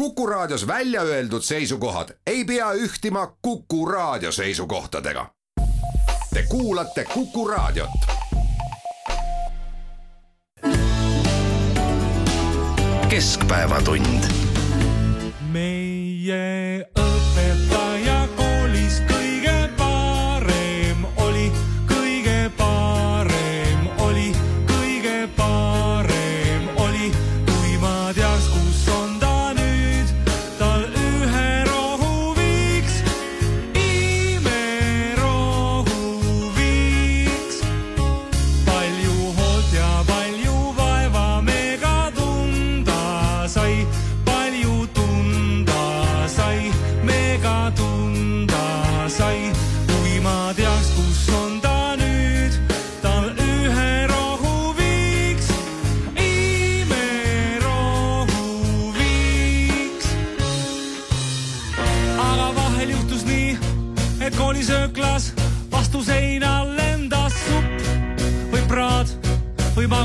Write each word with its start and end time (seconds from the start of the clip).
Kuku 0.00 0.26
Raadios 0.26 0.66
välja 0.66 1.02
öeldud 1.02 1.42
seisukohad 1.42 2.08
ei 2.26 2.44
pea 2.44 2.72
ühtima 2.72 3.36
Kuku 3.42 3.86
Raadio 3.86 4.32
seisukohtadega. 4.32 5.26
Te 6.34 6.42
kuulate 6.48 7.04
Kuku 7.04 7.48
Raadiot. 7.48 7.90
keskpäevatund. 13.08 14.24
meie 15.52 16.86
õpetaja 16.98 18.09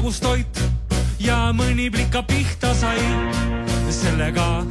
või 0.05 0.11
magustoit 0.11 0.59
ja 1.19 1.51
mõni 1.53 1.89
plika 1.89 2.21
pihta 2.21 2.73
sai. 2.73 2.99
sellega 3.89 4.63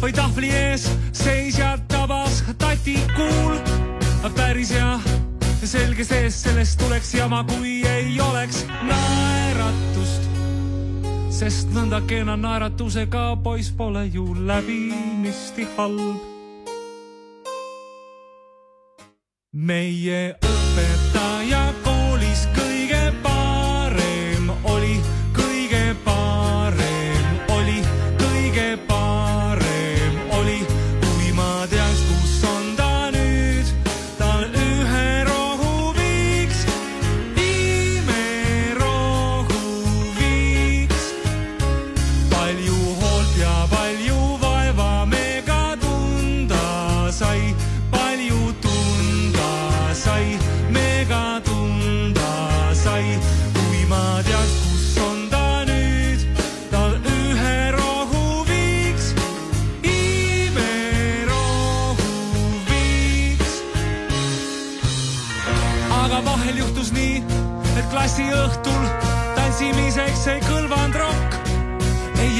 või 0.00 0.12
tahvli 0.12 0.48
ees 0.48 0.86
seisja 1.12 1.78
tabas 1.88 2.42
tatikuul, 2.58 3.58
päris 4.36 4.70
hea, 4.72 4.98
selge 5.64 6.04
sees, 6.04 6.34
sellest 6.42 6.78
tuleks 6.78 7.14
jama, 7.14 7.44
kui 7.44 7.82
ei 7.84 8.20
oleks 8.20 8.64
naeratust 8.82 10.22
sest 11.30 11.68
nõnda 11.74 12.00
kena 12.06 12.36
naeratusega 12.36 13.36
poiss 13.44 13.70
pole 13.70 14.06
ju 14.06 14.34
läbinisti 14.34 15.68
halb. 15.76 16.16
meie 19.52 20.36
õpetaja 20.40 21.59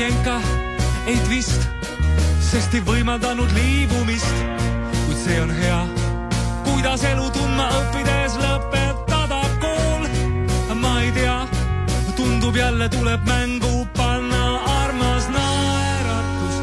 jenka, 0.00 0.40
ei 1.06 1.16
twist, 1.26 1.68
sest 2.40 2.74
ei 2.74 2.80
võimaldanud 2.84 3.50
liibumist. 3.52 4.38
kuid 5.04 5.18
see 5.20 5.40
on 5.42 5.50
hea, 5.52 5.80
kuidas 6.64 7.04
elu 7.04 7.26
tundma 7.34 7.66
õppides 7.80 8.38
lõpetada 8.40 9.42
kool. 9.60 10.06
ma 10.80 10.94
ei 11.02 11.12
tea, 11.12 11.36
tundub 12.16 12.56
jälle 12.56 12.88
tuleb 12.88 13.26
mängu 13.28 13.86
panna 13.96 14.44
armas 14.80 15.28
naeratus 15.28 16.56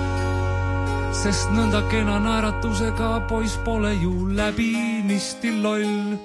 sest 1.22 1.54
nõnda 1.54 1.84
kena 1.92 2.18
naeratusega 2.20 3.20
poiss 3.30 3.58
pole 3.66 3.94
ju 3.94 4.32
läbinisti 4.34 5.60
loll. 5.62 6.18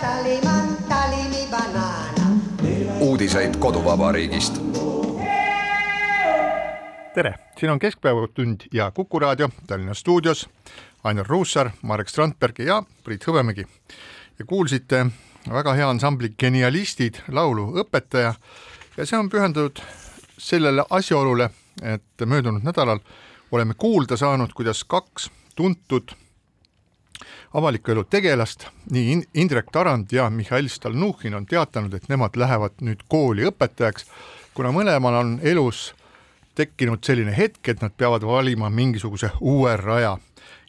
Tallyman, 0.00 0.76
tally 0.88 1.22
me 1.30 1.46
banana. 1.50 2.27
Uudiseid 3.18 3.56
koduvabariigist. 3.56 4.60
tere, 7.14 7.34
siin 7.60 7.70
on 7.70 7.78
Keskpäevatund 7.78 8.60
ja 8.72 8.90
Kuku 8.90 9.18
raadio 9.18 9.48
Tallinna 9.66 9.94
stuudios. 9.94 10.48
Ainar 11.04 11.26
Ruussaar, 11.26 11.70
Marek 11.82 12.08
Strandberg 12.08 12.58
ja 12.58 12.82
Priit 13.04 13.26
Hõbemägi. 13.26 13.66
ja 14.38 14.44
kuulsite 14.44 15.06
väga 15.50 15.74
hea 15.74 15.90
ansambli 15.90 16.28
Genialistid 16.38 17.14
laulu 17.32 17.72
Õpetaja 17.82 18.34
ja 18.96 19.06
see 19.06 19.18
on 19.18 19.30
pühendatud 19.30 19.82
sellele 20.38 20.84
asjaolule, 20.90 21.50
et 21.82 22.26
möödunud 22.26 22.62
nädalal 22.62 23.00
oleme 23.50 23.74
kuulda 23.74 24.16
saanud, 24.16 24.54
kuidas 24.54 24.84
kaks 24.84 25.30
tuntud 25.56 26.14
avaliku 27.54 27.92
elu 27.94 28.04
tegelast, 28.04 28.66
nii 28.90 29.12
In- 29.12 29.24
Indrek 29.34 29.70
Tarand 29.72 30.12
ja 30.12 30.30
Mihhail 30.30 30.68
Stalnuhhin 30.68 31.34
on 31.34 31.46
teatanud, 31.46 31.94
et 31.94 32.08
nemad 32.08 32.36
lähevad 32.36 32.80
nüüd 32.80 33.04
kooli 33.08 33.48
õpetajaks, 33.50 34.06
kuna 34.54 34.72
mõlemal 34.74 35.20
on 35.20 35.38
elus 35.42 35.92
tekkinud 36.58 37.04
selline 37.04 37.36
hetk, 37.36 37.68
et 37.68 37.82
nad 37.82 37.94
peavad 37.96 38.24
valima 38.26 38.70
mingisuguse 38.70 39.30
uue 39.40 39.76
raja. 39.76 40.16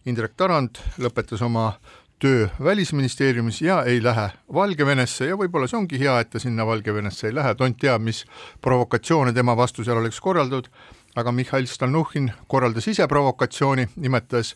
Indrek 0.05 0.35
Tarand 0.37 0.77
lõpetas 0.97 1.41
oma 1.45 1.73
töö 2.19 2.47
Välisministeeriumis 2.63 3.61
ja 3.61 3.83
ei 3.83 4.03
lähe 4.03 4.29
Valgevenesse 4.53 5.29
ja 5.29 5.37
võib-olla 5.39 5.67
see 5.67 5.77
ongi 5.79 5.99
hea, 5.99 6.19
et 6.19 6.29
ta 6.29 6.39
sinna 6.39 6.65
Valgevenesse 6.67 7.29
ei 7.29 7.35
lähe, 7.35 7.55
tont 7.55 7.77
teab, 7.79 8.03
mis 8.03 8.25
provokatsioone 8.61 9.33
tema 9.33 9.55
vastu 9.57 9.83
seal 9.87 10.01
oleks 10.01 10.19
korraldatud, 10.21 10.67
aga 11.15 11.31
Mihhail 11.31 11.67
Stalnuhhin 11.67 12.31
korraldas 12.47 12.87
ise 12.91 13.07
provokatsiooni, 13.07 13.87
nimetas 13.95 14.55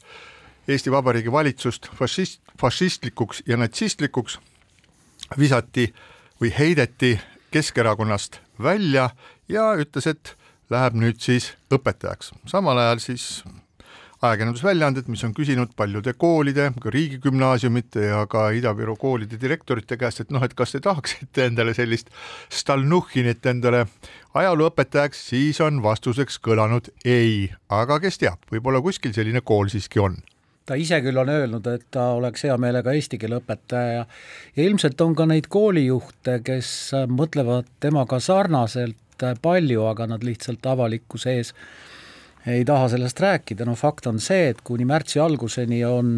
Eesti 0.68 0.92
Vabariigi 0.92 1.32
valitsust 1.32 1.90
fašist, 2.00 2.40
fašistlikuks 2.60 3.44
ja 3.48 3.58
natsistlikuks, 3.60 4.38
visati 5.40 5.90
või 6.42 6.54
heideti 6.56 7.18
Keskerakonnast 7.52 8.40
välja 8.64 9.10
ja 9.52 9.74
ütles, 9.78 10.08
et 10.08 10.38
läheb 10.72 10.96
nüüd 10.98 11.20
siis 11.22 11.52
õpetajaks. 11.74 12.32
samal 12.48 12.80
ajal 12.80 13.04
siis 13.04 13.44
ajakirjandusväljaanded, 14.24 15.10
mis 15.12 15.24
on 15.28 15.34
küsinud 15.36 15.76
paljude 15.76 16.14
koolide, 16.16 16.72
ka 16.80 16.90
riigigümnaasiumite 16.96 18.08
ja 18.08 18.24
ka 18.32 18.48
Ida-Viru 18.56 18.96
koolide 18.96 19.38
direktorite 19.42 19.98
käest, 20.00 20.24
et 20.24 20.32
noh, 20.32 20.44
et 20.44 20.56
kas 20.56 20.72
te 20.72 20.80
tahaksite 20.80 21.50
endale 21.50 21.76
sellist 21.76 22.10
Stalnuhhinit 22.50 23.46
endale 23.52 23.86
ajalooõpetajaks, 24.34 25.28
siis 25.34 25.60
on 25.62 25.84
vastuseks 25.84 26.40
kõlanud 26.40 26.88
ei, 27.04 27.50
aga 27.68 28.00
kes 28.00 28.24
teab, 28.24 28.40
võib-olla 28.52 28.82
kuskil 28.82 29.12
selline 29.14 29.44
kool 29.44 29.68
siiski 29.74 30.00
on 30.00 30.22
ta 30.66 30.78
ise 30.80 31.00
küll 31.04 31.20
on 31.20 31.30
öelnud, 31.30 31.68
et 31.68 31.86
ta 31.92 32.10
oleks 32.18 32.46
hea 32.48 32.56
meelega 32.62 32.94
eesti 32.96 33.20
keele 33.22 33.40
õpetaja. 33.42 34.06
Ja 34.56 34.64
ilmselt 34.68 35.02
on 35.02 35.16
ka 35.16 35.28
neid 35.30 35.50
koolijuhte, 35.52 36.40
kes 36.46 36.70
mõtlevad 37.12 37.70
temaga 37.84 38.20
sarnaselt 38.24 39.28
palju, 39.42 39.86
aga 39.88 40.08
nad 40.16 40.24
lihtsalt 40.26 40.66
avalikkuse 40.66 41.38
ees 41.38 41.54
ei 42.50 42.66
taha 42.68 42.90
sellest 42.92 43.22
rääkida, 43.24 43.64
no 43.66 43.76
fakt 43.80 44.08
on 44.10 44.20
see, 44.20 44.50
et 44.52 44.60
kuni 44.68 44.84
märtsi 44.86 45.22
alguseni 45.24 45.84
on 45.88 46.18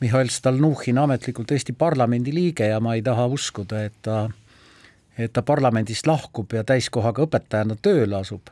Mihhail 0.00 0.30
Stalnuhhin 0.32 0.98
ametlikult 0.98 1.52
Eesti 1.52 1.74
parlamendi 1.76 2.32
liige 2.34 2.70
ja 2.70 2.80
ma 2.80 2.94
ei 2.96 3.02
taha 3.04 3.26
uskuda, 3.26 3.84
et 3.84 4.00
ta 4.02 4.28
et 5.18 5.32
ta 5.32 5.44
parlamendist 5.46 6.08
lahkub 6.10 6.56
ja 6.56 6.64
täiskohaga 6.66 7.22
õpetajana 7.28 7.76
tööle 7.82 8.16
asub 8.18 8.50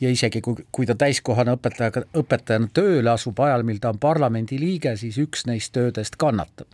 ja 0.00 0.10
isegi 0.10 0.40
kui, 0.44 0.64
kui 0.72 0.86
ta 0.86 0.94
täiskohana 0.98 1.56
õpetajaga, 1.58 2.04
õpetajana 2.16 2.70
tööle 2.74 3.10
asub 3.10 3.40
ajal, 3.44 3.64
mil 3.66 3.80
ta 3.82 3.92
on 3.94 4.00
parlamendi 4.02 4.58
liige, 4.60 4.96
siis 4.96 5.18
üks 5.18 5.46
neist 5.46 5.72
töödest 5.76 6.16
kannatab. 6.16 6.66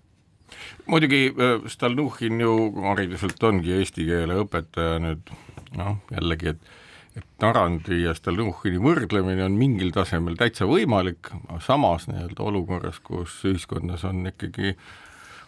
muidugi 0.87 1.35
Stalnuhhin 1.67 2.41
ju 2.41 2.55
hariduselt 2.83 3.43
ongi 3.43 3.73
eesti 3.79 4.07
keele 4.07 4.41
õpetaja 4.45 4.99
nüüd 5.03 5.35
noh, 5.77 5.99
jällegi, 6.11 6.55
et 6.55 6.73
et 7.15 7.27
Tarandi 7.39 8.01
ja 8.03 8.15
Stalnuhhini 8.15 8.81
võrdlemine 8.83 9.45
on 9.47 9.55
mingil 9.59 9.93
tasemel 9.95 10.35
täitsa 10.39 10.67
võimalik, 10.67 11.31
samas 11.63 12.09
nii-öelda 12.11 12.43
olukorras, 12.43 12.99
kus 13.05 13.37
ühiskonnas 13.47 14.03
on 14.09 14.25
ikkagi 14.33 14.75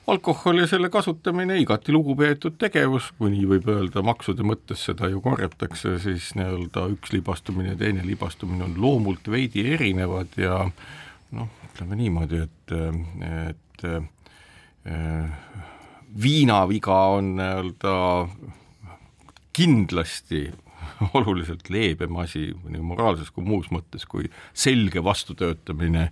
alkohol 0.07 0.61
ja 0.63 0.67
selle 0.71 0.91
kasutamine 0.93 1.59
igati 1.61 1.93
lugupeetud 1.95 2.57
tegevus, 2.61 3.11
kui 3.19 3.33
nii 3.33 3.47
võib 3.51 3.71
öelda, 3.73 4.03
maksude 4.07 4.47
mõttes 4.47 4.85
seda 4.89 5.11
ju 5.11 5.21
korjatakse, 5.25 5.97
siis 6.03 6.33
nii-öelda 6.39 6.87
üks 6.95 7.15
libastumine 7.15 7.75
ja 7.75 7.81
teine 7.81 8.07
libastumine 8.07 8.69
on 8.69 8.77
loomult 8.81 9.31
veidi 9.31 9.67
erinevad 9.75 10.37
ja 10.41 10.61
noh, 11.37 11.51
ütleme 11.71 11.99
niimoodi, 11.99 12.45
et, 12.47 12.77
et 13.51 13.89
äh, 13.91 15.33
viinaviga 16.23 17.01
on 17.17 17.35
nii-öelda 17.41 17.97
kindlasti 19.57 20.47
oluliselt 21.19 21.71
leebem 21.73 22.17
asi 22.23 22.51
nii 22.69 22.85
moraalses 22.85 23.33
kui 23.35 23.45
muus 23.45 23.73
mõttes 23.75 24.07
kui 24.09 24.31
selge 24.55 25.03
vastutöötamine 25.05 26.11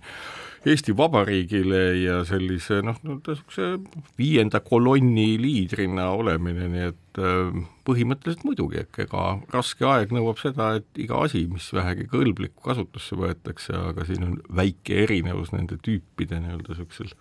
Eesti 0.65 0.95
Vabariigile 0.97 1.81
ja 2.01 2.19
sellise 2.25 2.79
noh, 2.85 2.97
no 3.05 3.19
niisuguse 3.19 3.75
viienda 4.17 4.61
kolonni 4.65 5.35
liidrina 5.37 6.07
olemine, 6.17 6.69
nii 6.73 6.85
et 6.87 7.21
äh, 7.21 7.59
põhimõtteliselt 7.85 8.45
muidugi, 8.47 8.81
ega 9.05 9.25
raske 9.53 9.85
aeg 9.85 10.13
nõuab 10.15 10.41
seda, 10.41 10.71
et 10.79 11.01
iga 11.01 11.21
asi, 11.27 11.43
mis 11.51 11.67
vähegi 11.75 12.07
kõlblikku 12.09 12.65
kasutusse 12.65 13.17
võetakse, 13.19 13.77
aga 13.91 14.07
siin 14.09 14.25
on 14.25 14.39
väike 14.61 15.03
erinevus 15.05 15.53
nende 15.53 15.77
tüüpide 15.85 16.41
nii-öelda 16.41 16.73
niisugusel 16.73 17.13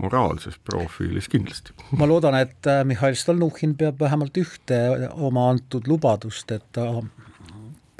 moraalses 0.00 0.56
profiilis 0.64 1.28
kindlasti. 1.28 1.76
ma 2.00 2.08
loodan, 2.08 2.38
et 2.40 2.64
äh, 2.70 2.80
Mihhail 2.88 3.18
Stalnuhhin 3.18 3.76
peab 3.76 4.00
vähemalt 4.00 4.40
ühte 4.40 4.80
oma 5.12 5.50
antud 5.52 5.88
lubadust, 5.90 6.48
et 6.56 6.64
ta 6.72 6.88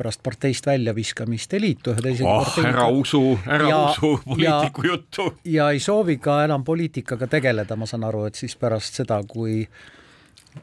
pärast 0.00 0.23
parteist 0.25 0.67
väljaviskamist 0.67 1.55
ei 1.56 1.64
liitu 1.67 1.94
ühe 1.94 2.05
teise 2.08 2.26
oh, 2.29 2.58
ära 2.64 2.88
usu, 2.88 3.23
ära 3.44 3.69
ja, 3.69 3.79
usu 3.93 4.17
poliitiku 4.25 4.87
ja, 4.87 4.93
juttu. 4.94 5.31
ja 5.44 5.70
ei 5.75 5.81
soovi 5.85 6.17
ka 6.23 6.41
enam 6.47 6.64
poliitikaga 6.64 7.29
tegeleda, 7.31 7.76
ma 7.76 7.88
saan 7.88 8.08
aru, 8.08 8.26
et 8.31 8.41
siis 8.41 8.56
pärast 8.61 9.02
seda, 9.02 9.23
kui 9.29 9.64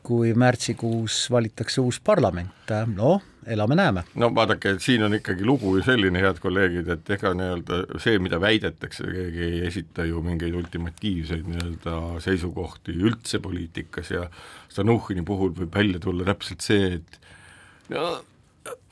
kui 0.03 0.33
märtsikuus 0.35 1.29
valitakse 1.31 1.79
uus 1.79 1.99
parlament, 2.03 2.71
noh, 2.91 3.21
elame-näeme. 3.47 4.03
no 4.19 4.29
vaadake, 4.35 4.75
siin 4.83 5.03
on 5.07 5.15
ikkagi 5.15 5.45
lugu 5.47 5.77
ju 5.77 5.83
selline, 5.85 6.19
head 6.19 6.41
kolleegid, 6.43 6.89
et 6.91 7.11
ega 7.15 7.31
nii-öelda 7.37 7.99
see, 8.03 8.19
mida 8.19 8.39
väidetakse, 8.43 9.07
keegi 9.07 9.45
ei 9.45 9.61
esita 9.69 10.05
ju 10.09 10.21
mingeid 10.25 10.57
ultimatiivseid 10.59 11.47
nii-öelda 11.47 11.95
seisukohti 12.23 12.97
üldse 12.97 13.39
poliitikas 13.43 14.11
ja 14.11 14.25
Stalnuhhini 14.67 15.23
puhul 15.27 15.55
võib 15.55 15.79
välja 15.79 16.03
tulla 16.03 16.27
täpselt 16.27 16.67
see, 16.67 16.97
et 16.99 17.21
no 17.93 18.09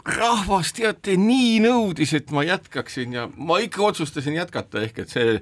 rahvas 0.06 0.74
teate 0.78 1.16
nii 1.18 1.60
nõudis, 1.66 2.14
et 2.18 2.32
ma 2.36 2.44
jätkaksin 2.46 3.16
ja 3.16 3.30
ma 3.38 3.58
ikka 3.64 3.82
otsustasin 3.90 4.38
jätkata, 4.38 4.84
ehk 4.86 5.00
et 5.02 5.14
see 5.14 5.40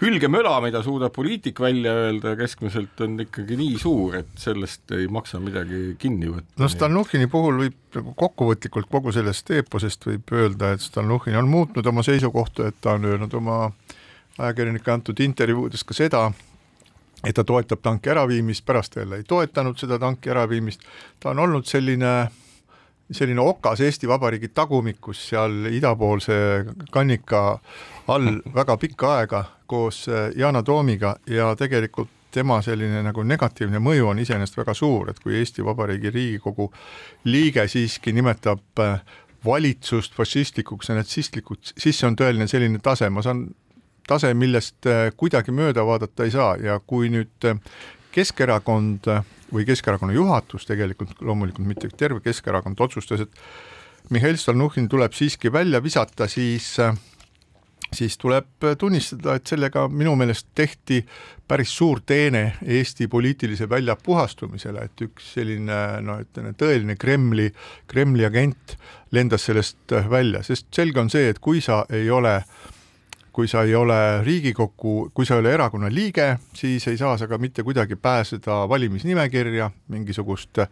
hülgemöla, 0.00 0.58
mida 0.60 0.82
suudab 0.84 1.14
poliitik 1.16 1.60
välja 1.60 1.92
öelda 2.04 2.34
keskmiselt, 2.36 3.00
on 3.00 3.16
ikkagi 3.24 3.56
nii 3.56 3.78
suur, 3.80 4.18
et 4.20 4.38
sellest 4.38 4.92
ei 4.94 5.08
maksa 5.08 5.40
midagi 5.40 5.96
kinni 5.98 6.28
võtta. 6.30 6.58
no 6.60 6.68
Stalnuhhini 6.68 7.30
puhul 7.32 7.62
võib 7.64 7.96
nagu 7.96 8.12
kokkuvõtlikult 8.24 8.90
kogu 8.92 9.14
sellest 9.16 9.50
eeposest 9.56 10.06
võib 10.06 10.34
öelda, 10.36 10.74
et 10.76 10.84
Stalnuhhin 10.84 11.38
on 11.40 11.48
muutnud 11.48 11.86
oma 11.86 12.04
seisukohta, 12.06 12.68
et 12.68 12.78
ta 12.80 12.98
on 13.00 13.08
öelnud 13.08 13.34
oma 13.40 13.70
ajakirjanike 14.38 14.92
antud 14.92 15.20
intervjuudes 15.24 15.84
ka 15.84 15.96
seda, 15.96 16.26
et 17.24 17.34
ta 17.34 17.44
toetab 17.44 17.80
tanki 17.82 18.12
äraviimist, 18.12 18.66
pärast 18.68 19.00
jälle 19.00 19.22
ei 19.22 19.24
toetanud 19.24 19.80
seda 19.80 19.98
tanki 19.98 20.30
äraviimist, 20.30 20.84
ta 21.20 21.32
on 21.32 21.40
olnud 21.48 21.64
selline 21.66 22.28
selline 23.10 23.40
okas 23.40 23.80
Eesti 23.80 24.08
Vabariigi 24.08 24.48
tagumikus 24.54 25.28
seal 25.28 25.68
idapoolse 25.70 26.34
kannika 26.90 27.58
all 28.08 28.40
väga 28.54 28.76
pikka 28.76 29.12
aega 29.18 29.44
koos 29.66 30.06
äh, 30.08 30.30
Yana 30.36 30.62
Toomiga 30.62 31.16
ja 31.26 31.54
tegelikult 31.56 32.10
tema 32.36 32.58
selline 32.62 33.00
nagu 33.06 33.22
negatiivne 33.24 33.80
mõju 33.80 34.10
on 34.10 34.18
iseenesest 34.20 34.58
väga 34.58 34.74
suur, 34.76 35.10
et 35.10 35.20
kui 35.22 35.38
Eesti 35.38 35.64
Vabariigi 35.64 36.10
Riigikogu 36.12 36.70
liige 37.24 37.64
siiski 37.68 38.12
nimetab 38.12 38.82
äh, 38.82 38.98
valitsust 39.46 40.14
fašistlikuks 40.14 40.90
ja 40.90 40.98
natsistlikuks, 40.98 41.76
siis 41.78 41.98
see 41.98 42.08
on 42.08 42.18
tõeline 42.18 42.48
selline 42.50 42.82
tase, 42.82 43.08
ma 43.10 43.22
saan, 43.22 43.46
tase, 44.08 44.34
millest 44.34 44.86
äh, 44.90 45.08
kuidagi 45.16 45.54
mööda 45.54 45.86
vaadata 45.86 46.26
ei 46.26 46.34
saa 46.34 46.56
ja 46.62 46.80
kui 46.86 47.10
nüüd 47.14 47.50
Keskerakond 48.16 49.10
või 49.52 49.66
Keskerakonna 49.68 50.14
juhatus 50.16 50.66
tegelikult, 50.68 51.18
loomulikult 51.20 51.68
mitte 51.68 51.90
terve 51.96 52.22
Keskerakond, 52.24 52.80
otsustas, 52.80 53.26
et 53.26 54.10
Mihhail 54.10 54.38
Stalnuhhin 54.38 54.88
tuleb 54.88 55.12
siiski 55.12 55.52
välja 55.52 55.82
visata, 55.82 56.28
siis 56.30 56.76
siis 57.94 58.18
tuleb 58.18 58.64
tunnistada, 58.78 59.36
et 59.36 59.46
sellega 59.46 59.86
minu 59.88 60.16
meelest 60.18 60.48
tehti 60.58 61.00
päris 61.48 61.70
suur 61.76 62.00
teene 62.06 62.56
Eesti 62.62 63.06
poliitilise 63.08 63.68
välja 63.68 63.96
puhastumisele, 63.96 64.84
et 64.88 65.04
üks 65.06 65.32
selline 65.36 65.78
no 66.02 66.18
ütleme, 66.24 66.52
tõeline 66.58 66.96
Kremli, 66.98 67.52
Kremli 67.86 68.26
agent 68.26 68.76
lendas 69.14 69.46
sellest 69.46 69.94
välja, 70.10 70.42
sest 70.42 70.66
selge 70.74 71.00
on 71.00 71.12
see, 71.12 71.28
et 71.30 71.38
kui 71.38 71.62
sa 71.62 71.84
ei 71.94 72.10
ole 72.10 72.34
äh, 72.40 72.75
kui 73.36 73.48
sa 73.48 73.66
ei 73.68 73.74
ole 73.76 74.24
Riigikokku, 74.24 75.10
kui 75.14 75.26
sa 75.28 75.36
ei 75.36 75.42
ole 75.42 75.52
erakonna 75.52 75.90
liige, 75.92 76.38
siis 76.56 76.86
ei 76.88 76.96
saa 76.96 77.18
sa 77.20 77.28
ka 77.28 77.36
mitte 77.38 77.60
kuidagi 77.62 77.98
pääseda 78.00 78.62
valimisnimekirja, 78.68 79.70
mingisugust 79.92 80.62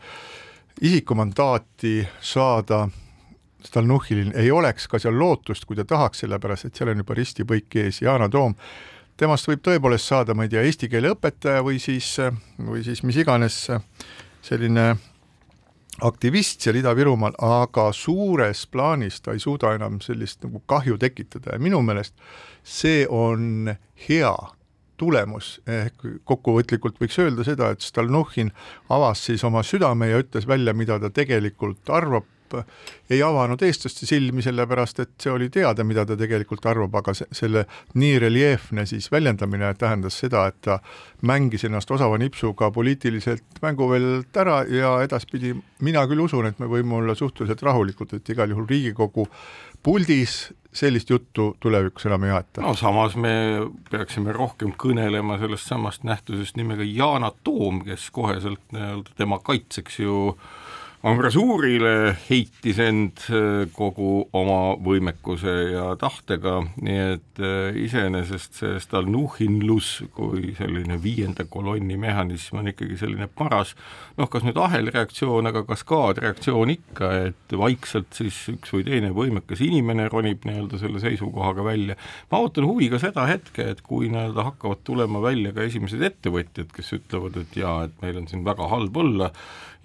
isikumandaati 0.80 2.08
saada. 2.20 2.88
Stalnuhhilil 3.64 4.32
ei 4.36 4.50
oleks 4.50 4.88
ka 4.88 4.98
seal 5.00 5.16
lootust, 5.18 5.64
kui 5.64 5.76
ta 5.76 5.84
tahaks, 5.88 6.24
sellepärast 6.24 6.68
et 6.68 6.76
seal 6.76 6.90
on 6.92 7.04
juba 7.04 7.16
risti-põiki 7.16 7.84
ees. 7.84 8.00
Yana 8.04 8.28
Toom, 8.32 8.56
temast 9.20 9.48
võib 9.48 9.60
tõepoolest 9.64 10.08
saada, 10.08 10.36
ma 10.36 10.44
ei 10.44 10.52
tea, 10.52 10.64
eesti 10.64 10.88
keele 10.92 11.12
õpetaja 11.12 11.64
või 11.64 11.78
siis, 11.80 12.14
või 12.60 12.84
siis 12.84 13.04
mis 13.04 13.20
iganes 13.20 13.60
selline 14.44 14.94
aktivist 16.02 16.64
seal 16.64 16.80
Ida-Virumaal, 16.80 17.36
aga 17.38 17.90
suures 17.94 18.64
plaanis 18.66 19.20
ta 19.22 19.34
ei 19.34 19.42
suuda 19.42 19.74
enam 19.76 20.00
sellist 20.02 20.42
nagu 20.42 20.62
kahju 20.66 20.98
tekitada 20.98 21.54
ja 21.54 21.62
minu 21.62 21.82
meelest 21.86 22.14
see 22.64 23.06
on 23.10 23.70
hea 24.08 24.34
tulemus, 24.96 25.58
ehk 25.66 26.06
kokkuvõtlikult 26.26 26.98
võiks 27.02 27.18
öelda 27.18 27.44
seda, 27.46 27.72
et 27.74 27.82
Stalnuhhin 27.82 28.52
avas 28.94 29.24
siis 29.26 29.42
oma 29.44 29.62
südame 29.66 30.08
ja 30.10 30.20
ütles 30.22 30.46
välja, 30.46 30.74
mida 30.74 31.00
ta 31.02 31.10
tegelikult 31.10 31.90
arvab 31.90 32.28
ei 33.10 33.20
avanud 33.22 33.62
eestlaste 33.62 34.06
silmi, 34.08 34.42
sellepärast 34.44 35.02
et 35.04 35.12
see 35.20 35.32
oli 35.32 35.50
teada, 35.52 35.84
mida 35.84 36.06
ta 36.08 36.16
tegelikult 36.18 36.66
arvab, 36.70 36.94
aga 37.00 37.14
se 37.16 37.28
selle 37.34 37.66
nii 38.00 38.18
reljeefne 38.26 38.86
siis 38.88 39.10
väljendamine 39.12 39.72
tähendas 39.80 40.18
seda, 40.22 40.46
et 40.50 40.60
ta 40.64 40.78
mängis 41.26 41.66
ennast 41.68 41.90
osava 41.90 42.18
nipsuga 42.20 42.70
poliitiliselt 42.74 43.62
mänguväljalt 43.62 44.42
ära 44.44 44.62
ja 44.68 44.96
edaspidi 45.04 45.54
mina 45.84 46.04
küll 46.10 46.24
usun, 46.24 46.48
et 46.48 46.60
me 46.62 46.68
võime 46.70 47.00
olla 47.00 47.16
suhteliselt 47.18 47.62
rahulikud, 47.62 48.16
et 48.16 48.34
igal 48.34 48.52
juhul 48.52 48.68
Riigikogu 48.68 49.28
puldis 49.84 50.52
sellist 50.74 51.10
juttu 51.10 51.52
tulevikus 51.60 52.06
enam 52.08 52.24
ei 52.26 52.32
aeta. 52.34 52.62
no 52.64 52.74
samas 52.74 53.14
me 53.20 53.34
peaksime 53.90 54.32
rohkem 54.34 54.72
kõnelema 54.80 55.38
sellest 55.38 55.70
samast 55.70 56.04
nähtusest 56.08 56.58
nimega 56.58 56.86
Yana 56.88 57.30
Toom, 57.44 57.84
kes 57.86 58.08
koheselt 58.14 58.62
nii-öelda 58.74 59.14
tema 59.20 59.38
kaitseks 59.44 60.00
ju 60.02 60.16
äh, 60.32 60.63
ambrasuurile 61.04 62.14
heitis 62.30 62.78
end 62.80 63.26
äh, 63.28 63.66
kogu 63.76 64.24
oma 64.32 64.74
võimekuse 64.80 65.52
ja 65.74 65.90
tahtega, 66.00 66.62
nii 66.80 67.00
et 67.12 67.42
äh, 67.44 67.76
iseenesest 67.84 68.56
see 68.62 68.78
stalnuhhinlus 68.80 69.90
kui 70.16 70.54
selline 70.56 70.96
viienda 71.02 71.44
kolonni 71.50 71.98
mehhanism 72.00 72.62
on 72.62 72.70
ikkagi 72.72 72.96
selline 73.02 73.28
paras 73.28 73.74
noh, 74.16 74.30
kas 74.32 74.46
nüüd 74.46 74.56
ahelreaktsioon, 74.60 75.50
aga 75.50 75.64
kaskaadreaktsioon 75.68 76.72
ikka, 76.72 77.10
et 77.28 77.56
vaikselt 77.58 78.16
siis 78.16 78.38
üks 78.54 78.72
või 78.72 78.86
teine 78.88 79.12
võimekas 79.16 79.60
inimene 79.66 80.08
ronib 80.08 80.48
nii-öelda 80.48 80.80
selle 80.80 81.04
seisukohaga 81.04 81.68
välja. 81.68 81.98
ma 82.32 82.40
ootan 82.40 82.64
huviga 82.70 83.02
seda 83.02 83.26
hetke, 83.28 83.68
et 83.74 83.84
kui 83.84 84.08
nii-öelda 84.08 84.48
hakkavad 84.48 84.80
tulema 84.88 85.20
välja 85.24 85.52
ka 85.52 85.68
esimesed 85.68 86.00
ettevõtjad, 86.08 86.72
kes 86.72 86.96
ütlevad, 86.96 87.36
et 87.44 87.60
jaa, 87.60 87.82
et 87.90 88.00
meil 88.00 88.22
on 88.22 88.30
siin 88.30 88.48
väga 88.48 88.72
halb 88.72 88.96
olla, 89.04 89.30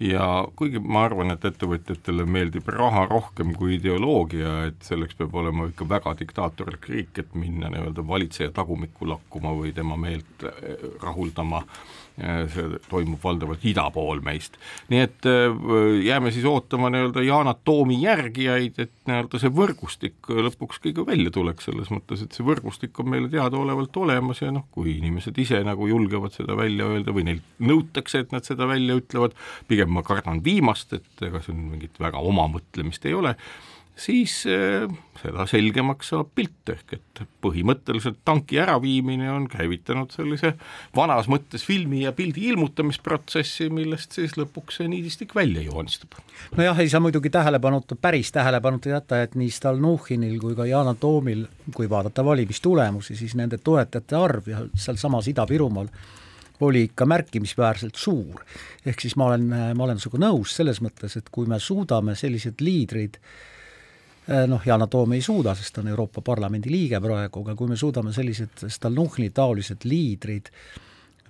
ja 0.00 0.26
kuigi 0.56 0.80
ma 0.80 1.04
arvan, 1.04 1.34
et 1.34 1.44
ettevõtjatele 1.44 2.24
meeldib 2.24 2.68
raha 2.72 3.04
rohkem 3.10 3.52
kui 3.56 3.74
ideoloogia, 3.76 4.54
et 4.70 4.86
selleks 4.86 5.18
peab 5.18 5.34
olema 5.36 5.68
ikka 5.68 5.88
väga 5.88 6.14
diktaatorlik 6.22 6.88
riik, 6.88 7.12
et 7.20 7.34
minna 7.36 7.68
nii-öelda 7.72 8.06
valitseja 8.08 8.52
tagumikku 8.56 9.08
lakkuma 9.10 9.52
või 9.58 9.74
tema 9.76 9.98
meelt 10.00 10.46
eh, 10.48 10.86
rahuldama, 11.02 11.62
see 12.52 12.80
toimub 12.90 13.22
valdavalt 13.24 13.64
ida 13.66 13.86
pool 13.94 14.20
meist. 14.24 14.58
nii 14.92 15.00
et 15.04 15.28
jääme 16.04 16.32
siis 16.34 16.44
ootama 16.48 16.90
nii-öelda 16.92 17.24
Yana 17.24 17.54
Toomi 17.64 18.00
järgijaid, 18.02 18.78
et 18.82 18.92
nii-öelda 19.08 19.40
see 19.42 19.52
võrgustik 19.54 20.30
lõpuks 20.30 20.82
kõige 20.84 21.06
välja 21.06 21.32
tuleks, 21.34 21.68
selles 21.68 21.90
mõttes, 21.92 22.24
et 22.24 22.36
see 22.36 22.46
võrgustik 22.46 23.00
on 23.02 23.10
meile 23.14 23.30
teadaolevalt 23.32 23.96
olemas 24.02 24.42
ja 24.42 24.52
noh, 24.54 24.66
kui 24.74 24.96
inimesed 24.98 25.38
ise 25.40 25.62
nagu 25.66 25.88
julgevad 25.90 26.36
seda 26.36 26.56
välja 26.58 26.88
öelda 26.90 27.14
või 27.16 27.26
neilt 27.30 27.50
nõutakse, 27.62 28.24
et 28.24 28.36
nad 28.36 28.46
seda 28.46 28.68
välja 28.70 28.98
ütlevad, 29.00 29.36
pigem 29.70 29.92
ma 29.96 30.04
kardan 30.06 30.44
viimast, 30.44 30.94
et 30.96 31.26
ega 31.26 31.42
siin 31.44 31.68
mingit 31.72 32.00
väga 32.00 32.22
oma 32.22 32.48
mõtlemist 32.52 33.06
ei 33.08 33.16
ole 33.16 33.36
siis 34.00 34.44
äh, 34.48 34.88
seda 35.20 35.44
selgemaks 35.48 36.10
saab 36.12 36.30
pilt, 36.36 36.72
ehk 36.72 36.94
et 36.96 37.22
põhimõtteliselt 37.44 38.20
tanki 38.24 38.60
äraviimine 38.62 39.28
on 39.32 39.46
käivitanud 39.50 40.12
sellise 40.14 40.54
vanas 40.96 41.28
mõttes 41.30 41.64
filmi 41.66 42.04
ja 42.04 42.12
pildi 42.16 42.46
ilmutamisprotsessi, 42.52 43.68
millest 43.74 44.16
siis 44.16 44.36
lõpuks 44.40 44.80
see 44.80 44.88
niidistik 44.92 45.34
välja 45.36 45.64
joonistub. 45.66 46.16
nojah, 46.56 46.80
ei 46.80 46.88
saa 46.92 47.02
muidugi 47.04 47.30
tähelepanuta, 47.30 47.96
päris 47.96 48.32
tähelepanuta 48.32 48.94
jätta, 48.94 49.20
et 49.22 49.36
nii 49.36 49.50
Stalnuhhinil 49.50 50.38
kui 50.40 50.56
ka 50.56 50.68
Yana 50.68 50.94
Toomil, 50.94 51.44
kui 51.74 51.90
vaadata 51.90 52.24
valimistulemusi, 52.24 53.16
siis 53.16 53.36
nende 53.36 53.58
toetajate 53.58 54.16
arv 54.16 54.48
ja 54.48 54.64
sealsamas 54.74 55.28
Ida-Virumaal 55.28 55.92
oli 56.60 56.82
ikka 56.90 57.06
märkimisväärselt 57.08 57.96
suur. 57.96 58.42
ehk 58.86 59.00
siis 59.00 59.16
ma 59.16 59.30
olen, 59.30 59.46
ma 59.76 59.84
olen 59.84 60.00
sinuga 60.00 60.26
nõus 60.26 60.56
selles 60.56 60.80
mõttes, 60.84 61.16
et 61.16 61.28
kui 61.32 61.46
me 61.48 61.58
suudame 61.60 62.14
sellised 62.16 62.60
liidrid 62.60 63.16
Äh, 63.16 63.49
noh, 64.46 64.62
Yana 64.66 64.86
Toom 64.86 65.16
ei 65.16 65.22
suuda, 65.24 65.56
sest 65.58 65.74
ta 65.74 65.82
on 65.82 65.90
Euroopa 65.90 66.22
Parlamendi 66.22 66.70
liige 66.70 67.00
praegu, 67.02 67.42
aga 67.42 67.56
kui 67.58 67.70
me 67.70 67.76
suudame 67.78 68.12
sellised 68.14 68.62
Stalnuhhini 68.70 69.32
taolised 69.34 69.86
liidrid 69.90 70.52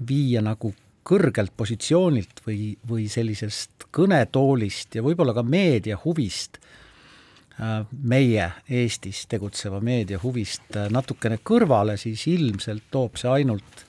viia 0.09 0.43
nagu 0.45 0.73
kõrgelt 1.07 1.53
positsioonilt 1.57 2.43
või, 2.47 2.75
või 2.89 3.09
sellisest 3.11 3.89
kõnetoolist 3.95 4.95
ja 4.99 5.05
võib-olla 5.05 5.35
ka 5.37 5.43
meedia 5.43 5.99
huvist, 6.05 6.61
äh, 7.59 7.87
meie 7.91 8.51
Eestis 8.69 9.25
tegutseva 9.31 9.81
meedia 9.85 10.21
huvist 10.23 10.77
äh, 10.77 10.91
natukene 10.93 11.41
kõrvale, 11.43 11.97
siis 12.01 12.27
ilmselt 12.31 12.91
toob 12.93 13.19
see 13.21 13.33
ainult 13.41 13.87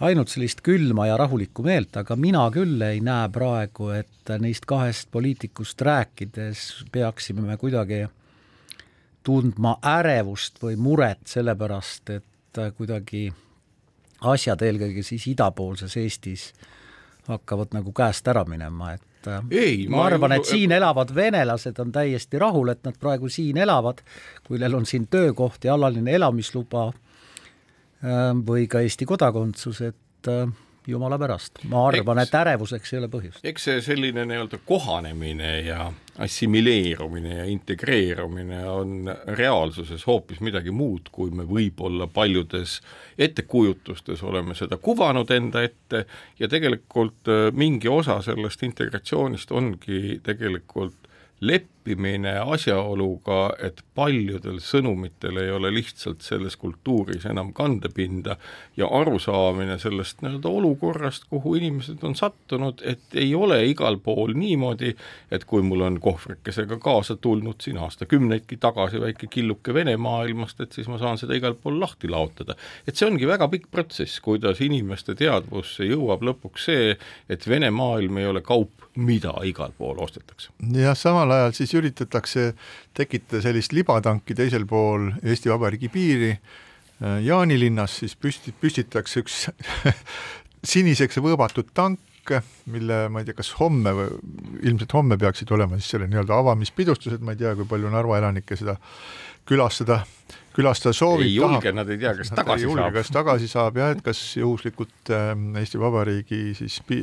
ainult 0.00 0.28
sellist 0.28 0.60
külma 0.64 1.06
ja 1.08 1.16
rahulikku 1.16 1.64
meelt, 1.64 1.96
aga 1.96 2.16
mina 2.20 2.44
küll 2.54 2.82
ei 2.84 3.00
näe 3.04 3.30
praegu, 3.32 3.90
et 3.96 4.34
neist 4.42 4.66
kahest 4.68 5.08
poliitikust 5.12 5.80
rääkides 5.80 6.66
peaksime 6.92 7.46
me 7.46 7.56
kuidagi 7.56 8.04
tundma 9.26 9.76
ärevust 9.96 10.60
või 10.62 10.76
muret 10.76 11.24
selle 11.26 11.56
pärast, 11.58 12.10
et 12.10 12.62
kuidagi 12.76 13.26
asjad 14.26 14.62
eelkõige 14.62 15.02
siis 15.04 15.26
idapoolses 15.32 15.96
Eestis 16.00 16.52
hakkavad 17.26 17.74
nagu 17.74 17.92
käest 17.92 18.28
ära 18.28 18.44
minema, 18.48 18.94
et 18.94 19.30
ei, 19.50 19.88
ma, 19.88 19.96
ma 19.96 20.04
arvan, 20.06 20.36
et 20.36 20.46
siin 20.46 20.72
elavad 20.72 21.10
venelased 21.14 21.78
on 21.82 21.90
täiesti 21.92 22.38
rahul, 22.38 22.70
et 22.70 22.84
nad 22.86 22.94
praegu 23.00 23.28
siin 23.32 23.58
elavad, 23.58 24.04
kui 24.46 24.60
neil 24.62 24.76
on 24.78 24.86
siin 24.86 25.08
töökoht 25.10 25.66
ja 25.66 25.74
alaline 25.74 26.14
elamisluba 26.14 26.92
või 28.46 28.66
ka 28.68 28.82
Eesti 28.84 29.06
kodakondsus, 29.08 29.80
et 29.86 30.28
äh, 30.28 30.50
jumala 30.86 31.18
pärast, 31.18 31.62
ma 31.70 31.86
arvan, 31.88 32.20
et 32.22 32.34
ärevuseks 32.34 32.92
ei 32.92 33.00
ole 33.00 33.08
põhjust. 33.10 33.40
eks 33.46 33.64
see 33.68 33.80
selline 33.82 34.26
nii-öelda 34.28 34.60
kohanemine 34.66 35.52
ja 35.66 35.88
assimileerumine 36.22 37.34
ja 37.36 37.44
integreerumine 37.50 38.60
on 38.70 39.10
reaalsuses 39.38 40.06
hoopis 40.06 40.40
midagi 40.40 40.70
muud, 40.70 41.10
kui 41.12 41.30
me 41.30 41.46
võib-olla 41.48 42.06
paljudes 42.06 42.80
ettekujutustes 43.18 44.22
oleme 44.22 44.54
seda 44.54 44.78
kuvanud 44.78 45.30
enda 45.30 45.62
ette 45.66 46.04
ja 46.38 46.48
tegelikult 46.48 47.32
äh, 47.32 47.48
mingi 47.52 47.88
osa 47.88 48.20
sellest 48.22 48.62
integratsioonist 48.62 49.52
ongi 49.52 50.20
tegelikult 50.22 50.94
leppimine 51.40 51.75
asjaoluga, 51.94 53.54
et 53.62 53.82
paljudel 53.94 54.58
sõnumitel 54.60 55.38
ei 55.40 55.50
ole 55.50 55.70
lihtsalt 55.74 56.22
selles 56.22 56.56
kultuuris 56.56 57.26
enam 57.26 57.52
kandepinda 57.56 58.36
ja 58.76 58.88
arusaamine 58.90 59.78
sellest 59.78 60.22
nii-öelda 60.22 60.48
olukorrast, 60.48 61.24
kuhu 61.30 61.54
inimesed 61.54 62.02
on 62.02 62.14
sattunud, 62.14 62.82
et 62.84 63.14
ei 63.14 63.34
ole 63.34 63.60
igal 63.70 63.98
pool 63.98 64.34
niimoodi, 64.34 64.94
et 65.30 65.44
kui 65.44 65.62
mul 65.62 65.84
on 65.86 66.00
kohvrikesega 66.00 66.78
kaasa 66.82 67.16
tulnud 67.16 67.60
siin 67.62 67.78
aastakümneidki 67.78 68.56
tagasi 68.56 69.00
väike 69.00 69.26
killuke 69.30 69.74
Vene 69.74 69.96
maailmast, 69.96 70.60
et 70.60 70.72
siis 70.72 70.88
ma 70.88 70.98
saan 70.98 71.18
seda 71.18 71.36
igal 71.36 71.54
pool 71.54 71.80
lahti 71.80 72.08
laotada. 72.08 72.56
et 72.86 72.96
see 72.96 73.08
ongi 73.08 73.26
väga 73.26 73.48
pikk 73.48 73.70
protsess, 73.70 74.20
kuidas 74.20 74.60
inimeste 74.60 75.14
teadvusse 75.14 75.84
jõuab 75.84 76.22
lõpuks 76.22 76.68
see, 76.70 76.96
et 77.28 77.48
Vene 77.48 77.70
maailm 77.70 78.18
ei 78.18 78.26
ole 78.26 78.42
kaup, 78.42 78.86
mida 78.96 79.32
igal 79.44 79.72
pool 79.78 79.98
ostetakse. 80.02 80.50
jah, 80.72 80.96
samal 80.96 81.30
ajal 81.30 81.52
siis 81.56 81.74
üritatakse 81.80 82.50
tekitada 82.96 83.42
sellist 83.44 83.74
libatanki 83.76 84.36
teisel 84.36 84.66
pool 84.68 85.10
Eesti 85.22 85.52
Vabariigi 85.52 85.90
piiri, 85.92 86.32
Jaanilinnas 87.00 87.98
siis 88.00 88.16
püsti, 88.16 88.54
püstitatakse 88.56 89.20
üks 89.20 89.40
siniseks 90.72 91.20
võõbatud 91.20 91.68
tank, 91.76 92.00
mille 92.72 93.04
ma 93.12 93.20
ei 93.22 93.28
tea, 93.28 93.36
kas 93.38 93.52
homme 93.60 93.92
või 93.94 94.08
ilmselt 94.66 94.96
homme 94.96 95.18
peaksid 95.20 95.52
olema 95.54 95.78
siis 95.78 95.92
selle 95.94 96.08
nii-öelda 96.10 96.40
avamispidustused, 96.40 97.22
ma 97.22 97.36
ei 97.36 97.42
tea, 97.44 97.52
kui 97.58 97.68
palju 97.68 97.92
Narva 97.92 98.18
elanikke 98.18 98.58
seda 98.58 98.74
külastada 99.46 100.00
külastada 100.56 100.94
soovib. 100.96 101.26
ei 101.26 101.34
julge, 101.36 101.72
nad 101.76 101.90
ei 101.92 101.98
tea, 102.00 102.14
kas 102.18 102.30
tagasi 102.34 102.64
julge, 102.64 102.82
saab. 102.82 102.94
kas 102.96 103.10
tagasi 103.14 103.48
saab 103.50 103.80
jah, 103.80 103.92
et 103.94 104.02
kas 104.04 104.20
juhuslikult 104.38 105.12
äh, 105.12 105.32
Eesti 105.60 105.80
Vabariigi 105.80 106.40
siis 106.56 106.78
pi, 106.86 107.02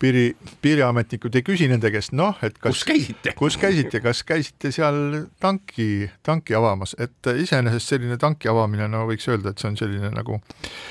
piiri, 0.00 0.28
piiriametnikud 0.62 1.34
ei 1.34 1.44
küsi 1.46 1.68
nende 1.70 1.90
käest, 1.94 2.14
noh, 2.16 2.38
et 2.46 2.58
kas 2.58 2.78
kus 2.78 2.84
käisite, 2.92 3.34
kus 3.38 3.58
käisite, 3.60 4.02
kas 4.04 4.22
käisite 4.26 4.72
seal 4.74 5.00
tanki, 5.42 6.08
tanki 6.26 6.56
avamas, 6.58 6.94
et 7.02 7.32
iseenesest 7.34 7.94
selline 7.96 8.18
tanki 8.22 8.50
avamine, 8.52 8.88
no 8.90 9.04
võiks 9.10 9.26
öelda, 9.30 9.54
et 9.54 9.62
see 9.62 9.72
on 9.72 9.80
selline 9.80 10.12
nagu, 10.14 10.38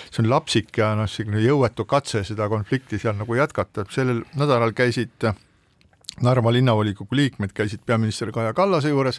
see 0.09 0.23
on 0.25 0.29
lapsik 0.33 0.83
ja 0.83 0.93
noh, 0.99 1.09
selline 1.09 1.41
jõuetu 1.45 1.87
katse 1.89 2.25
seda 2.27 2.49
konflikti 2.51 2.99
seal 3.01 3.17
nagu 3.19 3.39
jätkata, 3.39 3.87
sellel 3.93 4.25
nädalal 4.39 4.75
käisid 4.75 5.31
Narva 6.21 6.51
linnavolikogu 6.53 7.15
liikmed 7.17 7.55
käisid 7.57 7.81
peaminister 7.85 8.29
Kaja 8.31 8.53
Kallase 8.53 8.91
juures 8.91 9.17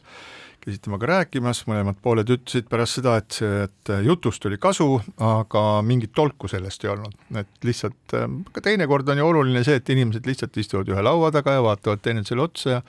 käisid 0.64 0.84
temaga 0.86 1.08
rääkimas, 1.10 1.64
mõlemad 1.68 1.98
pooled 2.02 2.30
ütlesid 2.32 2.68
pärast 2.70 3.00
seda, 3.00 3.18
et 3.20 3.40
et 3.44 3.92
jutust 4.06 4.46
oli 4.48 4.56
kasu, 4.60 4.88
aga 5.20 5.64
mingit 5.84 6.14
tolku 6.16 6.48
sellest 6.48 6.84
ei 6.84 6.92
olnud, 6.94 7.18
et 7.40 7.68
lihtsalt 7.68 8.16
ka 8.52 8.64
teinekord 8.64 9.08
on 9.12 9.20
ju 9.20 9.28
oluline 9.28 9.64
see, 9.66 9.76
et 9.80 9.92
inimesed 9.92 10.26
lihtsalt 10.26 10.56
istuvad 10.60 10.88
ühe 10.92 11.04
laua 11.04 11.30
taga 11.34 11.58
ja 11.58 11.64
vaatavad 11.64 12.02
teineteisele 12.04 12.46
otsa 12.48 12.76
ja 12.76 12.82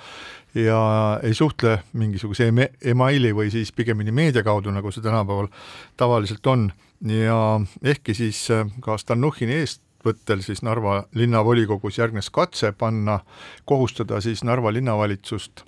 ja 0.55 1.19
ei 1.23 1.33
suhtle 1.33 1.79
mingisuguse 1.93 2.47
emaili 2.81 3.33
või 3.35 3.51
siis 3.51 3.71
pigemini 3.75 4.11
meedia 4.15 4.43
kaudu, 4.43 4.71
nagu 4.71 4.91
see 4.91 5.03
tänapäeval 5.03 5.49
tavaliselt 5.97 6.47
on. 6.47 6.69
Ja 7.05 7.59
ehkki 7.83 8.15
siis 8.15 8.47
ka 8.81 8.97
Stalnuhhini 8.97 9.59
eest 9.59 9.81
võttel 10.05 10.41
siis 10.45 10.61
Narva 10.63 11.03
linnavolikogus 11.17 11.99
järgnes 11.99 12.29
katse 12.31 12.71
panna, 12.71 13.19
kohustada 13.65 14.21
siis 14.21 14.43
Narva 14.47 14.71
linnavalitsust 14.73 15.65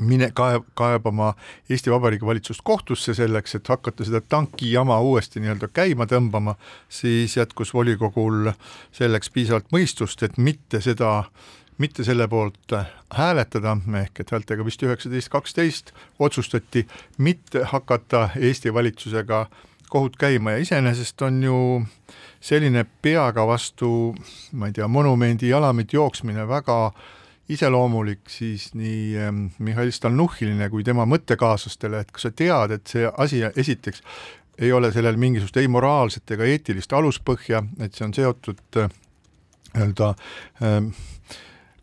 mine 0.00 0.30
kaeb-, 0.34 0.66
kaebama 0.74 1.34
Eesti 1.70 1.90
Vabariigi 1.90 2.26
valitsust 2.26 2.60
kohtusse 2.64 3.14
selleks, 3.14 3.54
et 3.54 3.68
hakata 3.68 4.04
seda 4.04 4.20
tankijama 4.20 5.00
uuesti 5.00 5.40
nii-öelda 5.40 5.68
käima 5.72 6.06
tõmbama, 6.10 6.56
siis 6.88 7.36
jätkus 7.36 7.74
volikogul 7.74 8.50
selleks 8.92 9.30
piisavalt 9.30 9.70
mõistust, 9.74 10.22
et 10.22 10.38
mitte 10.38 10.80
seda 10.84 11.24
mitte 11.78 12.04
selle 12.06 12.28
poolt 12.30 12.72
hääletada, 13.14 13.76
ehk 14.00 14.20
et 14.22 14.30
häältega 14.30 14.64
vist 14.66 14.82
üheksateist, 14.86 15.28
kaksteist 15.28 15.90
otsustati 16.22 16.84
mitte 17.18 17.64
hakata 17.66 18.28
Eesti 18.36 18.74
valitsusega 18.74 19.46
kohut 19.90 20.16
käima. 20.16 20.54
Ja 20.54 20.62
iseenesest 20.62 21.22
on 21.22 21.42
ju 21.42 21.56
selline 22.40 22.86
peaga 23.02 23.46
vastu, 23.46 24.14
ma 24.52 24.70
ei 24.70 24.72
tea, 24.72 24.88
monumendi 24.88 25.48
jalamit 25.48 25.92
jooksmine 25.92 26.46
väga 26.48 26.78
äh, 26.86 27.02
iseloomulik 27.48 28.30
siis 28.32 28.70
nii 28.74 29.18
ähm, 29.20 29.44
Mihhail 29.58 29.92
Stalnuhhinile 29.92 30.70
kui 30.72 30.84
tema 30.84 31.04
mõttekaaslastele, 31.08 32.00
et 32.04 32.12
kas 32.14 32.28
sa 32.28 32.32
tead, 32.32 32.76
et 32.78 32.86
see 32.88 33.08
asi 33.20 33.42
esiteks 33.54 34.04
ei 34.58 34.72
ole 34.72 34.92
sellel 34.94 35.18
mingisugust 35.20 35.56
ei 35.58 35.68
moraalset 35.68 36.30
ega 36.36 36.46
eetilist 36.46 36.92
aluspõhja, 36.94 37.64
et 37.82 37.96
see 37.96 38.06
on 38.06 38.14
seotud 38.16 38.80
äh, 38.80 38.94
nii-öelda 39.74 40.14
äh, 40.62 40.78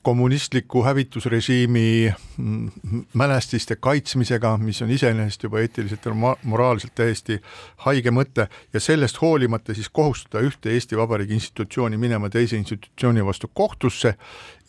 kommunistliku 0.01 0.83
hävitusrežiimi 0.83 2.13
mm, 2.37 2.71
mälestiste 3.13 3.75
kaitsmisega, 3.75 4.57
mis 4.57 4.81
on 4.81 4.91
iseenesest 4.91 5.43
juba 5.43 5.61
eetiliselt 5.61 6.05
ja 6.05 6.35
moraalselt 6.43 6.95
täiesti 6.95 7.39
haige 7.85 8.11
mõte 8.11 8.47
ja 8.73 8.79
sellest 8.79 9.21
hoolimata 9.21 9.75
siis 9.77 9.89
kohustada 9.89 10.43
ühte 10.45 10.73
Eesti 10.73 10.97
Vabariigi 10.97 11.37
institutsiooni 11.37 11.97
minema 12.01 12.29
teise 12.29 12.57
institutsiooni 12.57 13.25
vastu 13.25 13.51
kohtusse 13.53 14.15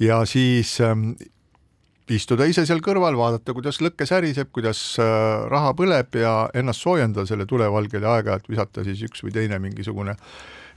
ja 0.01 0.25
siis 0.29 0.81
ähm, 0.81 1.13
istuda 2.11 2.45
ise 2.49 2.67
seal 2.69 2.83
kõrval, 2.85 3.17
vaadata, 3.17 3.55
kuidas 3.57 3.81
lõkke 3.85 4.07
säriseb, 4.09 4.51
kuidas 4.53 4.81
äh, 5.01 5.47
raha 5.51 5.73
põleb 5.79 6.19
ja 6.21 6.35
ennast 6.55 6.85
soojendada 6.85 7.27
selle 7.29 7.47
tulevalgel 7.49 8.05
ja 8.05 8.19
aeg-ajalt 8.19 8.51
visata 8.53 8.85
siis 8.85 9.05
üks 9.09 9.25
või 9.25 9.33
teine 9.35 9.61
mingisugune 9.63 10.17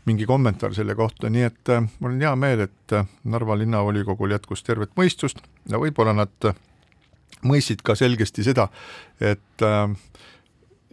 mingi 0.06 0.26
kommentaar 0.30 0.74
selle 0.78 0.96
kohta, 0.96 1.30
nii 1.30 1.48
et 1.48 1.74
äh, 1.74 1.84
mul 2.00 2.14
on 2.14 2.22
hea 2.22 2.36
meel, 2.40 2.66
et 2.68 2.94
äh, 2.94 3.08
Narva 3.24 3.58
linnavolikogul 3.58 4.36
jätkus 4.36 4.64
tervet 4.64 4.94
mõistust 5.00 5.42
ja 5.70 5.82
võib-olla 5.82 6.14
nad 6.14 6.52
mõistsid 7.46 7.82
ka 7.86 7.96
selgesti 7.98 8.46
seda, 8.46 8.68
et 9.20 9.66
äh, 9.66 9.90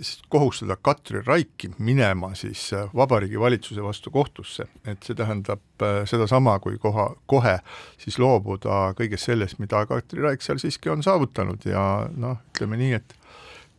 siis 0.01 0.23
kohustada 0.29 0.77
Katri 0.77 1.23
Raiki 1.27 1.71
minema 1.79 2.35
siis 2.35 2.71
Vabariigi 2.97 3.41
Valitsuse 3.41 3.83
vastu 3.83 4.11
kohtusse, 4.11 4.67
et 4.87 5.03
see 5.03 5.17
tähendab 5.19 5.83
äh, 5.83 6.03
sedasama, 6.09 6.59
kui 6.65 6.79
koha, 6.83 7.11
kohe 7.27 7.59
siis 8.01 8.19
loobuda 8.19 8.93
kõigest 8.99 9.31
sellest, 9.31 9.61
mida 9.63 9.85
Katri 9.87 10.25
Raik 10.25 10.43
seal 10.43 10.61
siiski 10.63 10.93
on 10.93 11.05
saavutanud 11.05 11.67
ja 11.69 11.85
noh, 12.17 12.41
ütleme 12.55 12.81
nii, 12.81 13.01
et 13.01 13.17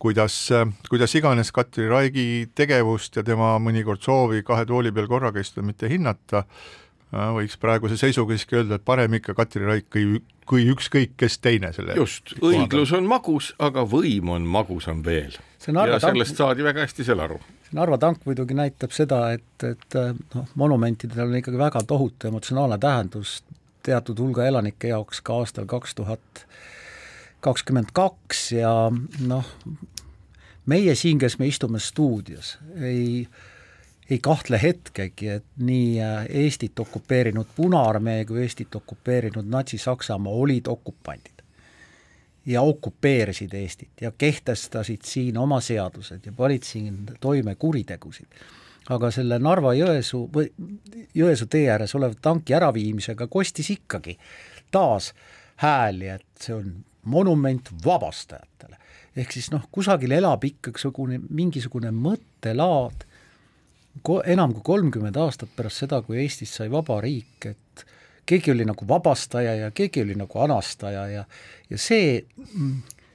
kuidas, 0.04 0.36
kuidas 0.90 1.14
iganes 1.16 1.52
Katri 1.54 1.88
Raigi 1.88 2.50
tegevust 2.54 3.16
ja 3.16 3.24
tema 3.24 3.54
mõnikord 3.62 4.04
soovi 4.04 4.42
kahe 4.44 4.66
tooli 4.68 4.92
peal 4.92 5.08
korraga 5.08 5.40
istuda 5.40 5.64
mitte 5.64 5.88
hinnata, 5.88 6.44
võiks 7.34 7.56
praeguse 7.60 7.96
seisuga 7.96 8.36
siiski 8.36 8.58
öelda, 8.58 8.76
et 8.76 8.84
parem 8.84 9.16
ikka 9.16 9.36
Katri 9.38 9.64
Raik 9.64 9.88
kui, 9.92 10.20
kui 10.48 10.66
ükskõik 10.72 11.14
kes 11.20 11.38
teine 11.40 11.72
selle 11.76 11.96
just, 11.96 12.34
õiglus 12.44 12.92
on 12.96 13.08
magus, 13.08 13.52
aga 13.62 13.86
võim 13.88 14.34
on 14.34 14.48
magusam 14.56 15.00
veel 15.06 15.32
ja 15.64 16.00
sellest 16.02 16.36
saadi 16.36 16.66
väga 16.66 16.84
hästi 16.84 17.06
seal 17.08 17.24
aru. 17.24 17.40
see 17.64 17.78
Narva 17.78 17.96
tank 17.98 18.26
muidugi 18.28 18.56
näitab 18.58 18.92
seda, 18.92 19.30
et, 19.32 19.64
et 19.64 19.98
noh, 20.34 20.50
monumentidel 20.60 21.30
on 21.30 21.40
ikkagi 21.40 21.60
väga 21.60 21.84
tohutu 21.88 22.28
emotsionaalne 22.28 22.78
tähendus 22.82 23.38
teatud 23.84 24.20
hulga 24.20 24.44
elanike 24.48 24.92
jaoks 24.92 25.24
ka 25.24 25.40
aastal 25.40 25.68
kaks 25.70 25.96
tuhat 25.96 26.44
kakskümmend 27.44 27.92
kaks 27.96 28.52
ja 28.56 28.74
noh, 29.28 29.48
meie 30.66 30.94
siin, 30.94 31.18
kes 31.18 31.38
me 31.38 31.46
istume 31.46 31.80
stuudios, 31.80 32.58
ei 32.80 33.28
ei 34.10 34.18
kahtle 34.18 34.58
hetkegi, 34.62 35.28
et 35.28 35.44
nii 35.56 36.00
Eestit 36.28 36.78
okupeerinud 36.78 37.46
Punaarmee 37.56 38.24
kui 38.24 38.42
Eestit 38.42 38.74
okupeerinud 38.74 39.48
Natsi-Saksamaa 39.48 40.32
olid 40.32 40.66
okupandid 40.68 41.40
ja 42.46 42.62
okupeerisid 42.62 43.52
Eestit 43.52 44.00
ja 44.00 44.12
kehtestasid 44.18 45.00
siin 45.04 45.38
oma 45.38 45.60
seadused 45.60 46.26
ja 46.26 46.32
panid 46.32 46.62
siin 46.62 47.06
toime 47.20 47.54
kuritegusid. 47.54 48.26
aga 48.90 49.08
selle 49.10 49.38
Narva-Jõesuu 49.38 50.26
või 50.32 50.50
Jõesuu 51.14 51.46
tee 51.48 51.70
ääres 51.72 51.94
oleva 51.94 52.14
tanki 52.20 52.54
äraviimisega 52.54 53.26
kostis 53.26 53.70
ikkagi 53.70 54.18
taas 54.70 55.14
hääli, 55.56 56.08
et 56.08 56.26
see 56.40 56.54
on 56.54 56.84
monument 57.04 57.70
vabastajatele. 57.84 58.76
ehk 59.16 59.32
siis 59.32 59.50
noh, 59.52 59.62
kusagil 59.72 60.10
elab 60.10 60.44
ikkagi 60.44 61.18
mingisugune 61.30 61.92
mõttelaad, 61.94 63.04
ko-, 64.02 64.22
enam 64.26 64.54
kui 64.56 64.64
kolmkümmend 64.64 65.16
aastat 65.16 65.52
pärast 65.56 65.84
seda, 65.84 66.02
kui 66.02 66.18
Eestist 66.22 66.58
sai 66.58 66.70
vaba 66.70 67.00
riik, 67.00 67.46
et 67.46 67.84
keegi 68.26 68.50
oli 68.50 68.66
nagu 68.66 68.88
vabastaja 68.88 69.54
ja 69.54 69.70
keegi 69.70 70.02
oli 70.02 70.16
nagu 70.18 70.40
anastaja 70.40 71.06
ja 71.08 71.24
ja 71.70 71.78
see, 71.78 72.24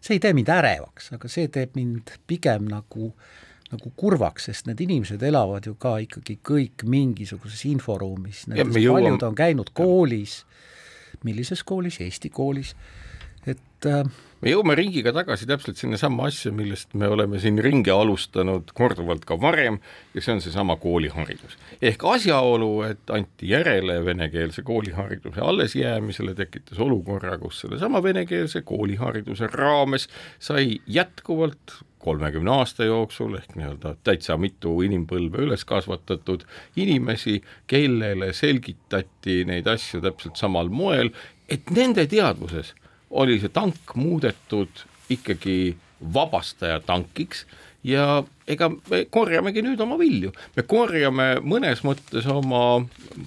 see 0.01 0.15
ei 0.17 0.23
tee 0.23 0.33
mind 0.33 0.49
ärevaks, 0.53 1.13
aga 1.17 1.29
see 1.31 1.47
teeb 1.51 1.75
mind 1.75 2.15
pigem 2.27 2.69
nagu 2.69 3.13
nagu 3.69 3.91
kurvaks, 3.97 4.47
sest 4.49 4.65
need 4.65 4.79
inimesed 4.81 5.21
elavad 5.25 5.67
ju 5.69 5.75
ka 5.77 5.99
ikkagi 6.01 6.39
kõik 6.45 6.85
mingisuguses 6.89 7.67
inforuumis, 7.69 8.47
nendest 8.49 8.73
paljud 8.73 9.25
on 9.27 9.37
käinud 9.37 9.69
koolis, 9.77 10.39
millises 11.27 11.61
koolis, 11.67 11.99
Eesti 12.01 12.31
koolis, 12.33 12.73
et 13.47 13.87
äh, 13.87 14.03
me 14.41 14.53
jõuame 14.53 14.75
ringiga 14.79 15.11
tagasi 15.15 15.47
täpselt 15.49 15.79
sinnasamma 15.79 16.29
asja, 16.29 16.51
millest 16.55 16.93
me 16.99 17.09
oleme 17.11 17.39
siin 17.43 17.59
ringi 17.63 17.91
alustanud 17.91 18.71
korduvalt 18.75 19.25
ka 19.27 19.35
varem 19.39 19.79
ja 20.13 20.23
see 20.23 20.35
on 20.37 20.41
seesama 20.43 20.77
kooliharidus. 20.79 21.57
ehk 21.81 22.05
asjaolu, 22.13 22.71
et 22.87 23.13
anti 23.15 23.51
järele 23.51 23.99
venekeelse 24.05 24.63
koolihariduse 24.67 25.41
allesjäämisele, 25.41 26.35
tekitas 26.35 26.79
olukorra, 26.79 27.37
kus 27.37 27.61
sellesama 27.65 28.03
venekeelse 28.03 28.61
koolihariduse 28.61 29.47
raames 29.53 30.07
sai 30.39 30.79
jätkuvalt 30.87 31.79
kolmekümne 31.99 32.51
aasta 32.51 32.85
jooksul 32.87 33.35
ehk 33.35 33.57
nii-öelda 33.59 33.97
täitsa 34.07 34.37
mitu 34.39 34.77
inimpõlve 34.87 35.43
üles 35.43 35.65
kasvatatud 35.67 36.45
inimesi, 36.79 37.41
kellele 37.67 38.31
selgitati 38.33 39.43
neid 39.49 39.67
asju 39.67 39.99
täpselt 40.05 40.39
samal 40.39 40.71
moel, 40.71 41.11
et 41.49 41.67
nende 41.75 42.07
teadvuses 42.07 42.71
oli 43.09 43.39
see 43.39 43.49
tank 43.49 43.95
muudetud 43.95 44.85
ikkagi 45.09 45.77
vabastaja 46.13 46.79
tankiks 46.79 47.45
ja 47.85 48.23
ega 48.49 48.67
me 48.89 49.03
korjamegi 49.13 49.61
nüüd 49.63 49.79
oma 49.83 49.95
vilju, 49.99 50.31
me 50.57 50.63
korjame 50.67 51.27
mõnes 51.45 51.83
mõttes 51.85 52.25
oma 52.31 52.81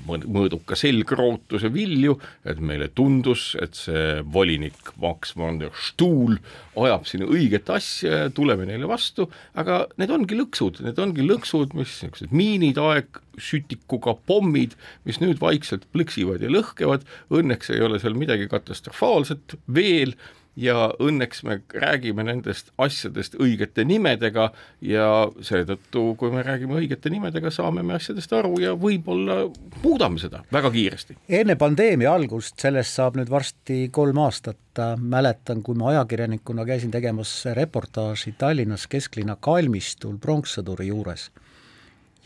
mõõduka 0.08 0.76
selgrootuse 0.78 1.70
vilju, 1.72 2.16
et 2.48 2.60
meile 2.60 2.90
tundus, 2.92 3.52
et 3.62 3.78
see 3.78 4.20
volinik 4.34 4.92
Max 5.02 5.36
von 5.38 5.60
der 5.62 5.72
Stuhl 5.78 6.36
ajab 6.82 7.06
siin 7.08 7.24
õiget 7.28 7.70
asja 7.72 8.24
ja 8.24 8.34
tuleme 8.34 8.66
neile 8.68 8.90
vastu, 8.90 9.28
aga 9.58 9.84
need 10.00 10.12
ongi 10.12 10.38
lõksud, 10.38 10.82
need 10.84 11.00
ongi 11.00 11.24
lõksud, 11.26 11.76
mis 11.78 11.96
niisugused 12.02 12.34
miinid, 12.34 12.82
aegsütikuga 12.82 14.16
pommid, 14.28 14.76
mis 15.08 15.22
nüüd 15.22 15.40
vaikselt 15.42 15.86
plõksivad 15.94 16.44
ja 16.44 16.52
lõhkevad, 16.52 17.06
õnneks 17.32 17.72
ei 17.72 17.84
ole 17.84 18.02
seal 18.02 18.18
midagi 18.18 18.50
katastrofaalset 18.52 19.56
veel 19.72 20.16
ja 20.56 20.90
õnneks 21.00 21.42
me 21.46 21.58
räägime 21.74 22.24
nendest 22.26 22.72
asjadest 22.80 23.36
õigete 23.40 23.84
nimedega 23.88 24.50
ja 24.84 25.06
seetõttu, 25.40 26.12
kui 26.20 26.32
me 26.34 26.42
räägime 26.44 26.76
õigete 26.80 27.12
nimedega, 27.12 27.50
saame 27.50 27.84
me 27.86 27.96
asjadest 27.96 28.32
aru 28.36 28.58
ja 28.60 28.74
võib-olla 28.78 29.46
muudame 29.82 30.20
seda 30.20 30.42
väga 30.52 30.70
kiiresti. 30.74 31.16
enne 31.40 31.56
pandeemia 31.56 32.12
algust, 32.12 32.58
sellest 32.60 32.98
saab 32.98 33.16
nüüd 33.20 33.30
varsti 33.32 33.86
kolm 33.92 34.20
aastat, 34.24 34.58
mäletan, 34.98 35.62
kui 35.62 35.76
ma 35.76 35.90
ajakirjanikuna 35.92 36.64
käisin 36.68 36.92
tegemas 36.92 37.32
reportaaži 37.56 38.34
Tallinnas 38.38 38.86
kesklinna 38.88 39.36
kalmistul 39.40 40.18
pronkssõduri 40.20 40.88
juures 40.92 41.30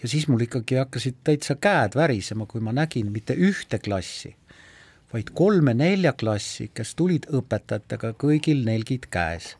ja 0.03 0.09
siis 0.09 0.27
mul 0.29 0.45
ikkagi 0.45 0.81
hakkasid 0.83 1.23
täitsa 1.25 1.57
käed 1.61 1.95
värisema, 1.95 2.47
kui 2.47 2.61
ma 2.61 2.75
nägin 2.75 3.11
mitte 3.13 3.35
ühte 3.35 3.79
klassi 3.83 4.35
vaid 5.13 5.31
kolme-nelja 5.35 6.13
klassi, 6.19 6.71
kes 6.75 6.95
tulid 6.99 7.29
õpetajatega 7.35 8.13
kõigil 8.19 8.65
nelgid 8.67 9.07
käes 9.11 9.55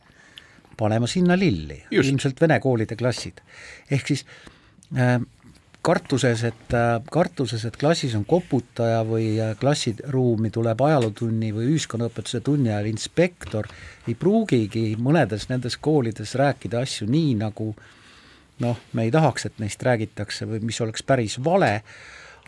panema 0.77 1.07
sinna 1.09 1.37
lilli, 1.39 1.79
ilmselt 1.91 2.41
vene 2.41 2.59
koolide 2.61 2.95
klassid. 2.95 3.41
ehk 3.91 4.07
siis 4.07 4.25
äh, 4.93 5.17
kartuses, 5.87 6.43
et 6.43 6.73
äh, 6.75 7.01
kartuses, 7.11 7.65
et 7.65 7.77
klassis 7.79 8.15
on 8.17 8.25
koputaja 8.27 9.01
või 9.07 9.29
äh, 9.41 9.53
klassiruumi 9.59 10.51
tuleb 10.53 10.81
ajalootunni 10.83 11.53
või 11.55 11.71
ühiskonnaõpetuse 11.73 12.41
tunni 12.45 12.73
ajal 12.73 12.89
inspektor, 12.91 13.69
ei 14.07 14.15
pruugigi 14.19 14.89
mõnedes 14.99 15.47
nendes 15.49 15.79
koolides 15.81 16.35
rääkida 16.35 16.83
asju 16.85 17.07
nii, 17.09 17.37
nagu 17.41 17.71
noh, 18.63 18.83
me 18.93 19.07
ei 19.07 19.13
tahaks, 19.13 19.47
et 19.47 19.59
neist 19.63 19.83
räägitakse 19.83 20.47
või 20.49 20.61
mis 20.67 20.81
oleks 20.83 21.05
päris 21.07 21.37
vale, 21.43 21.81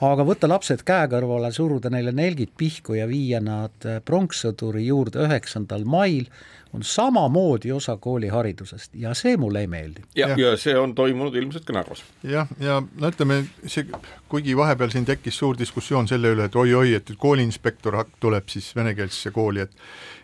aga 0.01 0.25
võtta 0.27 0.47
lapsed 0.49 0.83
käe 0.88 1.09
kõrvale, 1.12 1.51
suruda 1.55 1.91
neile 1.91 2.13
nelgid 2.15 2.53
pihku 2.57 2.95
ja 2.97 3.07
viia 3.09 3.41
nad 3.43 3.88
äh, 3.88 3.99
pronkssõduri 4.05 4.85
juurde 4.88 5.25
üheksandal 5.25 5.85
mail, 5.89 6.29
on 6.73 6.83
samamoodi 6.85 7.71
osa 7.73 7.95
kooliharidusest 7.97 8.93
ja 9.01 9.13
see 9.17 9.38
mulle 9.41 9.63
ei 9.65 9.67
meeldi. 9.67 10.03
ja, 10.15 10.27
ja., 10.29 10.38
ja 10.38 10.57
see 10.57 10.75
on 10.77 10.93
toimunud 10.95 11.35
ilmselt 11.35 11.65
ka 11.65 11.73
Narvas. 11.73 12.03
jah, 12.23 12.47
ja 12.59 12.77
no 12.81 13.09
ütleme, 13.09 13.41
see, 13.65 13.88
kuigi 14.29 14.57
vahepeal 14.57 14.93
siin 14.93 15.07
tekkis 15.09 15.39
suur 15.41 15.57
diskussioon 15.57 16.07
selle 16.07 16.35
üle, 16.35 16.45
et 16.45 16.55
oi-oi, 16.55 16.93
et 16.99 17.12
kooliinspektor 17.17 17.97
tuleb 18.19 18.53
siis 18.53 18.69
venekeelsesse 18.75 19.33
kooli, 19.33 19.65
et 19.65 19.73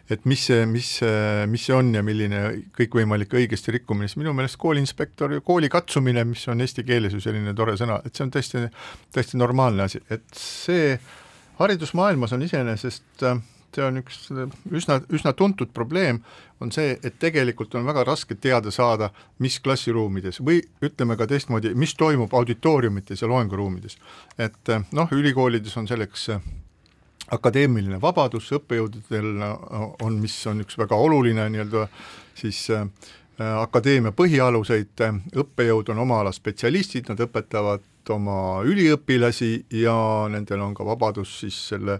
et 0.10 0.26
mis 0.30 0.46
see, 0.48 0.66
mis, 0.70 0.90
mis 1.50 1.66
see 1.66 1.76
on 1.76 1.90
ja 1.96 2.04
milline 2.06 2.42
kõikvõimalik 2.78 3.34
õigesti 3.40 3.74
rikkumine, 3.80 4.10
siis 4.10 4.20
minu 4.22 4.36
meelest 4.38 4.60
kooliinspektor 4.62 5.40
kooli 5.46 5.70
katsumine, 5.74 6.26
mis 6.30 6.46
on 6.52 6.62
eesti 6.62 6.86
keeles 6.86 7.16
ju 7.16 7.24
selline 7.24 7.56
tore 7.58 7.78
sõna, 7.80 8.00
et 8.06 8.14
see 8.14 8.28
on 8.28 8.34
täiesti, 8.34 8.68
täiesti 9.16 9.42
normaalne 9.42 9.88
asi, 9.88 10.04
et 10.14 10.28
see 10.38 10.94
haridusmaailmas 11.60 12.36
on 12.36 12.46
iseenesest 12.46 13.28
see 13.76 13.84
on 13.84 14.00
üks 14.00 14.20
üsna, 14.72 15.00
üsna 15.14 15.34
tuntud 15.38 15.72
probleem, 15.76 16.22
on 16.64 16.72
see, 16.72 16.96
et 17.04 17.18
tegelikult 17.20 17.76
on 17.76 17.88
väga 17.88 18.06
raske 18.08 18.38
teada 18.40 18.72
saada, 18.74 19.10
mis 19.44 19.58
klassiruumides 19.64 20.42
või 20.46 20.62
ütleme 20.86 21.18
ka 21.20 21.28
teistmoodi, 21.30 21.74
mis 21.76 21.96
toimub 22.00 22.34
auditooriumites 22.34 23.24
ja 23.24 23.32
loenguruumides. 23.32 23.98
et 24.38 24.76
noh, 24.96 25.12
ülikoolides 25.12 25.76
on 25.78 25.88
selleks 25.88 26.30
akadeemiline 27.32 27.98
vabadus 28.02 28.52
õppejõududel 28.60 29.32
on, 30.04 30.20
mis 30.22 30.36
on 30.48 30.62
üks 30.62 30.78
väga 30.78 30.96
oluline 30.96 31.48
nii-öelda 31.50 31.88
siis 32.38 32.68
äh, 32.74 32.86
akadeemia 33.40 34.14
põhialuseid, 34.16 35.02
õppejõud 35.36 35.90
on 35.94 36.04
oma 36.06 36.22
ala 36.24 36.32
spetsialistid, 36.36 37.10
nad 37.10 37.24
õpetavad 37.26 37.84
oma 38.14 38.64
üliõpilasi 38.68 39.52
ja 39.82 39.96
nendel 40.32 40.62
on 40.66 40.74
ka 40.78 40.86
vabadus 40.86 41.40
siis 41.42 41.58
selle 41.72 42.00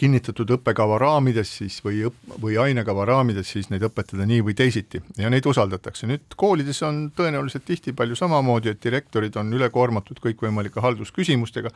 kinnitatud 0.00 0.48
õppekava 0.56 0.96
raamides 1.00 1.50
siis 1.58 1.76
või 1.84 2.04
õpp- 2.08 2.38
või 2.40 2.56
ainekava 2.60 3.04
raamides 3.08 3.50
siis 3.52 3.68
neid 3.68 3.84
õpetada 3.84 4.24
nii 4.28 4.40
või 4.46 4.54
teisiti. 4.56 5.02
Ja 5.20 5.28
neid 5.32 5.46
usaldatakse. 5.46 6.06
nüüd 6.08 6.36
koolides 6.36 6.80
on 6.86 7.10
tõenäoliselt 7.16 7.66
tihti 7.68 7.92
palju 7.92 8.16
samamoodi, 8.16 8.72
et 8.72 8.82
direktorid 8.84 9.36
on 9.36 9.52
ülekoormatud 9.52 10.22
kõikvõimalike 10.24 10.80
haldusküsimustega 10.80 11.70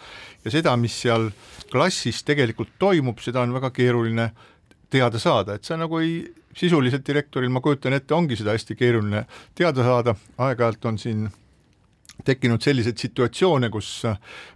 ja 0.45 0.51
seda, 0.51 0.77
mis 0.77 0.97
seal 1.05 1.31
klassis 1.73 2.23
tegelikult 2.25 2.73
toimub, 2.79 3.21
seda 3.21 3.45
on 3.45 3.53
väga 3.53 3.71
keeruline 3.71 4.31
teada 4.91 5.19
saada, 5.19 5.55
et 5.55 5.65
sa 5.65 5.77
nagu 5.77 5.99
ei, 5.99 6.23
sisuliselt 6.57 7.07
direktoril, 7.07 7.51
ma 7.51 7.61
kujutan 7.61 7.97
ette, 7.97 8.15
ongi 8.15 8.39
seda 8.39 8.55
hästi 8.55 8.77
keeruline 8.79 9.25
teada 9.59 9.85
saada, 9.85 10.15
aeg-ajalt 10.39 10.87
on 10.91 10.99
siin 11.03 11.25
tekkinud 12.25 12.65
selliseid 12.65 13.01
situatsioone, 13.01 13.71
kus 13.73 13.91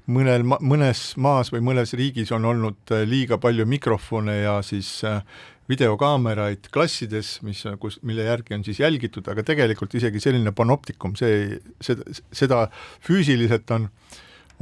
mõnel, 0.08 0.44
mõnes 0.44 1.12
maas 1.20 1.52
või 1.52 1.62
mõnes 1.70 1.94
riigis 1.98 2.32
on 2.32 2.48
olnud 2.48 2.96
liiga 3.08 3.38
palju 3.42 3.66
mikrofone 3.68 4.40
ja 4.40 4.58
siis 4.66 4.98
äh, 5.06 5.22
videokaameraid 5.68 6.70
klassides, 6.72 7.38
mis, 7.44 7.62
kus, 7.80 7.98
mille 8.06 8.24
järgi 8.24 8.56
on 8.56 8.64
siis 8.64 8.80
jälgitud, 8.80 9.26
aga 9.28 9.44
tegelikult 9.46 9.94
isegi 9.98 10.20
selline 10.22 10.52
panoptikum, 10.56 11.16
see, 11.18 11.58
seda, 11.84 12.16
seda 12.32 12.60
füüsiliselt 13.04 13.70
on, 13.76 13.88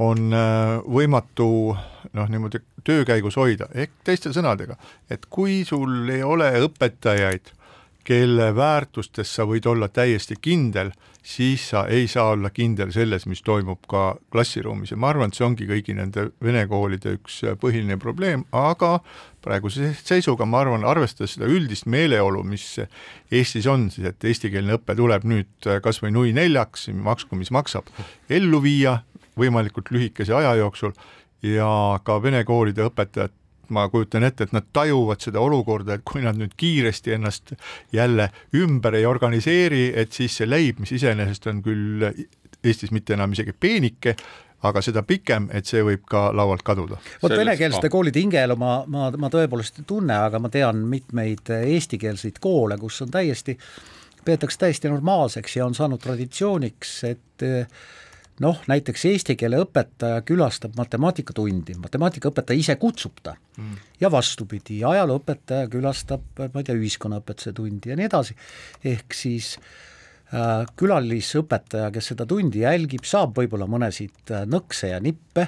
on 0.03 0.35
äh, 0.35 0.73
võimatu 0.83 1.49
noh, 2.17 2.31
niimoodi 2.31 2.61
töö 2.87 3.05
käigus 3.07 3.39
hoida, 3.39 3.69
ehk 3.75 3.95
teiste 4.07 4.33
sõnadega, 4.35 4.77
et 5.11 5.25
kui 5.31 5.61
sul 5.67 6.09
ei 6.11 6.23
ole 6.23 6.49
õpetajaid, 6.67 7.53
kelle 8.07 8.53
väärtustes 8.55 9.33
sa 9.35 9.43
võid 9.47 9.65
olla 9.67 9.89
täiesti 9.91 10.37
kindel, 10.41 10.93
siis 11.27 11.65
sa 11.73 11.83
ei 11.91 12.05
saa 12.07 12.29
olla 12.37 12.49
kindel 12.55 12.93
selles, 12.95 13.25
mis 13.27 13.41
toimub 13.43 13.81
ka 13.91 14.03
klassiruumis. 14.31 14.93
Ja 14.93 14.99
ma 15.01 15.09
arvan, 15.11 15.33
et 15.33 15.39
see 15.39 15.45
ongi 15.47 15.67
kõigi 15.67 15.95
nende 15.97 16.29
vene 16.43 16.63
koolide 16.71 17.17
üks 17.17 17.41
põhiline 17.59 17.97
probleem, 17.99 18.45
aga 18.55 19.01
praeguse 19.43 19.91
seisuga 19.99 20.47
ma 20.47 20.63
arvan, 20.63 20.87
arvestades 20.87 21.35
seda 21.35 21.51
üldist 21.51 21.87
meeleolu, 21.91 22.45
mis 22.47 22.77
Eestis 23.31 23.67
on 23.67 23.89
siis, 23.91 24.07
et 24.07 24.23
eestikeelne 24.31 24.79
õpe 24.79 24.95
tuleb 24.95 25.27
nüüd 25.27 25.71
kas 25.83 25.99
või 26.03 26.15
nui 26.15 26.33
neljaks, 26.37 26.87
maksku 26.95 27.35
mis 27.39 27.51
maksab, 27.51 27.91
ellu 28.31 28.63
viia 28.63 29.01
võimalikult 29.37 29.91
lühikese 29.91 30.35
aja 30.37 30.55
jooksul 30.61 30.95
ja 31.43 31.99
ka 32.03 32.21
vene 32.23 32.41
koolide 32.47 32.87
õpetajad 32.87 33.35
ma 33.73 33.87
kujutan 33.89 34.23
ette, 34.27 34.47
et 34.47 34.55
nad 34.55 34.65
tajuvad 34.73 35.21
seda 35.23 35.41
olukorda, 35.43 35.97
et 35.97 36.05
kui 36.07 36.23
nad 36.25 36.37
nüüd 36.39 36.55
kiiresti 36.57 37.15
ennast 37.17 37.53
jälle 37.93 38.29
ümber 38.55 38.97
ei 38.97 39.05
organiseeri, 39.05 39.91
et 39.95 40.15
siis 40.15 40.39
see 40.39 40.49
leib, 40.49 40.81
mis 40.83 40.95
iseenesest 40.97 41.47
on 41.51 41.63
küll 41.65 42.11
Eestis 42.67 42.89
mitte 42.91 43.13
enam 43.13 43.31
isegi 43.31 43.53
peenike, 43.53 44.15
aga 44.65 44.81
seda 44.81 45.03
pikem, 45.05 45.45
et 45.53 45.69
see 45.69 45.83
võib 45.85 46.07
ka 46.09 46.27
laualt 46.35 46.63
kaduda. 46.65 46.97
vot 47.21 47.35
venekeelsete 47.37 47.91
koolide 47.93 48.21
hingeelu 48.23 48.57
ma, 48.59 48.79
ma, 48.89 49.11
ma 49.13 49.29
tõepoolest 49.33 49.83
ei 49.83 49.87
tunne, 49.87 50.17
aga 50.17 50.41
ma 50.41 50.49
tean 50.53 50.81
mitmeid 50.89 51.53
eestikeelseid 51.59 52.41
koole, 52.41 52.79
kus 52.81 53.01
on 53.05 53.13
täiesti, 53.13 53.57
peetakse 54.25 54.63
täiesti 54.65 54.89
normaalseks 54.89 55.59
ja 55.59 55.67
on 55.67 55.77
saanud 55.77 56.01
traditsiooniks, 56.03 56.97
et 57.11 57.45
noh, 58.43 58.61
näiteks 58.69 59.05
eesti 59.09 59.35
keele 59.39 59.59
õpetaja 59.63 60.21
külastab 60.27 60.77
matemaatikatundi, 60.77 61.77
matemaatikaõpetaja 61.81 62.61
ise 62.61 62.77
kutsub 62.81 63.21
ta. 63.23 63.35
Mm. 63.57 63.77
ja 64.01 64.11
vastupidi, 64.13 64.83
ajalooõpetaja 64.85 65.69
külastab, 65.73 66.25
ma 66.37 66.61
ei 66.61 66.67
tea, 66.67 66.77
ühiskonnaõpetuse 66.77 67.55
tundi 67.57 67.89
ja 67.89 67.97
nii 67.97 68.05
edasi, 68.05 68.35
ehk 68.85 69.17
siis 69.17 69.55
äh, 69.57 70.67
külalisõpetaja, 70.77 71.89
kes 71.95 72.13
seda 72.13 72.27
tundi 72.29 72.61
jälgib, 72.61 73.07
saab 73.09 73.33
võib-olla 73.39 73.65
mõnesid 73.69 74.33
äh, 74.33 74.45
nõkse 74.45 74.91
ja 74.93 75.01
nippe, 75.01 75.47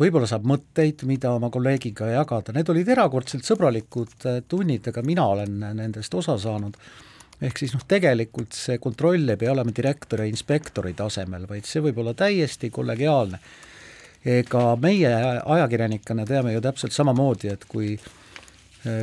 võib-olla 0.00 0.28
saab 0.28 0.44
mõtteid, 0.48 1.06
mida 1.08 1.32
oma 1.36 1.48
kolleegiga 1.52 2.10
jagada, 2.12 2.52
need 2.56 2.68
olid 2.72 2.92
erakordselt 2.92 3.48
sõbralikud 3.48 4.28
äh, 4.28 4.42
tunnid, 4.48 4.92
aga 4.92 5.06
mina 5.06 5.30
olen 5.32 5.62
nendest 5.80 6.14
osa 6.20 6.36
saanud 6.40 6.76
ehk 7.40 7.58
siis 7.58 7.74
noh, 7.74 7.84
tegelikult 7.88 8.56
see 8.56 8.78
kontroll 8.78 9.28
ei 9.32 9.40
pea 9.40 9.52
olema 9.52 9.72
direktori 9.76 10.28
ja 10.28 10.32
inspektori 10.32 10.94
tasemel, 10.94 11.48
vaid 11.48 11.68
see 11.68 11.82
võib 11.84 12.00
olla 12.02 12.14
täiesti 12.14 12.70
kollegiaalne. 12.70 13.40
ega 14.24 14.76
meie 14.76 15.10
ajakirjanikena 15.44 16.26
teame 16.28 16.52
ju 16.52 16.60
täpselt 16.60 16.92
samamoodi, 16.92 17.48
et 17.48 17.64
kui 17.64 17.94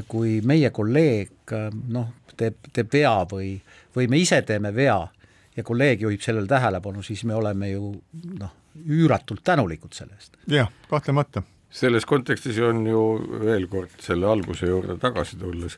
kui 0.08 0.40
meie 0.46 0.70
kolleeg 0.74 1.54
noh, 1.94 2.08
teeb, 2.38 2.58
teeb 2.74 2.90
vea 2.94 3.14
või, 3.30 3.52
või 3.96 4.08
me 4.10 4.22
ise 4.22 4.42
teeme 4.46 4.72
vea 4.74 4.98
ja 5.58 5.66
kolleeg 5.66 6.02
juhib 6.02 6.24
sellele 6.24 6.50
tähelepanu, 6.50 7.04
siis 7.06 7.24
me 7.30 7.36
oleme 7.38 7.70
ju 7.72 7.92
noh, 8.40 8.56
üüratult 8.86 9.44
tänulikud 9.46 9.94
selle 9.94 10.18
eest. 10.18 10.38
jah, 10.50 10.70
kahtlemata. 10.90 11.44
selles 11.70 12.06
kontekstis 12.06 12.58
on 12.64 12.86
ju 12.88 13.04
veel 13.44 13.68
kord 13.68 13.94
selle 14.02 14.30
alguse 14.30 14.70
juurde 14.70 14.98
tagasi 15.02 15.38
tulles 15.38 15.78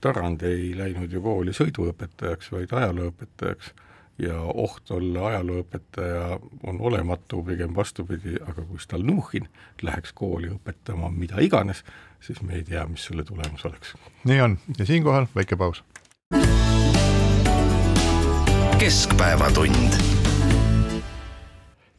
Tarand 0.00 0.42
ei 0.42 0.70
läinud 0.76 1.12
ju 1.12 1.22
kooli 1.24 1.54
sõiduõpetajaks, 1.56 2.52
vaid 2.52 2.72
ajalooõpetajaks 2.72 3.72
ja 4.18 4.40
oht 4.40 4.90
olla 4.90 5.28
ajalooõpetaja 5.28 6.38
on 6.66 6.80
olematu, 6.80 7.42
pigem 7.44 7.74
vastupidi, 7.76 8.36
aga 8.40 8.64
kui 8.64 8.80
Stalnuhhin 8.80 9.48
läheks 9.82 10.12
kooli 10.16 10.48
õpetama 10.54 11.10
mida 11.12 11.40
iganes, 11.44 11.84
siis 12.20 12.40
me 12.42 12.56
ei 12.56 12.64
tea, 12.64 12.86
mis 12.88 13.04
selle 13.08 13.24
tulemus 13.24 13.64
oleks. 13.68 13.94
nii 14.24 14.40
on 14.40 14.58
ja 14.78 14.86
siinkohal 14.86 15.28
väike 15.36 15.56
paus. 15.56 15.84
keskpäevatund. 18.78 19.92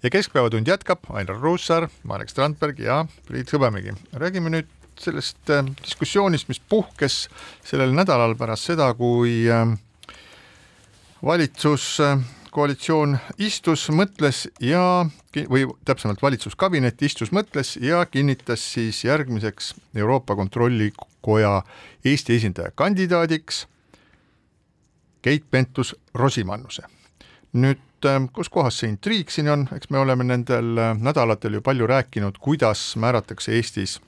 ja 0.03 0.09
Keskpäevatund 0.09 0.67
jätkab 0.67 0.99
Ainar 1.09 1.37
Ruussaar, 1.41 1.89
Marek 2.03 2.29
Strandberg 2.29 2.79
ja 2.79 3.05
Priit 3.27 3.53
Hõbemägi. 3.53 3.93
räägime 4.13 4.49
nüüd 4.49 4.76
sellest 5.01 5.49
äh, 5.49 5.65
diskussioonist, 5.83 6.47
mis 6.47 6.59
puhkes 6.59 7.27
sellel 7.65 7.93
nädalal 7.95 8.35
pärast 8.39 8.69
seda, 8.71 8.89
kui 8.97 9.45
äh, 9.51 9.67
valitsus 11.23 11.97
äh, 12.03 12.17
istus, 13.37 13.83
mõtles 13.93 14.47
ja, 14.63 15.05
või 15.49 15.67
täpsemalt 15.85 16.21
valitsuskabinet 16.21 17.01
istus, 17.05 17.29
mõtles 17.31 17.75
ja 17.77 18.05
kinnitas 18.09 18.63
siis 18.73 19.03
järgmiseks 19.03 19.75
Euroopa 19.95 20.35
Kontrollikoja 20.35 21.61
Eesti 22.05 22.35
esindaja 22.35 22.71
kandidaadiks 22.75 23.67
Keit 25.21 25.45
Pentus-Rosimannuse. 25.51 26.87
nüüd 27.53 27.79
kus 28.33 28.49
kohas 28.49 28.79
see 28.79 28.89
intriig 28.89 29.29
siin 29.33 29.49
on, 29.49 29.67
eks 29.75 29.89
me 29.89 29.97
oleme 29.97 30.23
nendel 30.23 30.97
nädalatel 31.01 31.57
ju 31.57 31.61
palju 31.61 31.87
rääkinud, 31.87 32.37
kuidas 32.41 32.95
määratakse 32.95 33.51
Eestis 33.51 33.99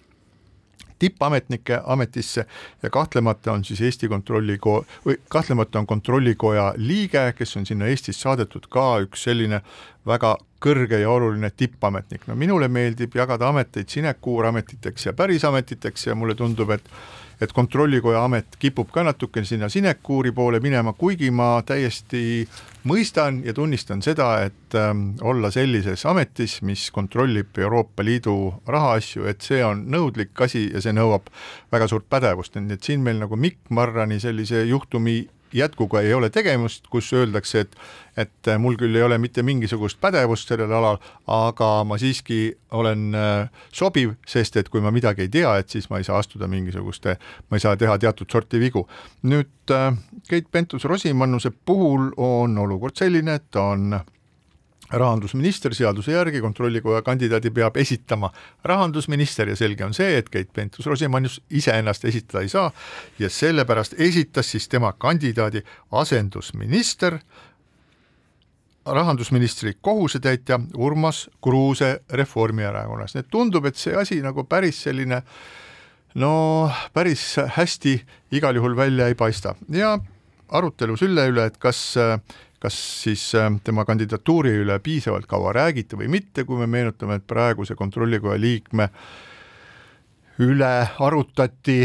tippametnikke 0.99 1.81
ametisse 1.85 2.45
ja 2.83 2.89
kahtlemata 2.89 3.51
on 3.51 3.63
siis 3.65 3.81
Eesti 3.81 4.07
Kontrollikoja 4.07 4.83
või 5.05 5.19
kahtlemata 5.29 5.79
on 5.79 5.88
Kontrollikoja 5.88 6.73
liige, 6.77 7.33
kes 7.38 7.57
on 7.57 7.65
sinna 7.65 7.88
Eestis 7.88 8.21
saadetud 8.21 8.67
ka 8.69 8.99
üks 9.05 9.23
selline 9.23 9.62
väga 10.10 10.36
kõrge 10.60 11.00
ja 11.00 11.12
oluline 11.12 11.52
tippametnik, 11.56 12.28
no 12.28 12.36
minule 12.36 12.67
meeldib 12.67 13.15
jagada 13.15 13.54
ameteid 13.54 13.89
sinekuurametiteks 13.93 15.10
ja 15.10 15.15
pärisametiteks 15.15 16.10
ja 16.10 16.17
mulle 16.19 16.36
tundub, 16.36 16.76
et 16.76 16.91
et 17.39 17.54
Kontrollikoja 17.56 18.24
amet 18.28 18.58
kipub 18.60 18.89
ka 18.91 19.04
natuke 19.08 19.45
sinna 19.48 19.69
sinekuuri 19.72 20.32
poole 20.36 20.60
minema, 20.60 20.91
kuigi 20.93 21.30
ma 21.32 21.62
täiesti 21.65 22.43
mõistan 22.89 23.39
ja 23.45 23.54
tunnistan 23.56 24.04
seda, 24.04 24.28
et 24.50 24.76
ähm, 24.76 25.13
olla 25.22 25.52
sellises 25.52 26.04
ametis, 26.10 26.60
mis 26.67 26.89
kontrollib 26.91 27.58
Euroopa 27.58 28.04
Liidu 28.04 28.36
rahaasju, 28.67 29.24
et 29.32 29.45
see 29.45 29.63
on 29.63 29.86
nõudlik 29.91 30.36
asi 30.43 30.67
ja 30.74 30.84
see 30.84 30.95
nõuab 30.95 31.32
väga 31.72 31.88
suurt 31.88 32.10
pädevust, 32.12 32.60
nii 32.60 32.76
et 32.76 32.91
siin 32.91 33.04
meil 33.08 33.24
nagu 33.24 33.39
Mikk 33.39 33.72
Marrani 33.72 34.19
sellise 34.19 34.65
juhtumi 34.67 35.22
jätkuga 35.53 36.01
ei 36.01 36.13
ole 36.13 36.29
tegemist, 36.29 36.88
kus 36.91 37.13
öeldakse, 37.13 37.59
et 37.59 37.75
et 38.19 38.49
mul 38.59 38.75
küll 38.75 38.95
ei 38.95 39.03
ole 39.05 39.17
mitte 39.21 39.43
mingisugust 39.45 39.99
pädevust 40.01 40.49
sellel 40.49 40.73
alal, 40.75 40.97
aga 41.31 41.69
ma 41.88 41.97
siiski 42.01 42.39
olen 42.75 43.15
äh, 43.15 43.62
sobiv, 43.71 44.17
sest 44.27 44.57
et 44.59 44.69
kui 44.69 44.81
ma 44.83 44.91
midagi 44.91 45.23
ei 45.23 45.31
tea, 45.31 45.53
et 45.62 45.69
siis 45.71 45.88
ma 45.89 46.01
ei 46.01 46.07
saa 46.07 46.19
astuda 46.19 46.49
mingisuguste, 46.51 47.15
ma 47.49 47.57
ei 47.59 47.63
saa 47.63 47.77
teha 47.79 47.95
teatud 48.01 48.27
sorti 48.31 48.59
vigu. 48.59 48.88
nüüd 49.23 49.71
äh, 49.71 49.93
Keit 50.27 50.51
Pentus-Rosimannuse 50.51 51.51
puhul 51.65 52.12
on 52.17 52.57
olukord 52.57 52.99
selline, 52.99 53.39
et 53.39 53.47
ta 53.51 53.69
on 53.75 54.01
rahandusminister 54.89 55.73
seaduse 55.75 56.12
järgi 56.12 56.41
kontrollikoja 56.41 57.02
kandidaadi 57.02 57.52
peab 57.54 57.78
esitama 57.78 58.32
rahandusminister 58.65 59.49
ja 59.49 59.56
selge 59.56 59.86
on 59.86 59.93
see, 59.93 60.17
et 60.17 60.30
Keit 60.30 60.49
Pentus-Rosimannus 60.54 61.39
iseennast 61.49 62.06
esitada 62.10 62.43
ei 62.43 62.49
saa 62.49 62.71
ja 63.19 63.30
sellepärast 63.30 63.95
esitas 63.97 64.52
siis 64.52 64.69
tema 64.69 64.93
kandidaadi 64.93 65.62
asendusminister, 65.91 67.19
rahandusministri 68.86 69.78
kohusetäitja 69.82 70.60
Urmas 70.78 71.30
Kruuse 71.43 72.02
Reformierakonnast, 72.10 73.15
nii 73.15 73.25
et 73.25 73.32
tundub, 73.32 73.65
et 73.65 73.78
see 73.78 73.95
asi 73.95 74.21
nagu 74.25 74.43
päris 74.49 74.82
selline 74.88 75.21
no 76.15 76.32
päris 76.93 77.36
hästi 77.56 77.99
igal 78.32 78.56
juhul 78.56 78.75
välja 78.75 79.08
ei 79.08 79.15
paista. 79.15 79.56
Ja 79.69 79.99
arutelu 80.49 80.97
selle 80.97 81.28
üle, 81.30 81.45
et 81.45 81.58
kas 81.62 81.93
kas 82.60 82.76
siis 83.04 83.24
äh, 83.39 83.50
tema 83.63 83.86
kandidatuuri 83.88 84.54
üle 84.63 84.80
piisavalt 84.84 85.30
kaua 85.30 85.54
räägiti 85.56 86.00
või 86.00 86.12
mitte, 86.19 86.45
kui 86.45 86.60
me 86.60 86.67
meenutame, 86.67 87.19
et 87.19 87.28
praeguse 87.28 87.76
kontrollikoja 87.80 88.39
liikme 88.39 88.89
üle 90.39 90.76
arutati 91.00 91.84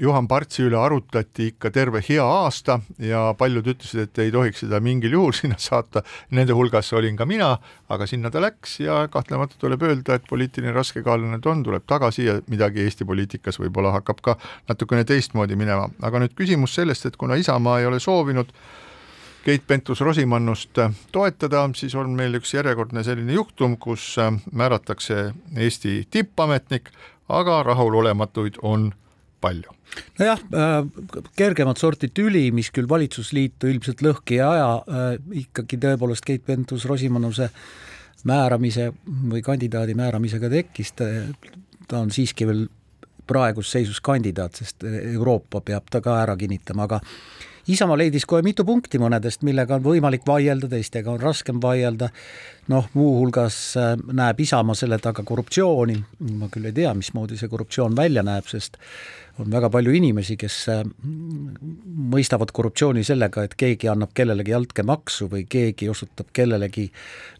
Juhan 0.00 0.26
Partsi 0.28 0.64
üle 0.66 0.78
arutati 0.80 1.52
ikka 1.52 1.70
terve 1.70 2.00
hea 2.02 2.22
aasta 2.24 2.80
ja 2.98 3.28
paljud 3.38 3.68
ütlesid, 3.70 4.08
et 4.08 4.20
ei 4.24 4.32
tohiks 4.34 4.64
seda 4.64 4.80
mingil 4.82 5.14
juhul 5.14 5.34
sinna 5.38 5.58
saata, 5.60 6.02
nende 6.34 6.56
hulgas 6.56 6.90
olin 6.98 7.16
ka 7.16 7.26
mina, 7.28 7.52
aga 7.88 8.08
sinna 8.10 8.32
ta 8.34 8.42
läks 8.42 8.80
ja 8.82 9.04
kahtlemata 9.12 9.58
tuleb 9.60 9.86
öelda, 9.86 10.18
et 10.18 10.26
poliitiline 10.30 10.74
raskekaalune 10.74 11.38
ta 11.40 11.52
on, 11.52 11.62
tuleb 11.66 11.86
tagasi 11.86 12.26
ja 12.26 12.38
midagi 12.50 12.82
Eesti 12.82 13.06
poliitikas 13.06 13.60
võib-olla 13.62 13.94
hakkab 13.94 14.22
ka 14.24 14.38
natukene 14.68 15.06
teistmoodi 15.06 15.58
minema, 15.58 15.86
aga 16.02 16.24
nüüd 16.24 16.34
küsimus 16.34 16.74
sellest, 16.74 17.06
et 17.06 17.20
kuna 17.20 17.38
Isamaa 17.38 17.78
ei 17.80 17.86
ole 17.86 18.02
soovinud 18.02 18.50
Keit 19.44 19.66
Pentus-Rosimannust 19.68 20.78
toetada, 21.12 21.66
siis 21.76 21.94
on 22.00 22.14
meil 22.16 22.38
üks 22.38 22.54
järjekordne 22.54 23.02
selline 23.04 23.36
juhtum, 23.36 23.76
kus 23.76 24.14
määratakse 24.52 25.34
Eesti 25.60 26.06
tippametnik, 26.10 26.88
aga 27.28 27.62
rahulolematuid 27.66 28.56
on 28.62 28.92
palju. 29.44 29.74
Nojah, 30.18 30.40
äh, 30.40 30.86
kergemat 31.36 31.78
sorti 31.78 32.08
tüli, 32.08 32.48
mis 32.56 32.70
küll 32.74 32.88
valitsusliitu 32.88 33.68
ilmselt 33.70 34.02
lõhki 34.02 34.38
ei 34.38 34.46
aja, 34.46 34.70
äh, 34.80 35.18
ikkagi 35.44 35.78
tõepoolest 35.82 36.24
Keit 36.24 36.46
Pentus-Rosimannuse 36.46 37.50
määramise 38.24 38.92
või 39.04 39.44
kandidaadi 39.44 39.94
määramisega 39.94 40.48
tekkis, 40.50 40.94
ta 40.96 41.98
on 42.00 42.10
siiski 42.10 42.48
veel 42.48 42.64
praeguses 43.28 43.76
seisus 43.76 44.00
kandidaat, 44.04 44.56
sest 44.56 44.84
Euroopa 44.88 45.60
peab 45.60 45.90
ta 45.92 46.00
ka 46.04 46.16
ära 46.22 46.36
kinnitama, 46.40 46.88
aga 46.88 47.00
Isamaa 47.68 47.96
leidis 47.96 48.26
kohe 48.28 48.42
mitu 48.44 48.64
punkti 48.68 48.98
mõnedest, 49.00 49.40
millega 49.46 49.78
on 49.78 49.84
võimalik 49.86 50.26
vaielda, 50.28 50.68
teistega 50.68 51.14
on 51.14 51.22
raskem 51.22 51.62
vaielda, 51.62 52.10
noh, 52.68 52.90
muuhulgas 52.92 53.56
äh, 53.80 53.94
näeb 54.12 54.42
Isamaa 54.44 54.76
selle 54.76 54.98
taga 55.00 55.24
korruptsiooni, 55.24 55.96
ma 56.36 56.50
küll 56.52 56.68
ei 56.68 56.76
tea, 56.76 56.92
mismoodi 56.98 57.38
see 57.40 57.48
korruptsioon 57.48 57.96
välja 57.96 58.24
näeb, 58.26 58.44
sest 58.52 58.76
on 59.40 59.48
väga 59.50 59.70
palju 59.72 59.96
inimesi, 59.96 60.36
kes 60.36 60.58
äh, 60.74 60.84
mõistavad 62.12 62.52
korruptsiooni 62.52 63.04
sellega, 63.06 63.46
et 63.48 63.56
keegi 63.56 63.88
annab 63.88 64.12
kellelegi 64.14 64.52
altkäemaksu 64.54 65.30
või 65.32 65.46
keegi 65.48 65.88
osutab 65.88 66.34
kellelegi 66.36 66.90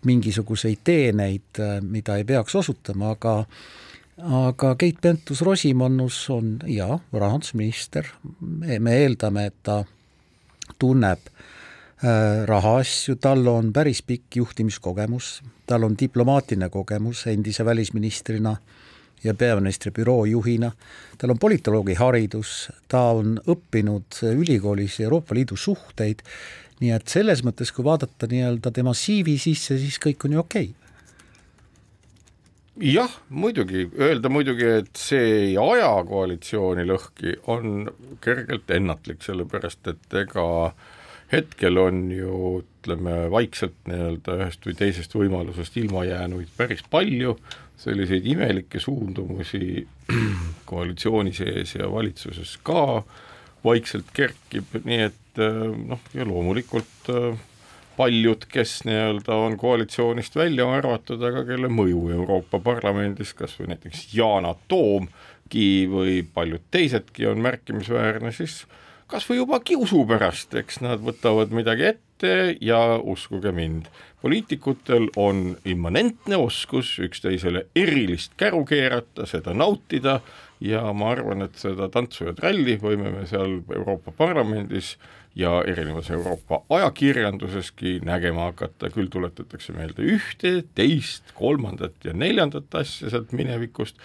mingisuguseid 0.09 0.81
teeneid, 0.89 1.51
äh, 1.61 1.83
mida 1.85 2.17
ei 2.17 2.25
peaks 2.25 2.57
osutama, 2.65 3.13
aga 3.19 3.43
aga 4.15 4.77
Keit 4.79 5.01
Pentus-Rosimannus 5.03 6.21
on 6.31 6.53
jaa, 6.71 7.01
rahandusminister, 7.13 8.07
me 8.41 8.95
eeldame, 9.03 9.49
et 9.51 9.57
ta 9.67 9.83
tunneb 10.79 11.21
äh, 11.29 12.45
rahaasju, 12.47 13.17
tal 13.17 13.47
on 13.49 13.73
päris 13.73 14.03
pikk 14.03 14.41
juhtimiskogemus, 14.43 15.43
tal 15.67 15.87
on 15.87 15.97
diplomaatiline 16.01 16.69
kogemus 16.71 17.27
endise 17.33 17.65
välisministrina 17.65 18.57
ja 19.25 19.35
peaministri 19.35 19.91
büroo 19.95 20.25
juhina, 20.29 20.71
tal 21.19 21.33
on 21.33 21.41
politoloogi 21.41 21.97
haridus, 21.97 22.69
ta 22.89 23.07
on 23.17 23.39
õppinud 23.49 24.21
ülikoolis 24.35 25.01
Euroopa 25.01 25.35
Liidu 25.35 25.57
suhteid, 25.57 26.21
nii 26.81 26.93
et 26.93 27.09
selles 27.09 27.41
mõttes, 27.47 27.73
kui 27.73 27.87
vaadata 27.87 28.29
nii-öelda 28.29 28.75
tema 28.75 28.93
CV 28.93 29.39
sisse, 29.41 29.79
siis 29.81 29.97
kõik 30.03 30.29
on 30.29 30.37
ju 30.37 30.45
okei. 30.45 30.71
okay 30.71 30.84
jah, 32.81 33.11
muidugi, 33.29 33.87
öelda 33.99 34.31
muidugi, 34.33 34.67
et 34.81 34.99
see 34.99 35.25
ei 35.49 35.55
aja 35.61 35.91
koalitsiooni 36.09 36.87
lõhki, 36.89 37.39
on 37.51 37.89
kergelt 38.25 38.71
ennatlik, 38.75 39.23
sellepärast 39.23 39.91
et 39.93 40.17
ega 40.25 40.47
hetkel 41.33 41.79
on 41.81 42.07
ju 42.13 42.41
ütleme, 42.63 43.29
vaikselt 43.33 43.77
nii-öelda 43.89 44.39
ühest 44.41 44.67
või 44.67 44.77
teisest 44.79 45.15
võimalusest 45.17 45.79
ilma 45.81 46.05
jäänuid 46.09 46.51
päris 46.57 46.85
palju, 46.91 47.37
selliseid 47.81 48.27
imelikke 48.31 48.81
suundumusi 48.83 49.87
koalitsiooni 50.71 51.33
sees 51.35 51.77
ja 51.79 51.89
valitsuses 51.91 52.59
ka 52.67 53.03
vaikselt 53.65 54.11
kerkib, 54.15 54.77
nii 54.85 55.03
et 55.09 55.41
noh, 55.41 56.03
ja 56.15 56.27
loomulikult 56.29 57.11
äh, 57.11 57.39
paljud, 57.97 58.47
kes 58.51 58.81
nii-öelda 58.89 59.37
on 59.47 59.57
koalitsioonist 59.61 60.37
välja 60.37 60.67
arvatud, 60.71 61.23
aga 61.23 61.45
kelle 61.49 61.71
mõju 61.73 62.09
Euroopa 62.15 62.61
Parlamendis, 62.63 63.35
kas 63.39 63.57
või 63.61 63.73
näiteks 63.75 64.09
Yana 64.17 64.55
Toomgi 64.69 65.69
või 65.91 66.23
paljud 66.35 66.65
teisedki 66.75 67.29
on 67.31 67.43
märkimisväärne, 67.45 68.33
siis 68.33 68.65
kas 69.11 69.29
või 69.29 69.43
juba 69.43 69.61
kiusu 69.61 70.05
pärast, 70.09 70.55
eks 70.59 70.81
nad 70.85 71.03
võtavad 71.05 71.53
midagi 71.55 71.93
ette 71.93 72.35
ja 72.65 72.81
uskuge 72.99 73.53
mind, 73.53 73.91
poliitikutel 74.25 75.11
on 75.21 75.51
immanentne 75.69 76.39
oskus 76.41 76.95
üksteisele 77.05 77.67
erilist 77.77 78.33
käru 78.41 78.65
keerata, 78.69 79.27
seda 79.29 79.53
nautida 79.55 80.21
ja 80.65 80.87
ma 80.97 81.11
arvan, 81.13 81.45
et 81.45 81.59
seda 81.61 81.91
tantsu 81.93 82.31
ja 82.31 82.35
tralli 82.37 82.79
võime 82.81 83.13
me 83.13 83.27
seal 83.29 83.61
Euroopa 83.77 84.15
Parlamendis 84.17 84.95
ja 85.35 85.63
erinevas 85.67 86.11
Euroopa 86.11 86.61
ajakirjanduseski 86.71 87.99
nägema 88.07 88.51
hakata, 88.51 88.91
küll 88.95 89.11
tuletatakse 89.11 89.75
meelde 89.75 90.07
ühte, 90.15 90.61
teist, 90.79 91.35
kolmandat 91.35 92.07
ja 92.07 92.15
neljandat 92.15 92.75
asja 92.79 93.11
sealt 93.11 93.35
minevikust 93.35 93.99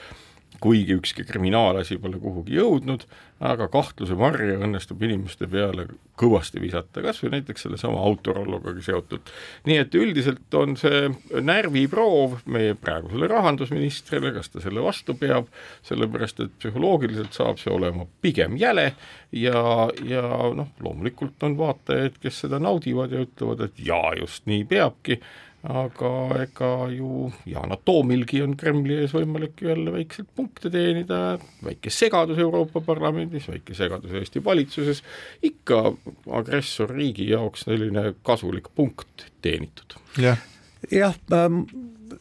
kuigi 0.59 0.97
ükski 0.99 1.23
kriminaalasi 1.27 1.99
pole 2.01 2.19
kuhugi 2.19 2.57
jõudnud, 2.57 3.05
aga 3.39 3.69
kahtluse 3.71 4.17
varje 4.19 4.57
õnnestub 4.59 5.01
inimeste 5.05 5.47
peale 5.47 5.85
kõvasti 6.19 6.59
visata, 6.59 7.01
kas 7.03 7.21
või 7.23 7.37
näiteks 7.37 7.63
sellesama 7.63 8.01
autorollogaga 8.03 8.81
seotult. 8.83 9.31
nii 9.65 9.77
et 9.79 9.95
üldiselt 9.95 10.57
on 10.59 10.75
see 10.79 11.07
närviproov 11.31 12.41
meie 12.51 12.75
praegusele 12.75 13.29
rahandusministrile, 13.31 14.33
kas 14.35 14.51
ta 14.51 14.63
selle 14.63 14.83
vastu 14.83 15.15
peab, 15.15 15.47
sellepärast 15.87 16.43
et 16.43 16.57
psühholoogiliselt 16.59 17.35
saab 17.35 17.61
see 17.63 17.71
olema 17.71 18.07
pigem 18.21 18.57
jäle 18.59 18.91
ja, 19.31 19.63
ja 20.03 20.25
noh, 20.55 20.73
loomulikult 20.83 21.47
on 21.47 21.55
vaatajaid, 21.59 22.19
kes 22.19 22.43
seda 22.45 22.59
naudivad 22.59 23.15
ja 23.15 23.23
ütlevad, 23.23 23.69
et 23.69 23.79
jaa, 23.87 24.11
just 24.19 24.49
nii 24.51 24.65
peabki 24.67 25.21
aga 25.63 26.11
ega 26.43 26.69
ju 26.93 27.31
Yana 27.49 27.75
Toomilgi 27.85 28.39
on 28.43 28.55
Kremli 28.57 28.95
ees 29.01 29.11
võimalik 29.15 29.59
ju 29.59 29.67
jälle 29.71 29.91
väikseid 29.91 30.29
punkte 30.35 30.71
teenida, 30.71 31.37
väike 31.65 31.91
segadus 31.91 32.39
Euroopa 32.39 32.81
Parlamendis, 32.85 33.49
väike 33.51 33.75
segadus 33.75 34.13
Eesti 34.15 34.43
valitsuses, 34.45 35.03
ikka 35.43 35.81
agressorriigi 36.39 37.29
jaoks 37.33 37.67
selline 37.67 38.13
kasulik 38.23 38.71
punkt 38.75 39.27
teenitud. 39.43 39.99
jah, 40.17 40.39
jah 40.91 41.19
ähm,, 41.35 41.65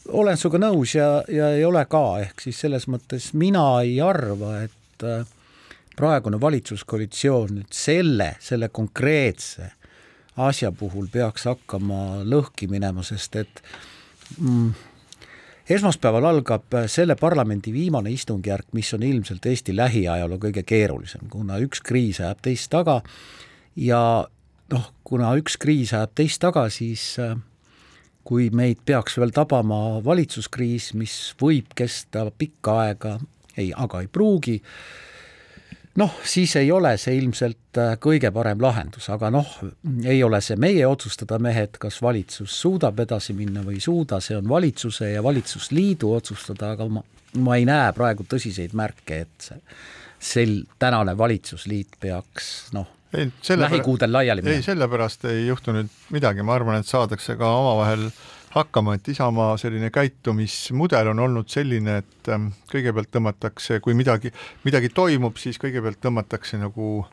olen 0.08 0.36
sinuga 0.36 0.64
nõus 0.66 0.98
ja, 0.98 1.22
ja 1.30 1.52
ei 1.54 1.64
ole 1.64 1.84
ka, 1.86 2.04
ehk 2.24 2.42
siis 2.42 2.58
selles 2.66 2.88
mõttes 2.90 3.30
mina 3.38 3.68
ei 3.86 4.00
arva, 4.02 4.56
et 4.66 5.06
äh, 5.06 5.22
praegune 5.98 6.40
valitsuskoalitsioon 6.40 7.60
nüüd 7.60 7.74
selle, 7.74 8.32
selle 8.42 8.68
konkreetse 8.74 9.77
asja 10.38 10.70
puhul 10.72 11.08
peaks 11.12 11.48
hakkama 11.48 12.22
lõhki 12.28 12.68
minema, 12.70 13.02
sest 13.06 13.36
et 13.40 13.62
mm, 14.38 14.70
esmaspäeval 15.74 16.28
algab 16.30 16.78
selle 16.86 17.16
parlamendi 17.18 17.72
viimane 17.74 18.12
istungjärk, 18.14 18.70
mis 18.72 18.92
on 18.94 19.04
ilmselt 19.06 19.46
Eesti 19.46 19.76
lähiajaloo 19.76 20.40
kõige 20.42 20.64
keerulisem, 20.66 21.28
kuna 21.30 21.58
üks 21.64 21.82
kriis 21.84 22.22
ajab 22.22 22.42
teist 22.46 22.70
taga 22.72 23.00
ja 23.76 24.00
noh, 24.72 24.90
kuna 25.04 25.34
üks 25.40 25.58
kriis 25.60 25.92
ajab 25.96 26.14
teist 26.18 26.40
taga, 26.44 26.68
siis 26.72 27.14
äh, 27.22 27.36
kui 28.28 28.50
meid 28.52 28.82
peaks 28.86 29.16
veel 29.20 29.32
tabama 29.34 29.98
valitsuskriis, 30.04 30.92
mis 30.98 31.14
võib 31.40 31.72
kesta 31.76 32.26
pikka 32.30 32.74
aega, 32.84 33.14
ei, 33.56 33.70
aga 33.72 34.02
ei 34.04 34.10
pruugi, 34.12 34.58
noh, 35.96 36.14
siis 36.24 36.54
ei 36.56 36.70
ole 36.72 36.94
see 37.00 37.16
ilmselt 37.18 37.78
äh, 37.80 37.94
kõige 38.02 38.30
parem 38.34 38.60
lahendus, 38.62 39.08
aga 39.14 39.30
noh, 39.34 39.48
ei 40.04 40.22
ole 40.24 40.40
see 40.44 40.58
meie 40.60 40.86
otsustada, 40.86 41.38
mehed, 41.42 41.78
kas 41.80 42.00
valitsus 42.04 42.54
suudab 42.62 43.00
edasi 43.04 43.36
minna 43.38 43.64
või 43.66 43.78
ei 43.78 43.84
suuda, 43.84 44.20
see 44.24 44.36
on 44.38 44.48
valitsuse 44.48 45.12
ja 45.14 45.22
valitsusliidu 45.24 46.12
otsustada, 46.14 46.74
aga 46.76 46.88
ma, 46.98 47.04
ma 47.44 47.58
ei 47.58 47.66
näe 47.68 47.90
praegu 47.96 48.26
tõsiseid 48.28 48.76
märke, 48.78 49.24
et 49.26 49.50
see, 49.50 49.60
sel 50.18 50.54
tänane 50.78 51.14
valitsusliit 51.18 51.98
peaks 52.00 52.70
noh, 52.76 52.88
lähikuudel 53.12 54.12
laiali 54.12 54.42
minema. 54.42 54.60
ei, 54.60 54.66
sellepärast 54.66 55.24
ei 55.30 55.46
juhtu 55.46 55.72
nüüd 55.72 55.92
midagi, 56.12 56.44
ma 56.44 56.58
arvan, 56.58 56.82
et 56.82 56.90
saadakse 56.90 57.38
ka 57.40 57.52
omavahel 57.60 58.10
äh, 58.10 58.18
hakkama, 58.54 58.94
et 58.94 59.08
Isamaa 59.08 59.56
selline 59.60 59.90
käitumismudel 59.90 61.10
on 61.12 61.18
olnud 61.24 61.48
selline, 61.52 61.98
et 62.02 62.30
ähm, 62.32 62.48
kõigepealt 62.72 63.10
tõmmatakse, 63.12 63.80
kui 63.84 63.96
midagi, 63.98 64.32
midagi 64.64 64.90
toimub, 64.94 65.36
siis 65.40 65.60
kõigepealt 65.60 66.00
tõmmatakse 66.04 66.60
nagu 66.60 67.04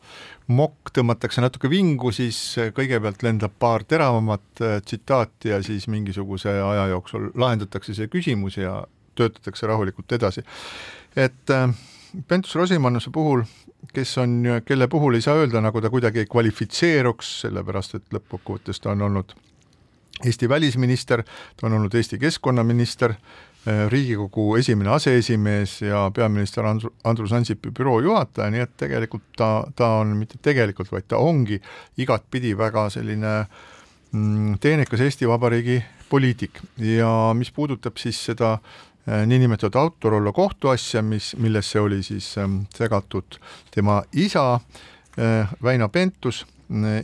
mokk, 0.47 0.93
tõmmatakse 0.95 1.43
natuke 1.43 1.69
vingu, 1.71 2.11
siis 2.15 2.39
kõigepealt 2.77 3.25
lendab 3.25 3.55
paar 3.59 3.83
teravamat 3.83 4.63
äh, 4.63 4.77
tsitaati 4.85 5.51
ja 5.51 5.61
siis 5.65 5.89
mingisuguse 5.91 6.53
aja 6.55 6.87
jooksul 6.93 7.31
lahendatakse 7.35 7.97
see 7.97 8.11
küsimus 8.11 8.59
ja 8.61 8.83
töötatakse 9.15 9.67
rahulikult 9.67 10.11
edasi. 10.11 10.43
et 11.15 11.51
äh, 11.51 11.69
Pentus-Rosimannuse 12.27 13.11
puhul, 13.11 13.41
kes 13.93 14.17
on, 14.17 14.61
kelle 14.65 14.87
puhul 14.87 15.17
ei 15.17 15.21
saa 15.21 15.35
öelda, 15.35 15.59
nagu 15.61 15.81
ta 15.81 15.89
kuidagi 15.91 16.23
ei 16.23 16.29
kvalifitseeruks, 16.31 17.41
sellepärast 17.41 17.97
et 17.99 18.15
lõppkokkuvõttes 18.15 18.79
ta 18.79 18.93
on 18.95 19.03
olnud 19.09 19.35
Eesti 20.23 20.49
välisminister, 20.49 21.23
ta 21.57 21.67
on 21.67 21.73
olnud 21.73 21.93
Eesti 21.93 22.17
keskkonnaminister, 22.19 23.11
eh, 23.67 23.89
Riigikogu 23.89 24.55
esimene 24.55 24.89
aseesimees 24.89 25.81
ja 25.81 26.11
peaminister 26.15 26.65
Andru, 26.65 26.93
Andrus 27.03 27.33
Ansipi 27.33 27.71
büroo 27.71 27.99
juhataja, 27.99 28.47
nii 28.51 28.63
et 28.63 28.77
tegelikult 28.77 29.25
ta, 29.37 29.49
ta 29.75 29.89
on, 29.99 30.15
mitte 30.17 30.39
tegelikult, 30.41 30.91
vaid 30.91 31.09
ta 31.11 31.19
ongi 31.19 31.59
igatpidi 31.97 32.55
väga 32.57 32.87
selline 32.95 33.35
mm, 34.11 34.55
teenekas 34.63 35.03
Eesti 35.03 35.27
Vabariigi 35.27 35.81
poliitik. 36.09 36.63
Ja 36.79 37.33
mis 37.35 37.51
puudutab 37.51 37.99
siis 37.99 38.23
seda 38.31 38.55
eh, 38.55 39.25
niinimetatud 39.27 39.81
Autorollo 39.81 40.33
kohtuasja, 40.33 41.03
mis, 41.03 41.33
millesse 41.35 41.79
oli 41.79 42.03
siis 42.03 42.37
ähm, 42.37 42.61
segatud 42.75 43.41
tema 43.75 44.03
isa 44.13 44.53
äh, 45.19 45.51
Väino 45.63 45.89
Pentus 45.89 46.45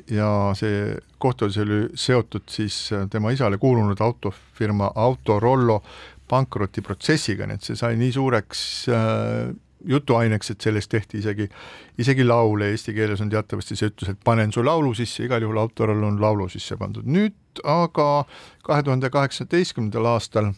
ja 0.09 0.29
see 0.57 0.95
kohtuasi 1.21 1.61
oli 1.61 1.81
seotud 1.93 2.47
siis 2.49 2.89
tema 3.13 3.31
isale 3.31 3.57
kuulunud 3.61 3.99
autofirma 4.01 4.91
Autorollo 4.95 5.81
pankrotiprotsessiga, 6.31 7.45
nii 7.47 7.59
et 7.59 7.67
see 7.67 7.77
sai 7.77 7.97
nii 7.99 8.13
suureks 8.15 8.63
äh, 8.89 9.51
jutuaineks, 9.85 10.53
et 10.53 10.61
sellest 10.61 10.91
tehti 10.91 11.19
isegi, 11.21 11.47
isegi 12.01 12.25
laule, 12.25 12.71
eesti 12.71 12.93
keeles 12.95 13.21
on 13.23 13.31
teatavasti 13.31 13.77
see 13.77 13.91
ütlus, 13.91 14.11
et 14.13 14.19
panen 14.23 14.53
su 14.53 14.63
laulu 14.65 14.93
sisse, 14.97 15.25
igal 15.25 15.43
juhul 15.43 15.59
Autorollo 15.61 16.07
on 16.07 16.19
laulu 16.21 16.47
sisse 16.51 16.77
pandud. 16.77 17.05
nüüd 17.05 17.63
aga 17.67 18.25
kahe 18.63 18.83
tuhande 18.83 19.09
kaheksateistkümnendal 19.09 20.07
aastal 20.13 20.53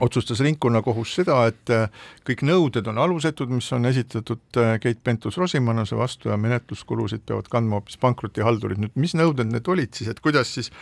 otsustas 0.00 0.40
ringkonnakohus 0.40 1.14
seda, 1.18 1.38
et 1.50 1.72
äh, 1.72 1.88
kõik 2.26 2.44
nõuded 2.46 2.86
on 2.88 3.00
alusetud, 3.02 3.50
mis 3.52 3.68
on 3.76 3.86
esitatud 3.88 4.60
äh, 4.60 4.74
Keit 4.82 5.02
Pentus-Rosimannuse 5.04 5.98
vastu 5.98 6.32
ja 6.32 6.38
menetluskulusid 6.40 7.26
peavad 7.28 7.50
kandma 7.52 7.80
hoopis 7.80 7.98
pankrotihaldurid. 8.02 8.80
nüüd 8.82 8.96
mis 8.96 9.16
nõuded 9.18 9.50
need 9.52 9.68
olid 9.68 9.92
siis, 9.94 10.08
et 10.12 10.22
kuidas 10.24 10.54
siis 10.56 10.72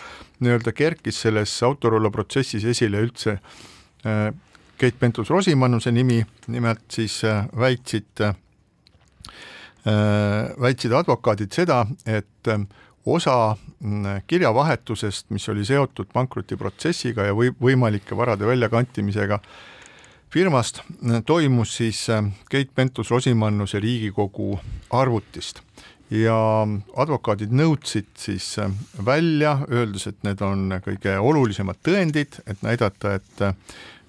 nii-öelda 0.40 0.74
kerkis 0.76 1.20
selles 1.26 1.56
Autorollo 1.66 2.12
protsessis 2.14 2.64
esile 2.64 3.02
üldse 3.06 3.38
äh, 4.06 4.28
Keit 4.80 4.96
Pentus-Rosimannuse 4.96 5.92
nimi, 5.92 6.22
nimelt 6.48 6.86
siis 6.88 7.18
väitsid, 7.60 8.22
väitsid 9.84 10.94
advokaadid 10.96 11.52
seda, 11.52 11.82
et 12.08 12.48
osa 13.06 13.56
mm, 13.80 14.22
kirjavahetusest, 14.26 15.30
mis 15.30 15.48
oli 15.48 15.64
seotud 15.64 16.10
pankrotiprotsessiga 16.12 17.30
ja 17.30 17.36
või, 17.36 17.52
võimalike 17.62 18.16
varade 18.16 18.46
väljakantimisega 18.46 19.40
firmast, 20.30 20.82
toimus 21.26 21.76
siis 21.80 22.04
äh, 22.10 22.24
Keit 22.50 22.74
Pentus-Rosimannuse 22.74 23.80
Riigikogu 23.80 24.58
arvutist. 24.90 25.62
Ja 26.10 26.66
advokaadid 26.98 27.52
nõudsid 27.54 28.08
siis 28.18 28.56
välja, 29.06 29.60
öeldes, 29.70 30.08
et 30.10 30.16
need 30.26 30.40
on 30.42 30.72
kõige 30.82 31.12
olulisemad 31.22 31.78
tõendid, 31.86 32.40
et 32.50 32.64
näidata, 32.66 33.12
et, 33.20 33.42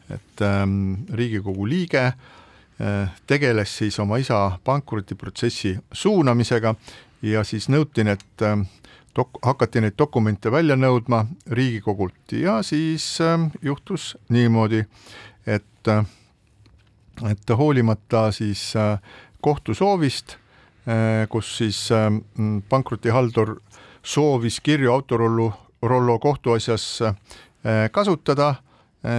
et 0.10 0.42
ähm, 0.42 1.04
Riigikogu 1.14 1.68
liige 1.70 2.12
tegeles 3.30 3.76
siis 3.78 4.00
oma 4.02 4.18
isa 4.18 4.40
pankrotiprotsessi 4.66 5.76
suunamisega 5.94 6.74
ja 7.22 7.44
siis 7.44 7.70
nõuti 7.70 8.04
need 8.04 8.24
dok-, 9.16 9.40
hakati 9.44 9.82
neid 9.82 9.98
dokumente 10.00 10.52
välja 10.52 10.76
nõudma 10.80 11.26
Riigikogult 11.52 12.36
ja 12.36 12.62
siis 12.64 13.06
äh, 13.22 13.48
juhtus 13.62 14.16
niimoodi, 14.30 14.86
et 15.46 15.88
äh, 15.88 16.06
et 17.30 17.50
hoolimata 17.58 18.32
siis 18.32 18.72
äh, 18.76 18.98
kohtu 19.42 19.74
soovist 19.74 20.38
äh,, 20.88 21.28
kus 21.30 21.58
siis 21.58 21.90
äh, 21.92 22.10
pankrotihaldur 22.70 23.60
soovis 24.04 24.60
kirju 24.62 24.94
Autorollo, 24.94 25.54
Rollo 25.82 26.20
kohtuasjas 26.20 27.00
kasutada 27.92 28.56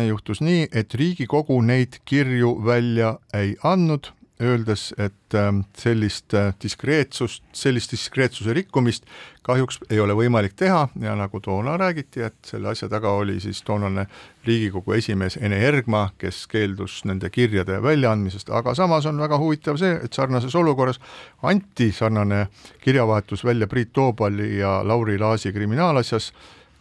juhtus 0.08 0.40
nii, 0.42 0.68
et 0.74 0.94
Riigikogu 0.94 1.60
neid 1.62 2.00
kirju 2.04 2.56
välja 2.64 3.16
ei 3.34 3.56
andnud 3.62 4.10
öeldes, 4.42 4.90
et 4.98 5.35
ähm, 5.35 5.62
sellist 5.78 6.35
äh, 6.35 6.52
diskreetsust, 6.62 7.44
sellist 7.57 7.92
diskreetsuse 7.92 8.55
rikkumist 8.57 9.07
kahjuks 9.46 9.78
ei 9.90 10.00
ole 10.00 10.14
võimalik 10.16 10.55
teha 10.59 10.87
ja 11.02 11.14
nagu 11.18 11.40
toona 11.42 11.76
räägiti, 11.81 12.22
et 12.26 12.38
selle 12.46 12.72
asja 12.72 12.88
taga 12.92 13.11
oli 13.18 13.38
siis 13.42 13.62
toonane 13.66 14.07
Riigikogu 14.46 14.96
esimees 14.96 15.38
Ene 15.40 15.61
Ergma, 15.66 16.09
kes 16.18 16.46
keeldus 16.50 17.02
nende 17.09 17.31
kirjade 17.31 17.78
väljaandmisest, 17.83 18.50
aga 18.50 18.74
samas 18.78 19.07
on 19.11 19.20
väga 19.22 19.38
huvitav 19.38 19.78
see, 19.81 19.94
et 20.05 20.12
sarnases 20.12 20.55
olukorras 20.59 21.00
anti 21.42 21.92
sarnane 21.92 22.46
kirjavahetus 22.83 23.44
välja 23.44 23.70
Priit 23.70 23.92
Toobali 23.92 24.59
ja 24.59 24.81
Lauri 24.85 25.18
Laasi 25.18 25.52
kriminaalasjas, 25.52 26.33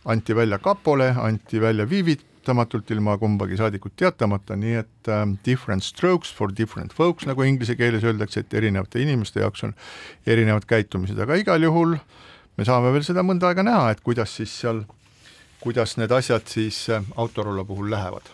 anti 0.05 0.35
välja 0.35 0.57
kapole, 0.59 1.13
anti 1.17 1.61
välja 1.61 1.85
viivit-, 1.85 2.30
teatamatult 2.41 2.89
ilma 2.91 3.17
kumbagi 3.21 3.57
saadikut 3.59 3.93
teatamata, 3.95 4.55
nii 4.57 4.79
et 4.81 5.09
äh, 5.09 5.23
different 5.45 5.85
strokes 5.85 6.31
for 6.33 6.51
different 6.57 6.93
folks, 6.93 7.27
nagu 7.29 7.45
inglise 7.45 7.75
keeles 7.77 8.03
öeldakse, 8.03 8.41
et 8.41 8.53
erinevate 8.57 9.01
inimeste 9.01 9.43
jaoks 9.43 9.63
on 9.67 9.75
erinevad 10.25 10.65
käitumised, 10.65 11.19
aga 11.21 11.37
igal 11.37 11.61
juhul 11.61 11.95
me 12.57 12.65
saame 12.65 12.91
veel 12.93 13.05
seda 13.05 13.23
mõnda 13.25 13.51
aega 13.51 13.65
näha, 13.65 13.91
et 13.93 14.01
kuidas 14.01 14.33
siis 14.39 14.53
seal, 14.63 14.83
kuidas 15.61 15.97
need 16.01 16.11
asjad 16.11 16.49
siis 16.49 16.87
äh, 16.89 17.05
Autorollo 17.15 17.65
puhul 17.65 17.91
lähevad. 17.93 18.33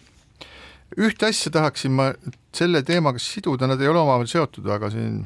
ühte 0.97 1.27
asja 1.27 1.51
tahaksin 1.51 1.91
ma 1.91 2.13
selle 2.55 2.83
teemaga 2.83 3.19
siduda, 3.19 3.67
nad 3.67 3.81
ei 3.81 3.91
ole 3.91 3.99
omavahel 3.99 4.31
seotud, 4.31 4.69
aga 4.71 4.89
siin 4.93 5.25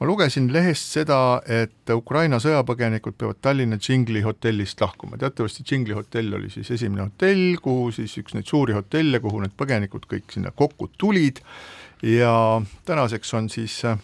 ma 0.00 0.06
lugesin 0.06 0.50
lehest 0.52 0.92
seda, 0.98 1.18
et 1.48 1.92
Ukraina 1.94 2.38
sõjapõgenikud 2.42 3.16
peavad 3.16 3.38
Tallinna 3.44 3.78
Džingli 3.80 4.20
hotellist 4.26 4.80
lahkuma, 4.82 5.16
teatavasti 5.20 5.64
Džingli 5.64 5.96
hotell 5.96 6.36
oli 6.36 6.50
siis 6.52 6.70
esimene 6.76 7.06
hotell, 7.06 7.56
kuhu 7.62 7.88
siis 7.96 8.16
üks 8.20 8.36
neid 8.36 8.48
suuri 8.50 8.76
hotelle, 8.76 9.20
kuhu 9.24 9.40
need 9.44 9.56
põgenikud 9.56 10.04
kõik 10.10 10.36
sinna 10.36 10.52
kokku 10.52 10.90
tulid. 11.00 11.40
Ja 12.04 12.60
tänaseks 12.84 13.32
on 13.38 13.48
siis 13.48 13.78
äh, 13.88 13.96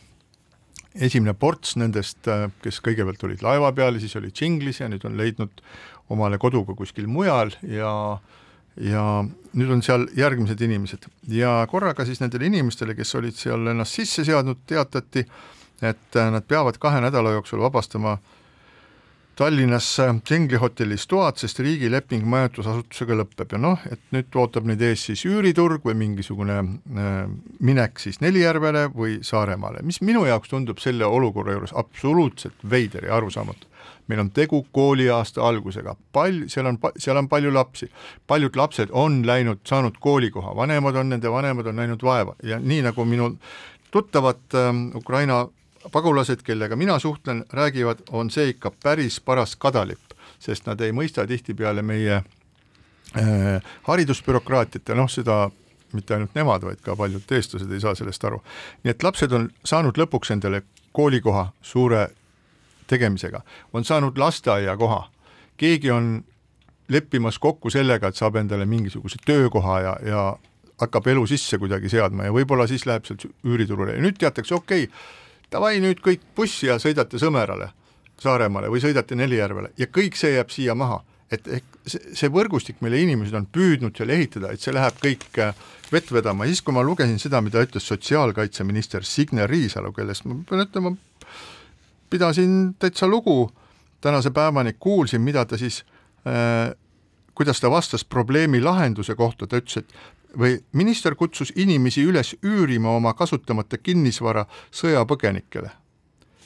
esimene 0.95 1.35
ports 1.37 1.77
nendest, 1.77 2.25
äh, 2.29 2.49
kes 2.65 2.81
kõigepealt 2.85 3.25
olid 3.29 3.45
laeva 3.45 3.73
peal 3.77 3.99
ja 3.99 4.03
siis 4.03 4.17
olid 4.17 4.33
Džinglis 4.37 4.81
ja 4.81 4.89
nüüd 4.89 5.05
on 5.09 5.19
leidnud 5.21 5.61
omale 6.13 6.41
kodu 6.41 6.65
ka 6.69 6.77
kuskil 6.79 7.09
mujal 7.09 7.53
ja 7.69 7.93
ja 8.81 9.03
nüüd 9.53 9.73
on 9.75 9.83
seal 9.85 10.07
järgmised 10.17 10.61
inimesed. 10.65 11.05
Ja 11.29 11.59
korraga 11.69 12.07
siis 12.09 12.23
nendele 12.23 12.49
inimestele, 12.49 12.95
kes 12.97 13.15
olid 13.19 13.37
seal 13.37 13.69
ennast 13.69 13.99
sisse 13.99 14.25
seadnud, 14.25 14.63
teatati, 14.69 15.27
et 15.83 16.16
äh, 16.16 16.31
nad 16.31 16.47
peavad 16.49 16.79
kahe 16.79 17.01
nädala 17.03 17.35
jooksul 17.37 17.62
vabastama 17.62 18.18
Tallinnas 19.37 19.97
Džingli 20.25 20.59
hotellis 20.61 21.07
toad, 21.09 21.38
sest 21.40 21.62
riigileping 21.64 22.25
majutusasutusega 22.29 23.16
lõpeb. 23.16 23.55
Ja 23.55 23.61
noh, 23.62 23.85
et 23.88 24.01
nüüd 24.12 24.37
ootab 24.37 24.66
neid 24.68 24.83
ees 24.85 25.07
siis 25.09 25.23
üüriturg 25.25 25.87
või 25.88 25.97
mingisugune 26.03 26.59
äh, 26.61 27.23
minek 27.64 28.03
siis 28.03 28.21
Nelijärvele 28.21 28.90
või 28.92 29.16
Saaremaale, 29.25 29.81
mis 29.88 30.03
minu 30.05 30.27
jaoks 30.29 30.53
tundub 30.53 30.83
selle 30.85 31.09
olukorra 31.09 31.57
juures 31.57 31.73
absoluutselt 31.73 32.66
veider 32.71 33.09
ja 33.09 33.16
arusaamatu. 33.16 33.68
meil 34.09 34.21
on 34.21 34.31
tegu 34.31 34.66
kooliaasta 34.73 35.42
algusega, 35.49 35.95
pal-, 36.12 36.45
seal 36.49 36.66
on, 36.66 36.79
seal 36.99 37.16
on 37.16 37.29
palju 37.29 37.53
lapsi, 37.55 37.88
paljud 38.27 38.57
lapsed 38.57 38.90
on 38.92 39.23
läinud, 39.27 39.62
saanud 39.64 39.97
koolikoha, 40.01 40.57
vanemad 40.57 40.97
on, 40.97 41.09
nende 41.09 41.31
vanemad 41.31 41.66
on 41.66 41.77
näinud 41.77 42.03
vaeva. 42.03 42.35
Ja 42.42 42.59
nii, 42.61 42.83
nagu 42.83 43.05
minu 43.05 43.33
tuttavad 43.90 44.45
äh, 44.55 44.71
Ukraina 44.95 45.47
pagulased, 45.92 46.42
kellega 46.45 46.77
mina 46.77 46.99
suhtlen, 46.99 47.45
räägivad, 47.53 48.05
on 48.11 48.31
see 48.31 48.49
ikka 48.55 48.73
päris 48.83 49.21
paras 49.21 49.57
kadalipp, 49.57 50.14
sest 50.38 50.66
nad 50.66 50.81
ei 50.81 50.92
mõista 50.92 51.27
tihtipeale 51.27 51.83
meie 51.83 52.14
äh, 52.14 53.75
haridusbürokraatiat 53.88 54.88
ja 54.88 54.99
noh, 54.99 55.11
seda 55.11 55.51
mitte 55.92 56.14
ainult 56.14 56.35
nemad, 56.35 56.64
vaid 56.64 56.81
ka 56.85 56.97
paljud 56.97 57.33
eestlased 57.37 57.73
ei 57.73 57.81
saa 57.81 57.95
sellest 57.95 58.25
aru. 58.25 58.42
nii 58.85 58.90
et 58.95 59.03
lapsed 59.03 59.33
on 59.33 59.51
saanud 59.64 59.99
lõpuks 59.99 60.33
endale 60.33 60.62
koolikoha 60.92 61.51
suure 61.62 62.09
tegemisega, 62.87 63.42
on 63.73 63.85
saanud 63.85 64.18
lasteaiakoha, 64.18 65.03
keegi 65.57 65.90
on 65.90 66.25
leppimas 66.88 67.38
kokku 67.38 67.71
sellega, 67.71 68.09
et 68.09 68.16
saab 68.16 68.37
endale 68.37 68.66
mingisuguse 68.66 69.21
töökoha 69.27 69.81
ja, 69.81 69.97
ja 70.07 70.23
hakkab 70.81 71.07
elu 71.07 71.27
sisse 71.27 71.59
kuidagi 71.59 71.88
seadma 71.92 72.27
ja 72.27 72.35
võib-olla 72.35 72.66
siis 72.66 72.87
läheb 72.87 73.07
sealt 73.07 73.27
üüriturule 73.47 73.97
ja 73.97 74.03
nüüd 74.03 74.18
teatakse, 74.18 74.55
okei 74.55 74.88
okay,, 74.88 75.22
davai 75.53 75.79
nüüd 75.83 76.01
kõik 76.05 76.25
bussi 76.37 76.69
ja 76.69 76.79
sõidate 76.83 77.21
Sõmerale, 77.21 77.71
Saaremaale 78.23 78.71
või 78.73 78.83
sõidate 78.83 79.17
Nelijärvele 79.19 79.73
ja 79.79 79.88
kõik 79.91 80.17
see 80.19 80.37
jääb 80.37 80.53
siia 80.55 80.75
maha. 80.79 81.03
et 81.33 81.47
ehk 81.49 81.65
see 81.88 82.29
võrgustik, 82.29 82.83
mille 82.85 82.99
inimesed 83.01 83.33
on 83.33 83.47
püüdnud 83.49 83.97
seal 83.97 84.11
ehitada, 84.12 84.51
et 84.53 84.61
see 84.61 84.75
läheb 84.75 84.99
kõik 85.01 85.38
äh, 85.41 85.55
vett 85.88 86.11
vedama, 86.12 86.45
siis 86.45 86.61
kui 86.61 86.75
ma 86.77 86.83
lugesin 86.85 87.17
seda, 87.19 87.41
mida 87.41 87.62
ütles 87.65 87.87
sotsiaalkaitseminister 87.88 89.05
Signe 89.09 89.47
Riisalo, 89.49 89.95
kellest 89.97 90.27
ma 90.29 90.37
pean 90.49 90.67
ütlema, 90.67 90.93
pidasin 92.12 92.75
täitsa 92.77 93.09
lugu 93.09 93.47
tänase 94.05 94.31
päevani, 94.31 94.77
kuulsin, 94.79 95.25
mida 95.25 95.47
ta 95.49 95.57
siis 95.57 95.81
äh, 96.29 96.75
kuidas 97.35 97.61
ta 97.61 97.71
vastas 97.71 98.05
probleemi 98.05 98.61
lahenduse 98.61 99.15
kohta, 99.15 99.47
ta 99.47 99.61
ütles, 99.62 99.81
et 99.81 100.22
või 100.38 100.59
minister 100.73 101.14
kutsus 101.14 101.53
inimesi 101.57 102.05
üles 102.09 102.35
üürima 102.42 102.97
oma 102.97 103.14
kasutamata 103.14 103.79
kinnisvara 103.79 104.46
sõjapõgenikele. 104.71 105.71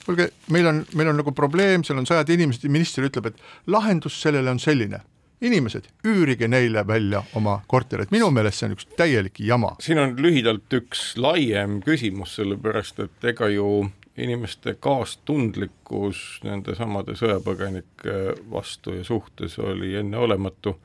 kuulge, 0.06 0.30
meil 0.50 0.66
on, 0.66 0.84
meil 0.94 1.08
on 1.08 1.16
nagu 1.16 1.32
probleem, 1.32 1.84
seal 1.84 1.98
on 1.98 2.06
sajad 2.06 2.28
inimesed 2.30 2.64
ja 2.64 2.70
minister 2.70 3.04
ütleb, 3.04 3.26
et 3.26 3.40
lahendus 3.66 4.20
sellele 4.22 4.50
on 4.50 4.58
selline 4.62 5.02
inimesed, 5.40 5.84
üürige 6.04 6.48
neile 6.48 6.86
välja 6.86 7.22
oma 7.36 7.60
korterid, 7.68 8.08
minu 8.10 8.30
meelest 8.32 8.62
see 8.62 8.70
on 8.70 8.76
üks 8.76 8.86
täielik 8.96 9.40
jama. 9.40 9.74
siin 9.84 9.98
on 10.00 10.16
lühidalt 10.22 10.72
üks 10.72 11.12
laiem 11.20 11.80
küsimus, 11.84 12.36
sellepärast 12.38 13.02
et 13.04 13.30
ega 13.34 13.48
ju 13.52 13.90
inimeste 14.16 14.76
kaastundlikkus 14.80 16.40
nende 16.44 16.74
samade 16.74 17.16
sõjapõgenike 17.20 18.36
vastu 18.50 18.96
ja 18.96 19.04
suhtes 19.04 19.58
oli 19.60 19.94
enneolematu 20.00 20.78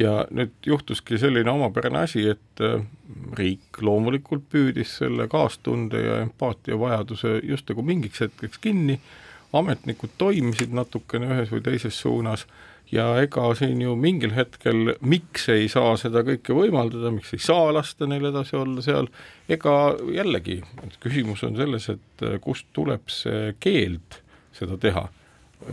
ja 0.00 0.24
nüüd 0.32 0.52
juhtuski 0.66 1.18
selline 1.20 1.50
omapärane 1.52 2.04
asi, 2.06 2.24
et 2.32 2.64
äh, 2.64 2.80
riik 3.38 3.82
loomulikult 3.84 4.46
püüdis 4.52 4.96
selle 5.02 5.28
kaastunde 5.30 6.00
ja 6.04 6.20
empaatia 6.24 6.78
vajaduse 6.80 7.38
just 7.46 7.68
nagu 7.70 7.84
mingiks 7.86 8.24
hetkeks 8.24 8.60
kinni, 8.64 9.00
ametnikud 9.56 10.14
toimisid 10.18 10.72
natukene 10.76 11.30
ühes 11.34 11.52
või 11.52 11.62
teises 11.66 11.98
suunas 12.00 12.46
ja 12.92 13.06
ega 13.22 13.44
siin 13.58 13.82
ju 13.82 13.94
mingil 13.98 14.32
hetkel, 14.34 14.94
miks 15.00 15.48
ei 15.52 15.68
saa 15.70 15.94
seda 16.00 16.24
kõike 16.26 16.54
võimaldada, 16.56 17.12
miks 17.14 17.34
ei 17.36 17.42
saa 17.42 17.70
lasta 17.74 18.08
neil 18.10 18.30
edasi 18.30 18.58
olla 18.58 18.82
seal, 18.82 19.10
ega 19.50 19.76
jällegi, 20.14 20.60
küsimus 21.02 21.44
on 21.46 21.58
selles, 21.60 21.90
et 21.92 22.26
äh, 22.26 22.38
kust 22.42 22.70
tuleb 22.76 23.10
see 23.12 23.54
keeld 23.62 24.22
seda 24.56 24.78
teha 24.80 25.08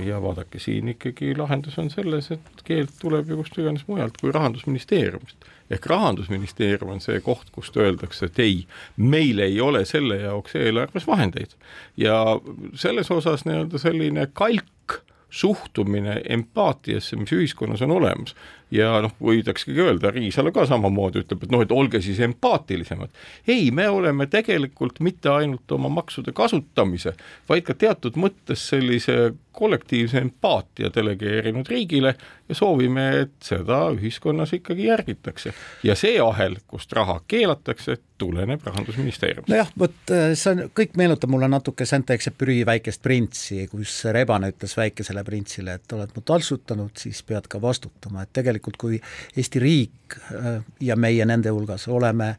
ja 0.06 0.22
vaadake, 0.22 0.60
siin 0.60 0.90
ikkagi 0.94 1.34
lahendus 1.38 1.78
on 1.80 1.90
selles, 1.90 2.32
et 2.32 2.64
keeld 2.68 2.92
tuleb 3.02 3.30
ju 3.30 3.40
kust 3.40 3.58
iganes 3.58 3.86
mujalt 3.88 4.18
kui 4.22 4.32
Rahandusministeeriumist. 4.32 5.48
ehk 5.70 5.86
Rahandusministeerium 5.86 6.92
on 6.96 7.02
see 7.04 7.20
koht, 7.22 7.50
kust 7.52 7.78
öeldakse, 7.78 8.30
et 8.30 8.40
ei, 8.40 8.62
meil 8.98 9.40
ei 9.40 9.60
ole 9.62 9.86
selle 9.86 10.22
jaoks 10.22 10.56
eelarves 10.56 11.08
vahendeid. 11.08 11.56
ja 11.98 12.40
selles 12.76 13.12
osas 13.12 13.46
nii-öelda 13.46 13.78
selline 13.82 14.28
kalk 14.34 15.02
suhtumine 15.30 16.22
empaatiasse, 16.30 17.16
mis 17.16 17.32
ühiskonnas 17.36 17.82
on 17.84 17.92
olemas 17.92 18.36
ja 18.72 18.98
noh, 19.04 19.14
võidaksegi 19.24 19.80
öelda, 19.82 20.12
Riisalu 20.12 20.52
ka 20.56 20.66
samamoodi 20.68 21.24
ütleb, 21.24 21.46
et 21.46 21.54
noh, 21.54 21.64
et 21.64 21.72
olge 21.72 22.02
siis 22.04 22.20
empaatilisemad. 22.26 23.10
ei, 23.48 23.72
me 23.72 23.90
oleme 23.90 24.28
tegelikult 24.28 25.00
mitte 25.00 25.30
ainult 25.30 25.72
oma 25.72 25.90
maksude 25.90 26.34
kasutamise, 26.36 27.14
vaid 27.50 27.68
ka 27.68 27.74
teatud 27.74 28.20
mõttes 28.20 28.68
sellise 28.70 29.34
kollektiivse 29.58 30.18
empaatia 30.18 30.92
delegeerinud 30.96 31.68
riigile 31.68 32.16
ja 32.50 32.56
soovime, 32.56 33.08
et 33.24 33.32
seda 33.44 33.88
ühiskonnas 33.96 34.54
ikkagi 34.54 34.86
järgitakse. 34.86 35.54
ja 35.84 35.96
see 35.96 36.20
ahel, 36.22 36.60
kust 36.68 36.94
raha 36.94 37.20
keelatakse, 37.28 37.98
tuleneb 38.18 38.62
Rahandusministeeriumist. 38.66 39.50
nojah, 39.50 39.72
vot 39.80 40.14
äh, 40.14 40.32
see 40.38 40.54
on, 40.54 40.64
kõik 40.78 40.96
meenutab 40.98 41.30
mulle 41.34 41.50
natuke 41.50 41.86
Saint-Exupéry 41.86 42.60
väikest 42.66 43.02
printsi, 43.02 43.68
kus 43.72 44.00
rebane 44.14 44.52
ütles 44.54 44.78
väikesele 44.78 45.24
printsile, 45.26 45.78
et 45.78 45.98
oled 45.98 46.14
mu 46.16 46.24
taltsutanud, 46.26 46.94
siis 46.98 47.24
pead 47.26 47.50
ka 47.50 47.62
vastutama, 47.62 48.26
et 48.26 48.34
tegelikult 48.34 48.57
kui 48.60 49.00
Eesti 49.38 49.60
riik 49.60 50.18
äh, 50.32 50.62
ja 50.82 50.96
meie 50.96 51.26
nende 51.26 51.52
hulgas 51.54 51.88
oleme 51.88 52.36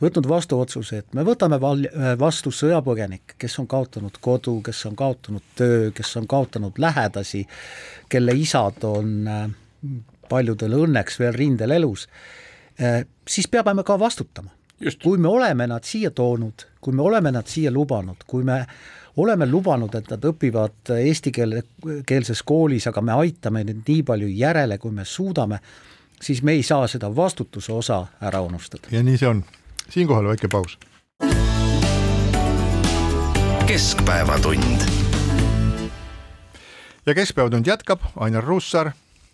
võtnud 0.00 0.28
vastu 0.28 0.58
otsuse, 0.60 1.00
et 1.00 1.14
me 1.16 1.24
võtame 1.24 1.58
val-, 1.60 1.86
äh, 1.88 2.14
vastu 2.20 2.52
sõjapõgenikke, 2.52 3.38
kes 3.38 3.58
on 3.62 3.68
kaotanud 3.70 4.18
kodu, 4.20 4.58
kes 4.64 4.84
on 4.90 4.96
kaotanud 4.96 5.54
töö, 5.56 5.90
kes 5.96 6.16
on 6.20 6.26
kaotanud 6.30 6.78
lähedasi, 6.78 7.46
kelle 8.12 8.36
isad 8.36 8.84
on 8.84 9.14
äh, 9.28 9.46
paljudel 10.28 10.74
õnneks 10.82 11.20
veel 11.20 11.34
rindel 11.36 11.70
elus, 11.76 12.08
siis 13.30 13.46
peame 13.48 13.84
ka 13.86 13.94
vastutama. 13.96 14.50
kui 15.02 15.18
me 15.18 15.28
oleme 15.28 15.66
nad 15.66 15.84
siia 15.86 16.10
toonud, 16.10 16.66
kui 16.80 16.92
me 16.92 17.02
oleme 17.02 17.30
nad 17.32 17.46
siia 17.46 17.70
lubanud, 17.70 18.26
kui 18.26 18.44
me 18.44 18.66
oleme 19.16 19.46
lubanud, 19.46 19.94
et 19.94 20.10
nad 20.10 20.24
õpivad 20.30 20.92
eesti 21.00 21.32
keele, 21.32 21.62
keelses 22.06 22.42
koolis, 22.46 22.86
aga 22.90 23.02
me 23.02 23.14
aitame 23.16 23.64
neid 23.64 23.84
nii 23.86 24.02
palju 24.06 24.28
järele, 24.28 24.78
kui 24.78 24.92
me 24.92 25.04
suudame, 25.04 25.60
siis 26.20 26.42
me 26.42 26.56
ei 26.56 26.62
saa 26.62 26.86
seda 26.88 27.10
vastutuse 27.16 27.72
osa 27.72 28.04
ära 28.20 28.40
unustada. 28.44 28.88
ja 28.90 29.02
nii 29.02 29.18
see 29.18 29.28
on. 29.28 29.44
siinkohal 29.88 30.28
väike 30.28 30.48
paus. 30.48 30.78
keskpäevatund. 33.66 34.86
ja 37.06 37.14
Keskpäevatund 37.14 37.66
jätkab, 37.66 38.00
Ainar 38.16 38.44
Ruussaar 38.44 38.92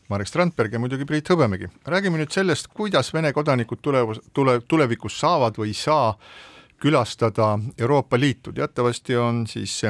Marek 0.08 0.28
Strandberg 0.28 0.72
ja 0.72 0.78
muidugi 0.78 1.04
Priit 1.04 1.28
Hõbemägi. 1.30 1.70
räägime 1.86 2.18
nüüd 2.20 2.32
sellest, 2.34 2.68
kuidas 2.68 3.14
Vene 3.14 3.32
kodanikud 3.32 3.78
tulevus, 3.82 4.20
tule, 4.32 4.60
tulevikus 4.68 5.16
saavad 5.20 5.56
või 5.56 5.72
ei 5.72 5.78
saa 5.78 6.18
külastada 6.82 7.58
Euroopa 7.78 8.18
Liitu, 8.20 8.52
teatavasti 8.52 9.16
on 9.16 9.46
siis 9.46 9.82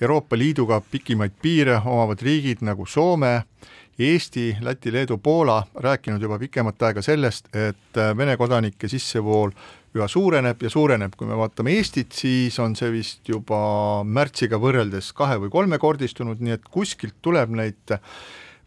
Euroopa 0.00 0.38
Liiduga 0.38 0.80
pikimaid 0.90 1.36
piire 1.42 1.78
omavad 1.84 2.22
riigid 2.22 2.64
nagu 2.66 2.86
Soome, 2.86 3.44
Eesti, 3.98 4.56
Läti, 4.60 4.92
Leedu, 4.92 5.16
Poola 5.18 5.62
rääkinud 5.74 6.22
juba 6.22 6.38
pikemat 6.38 6.82
aega 6.82 7.02
sellest, 7.02 7.46
et 7.54 8.00
Vene 8.16 8.34
kodanike 8.36 8.88
sissevool 8.90 9.54
üha 9.96 10.08
suureneb 10.10 10.66
ja 10.66 10.70
suureneb, 10.70 11.14
kui 11.16 11.30
me 11.30 11.38
vaatame 11.38 11.72
Eestit, 11.78 12.12
siis 12.12 12.58
on 12.60 12.74
see 12.76 12.90
vist 12.92 13.30
juba 13.30 14.02
märtsiga 14.04 14.58
võrreldes 14.60 15.12
kahe- 15.16 15.38
või 15.40 15.52
kolmekordistunud, 15.54 16.42
nii 16.42 16.58
et 16.58 16.66
kuskilt 16.70 17.16
tuleb 17.22 17.54
neid 17.54 17.96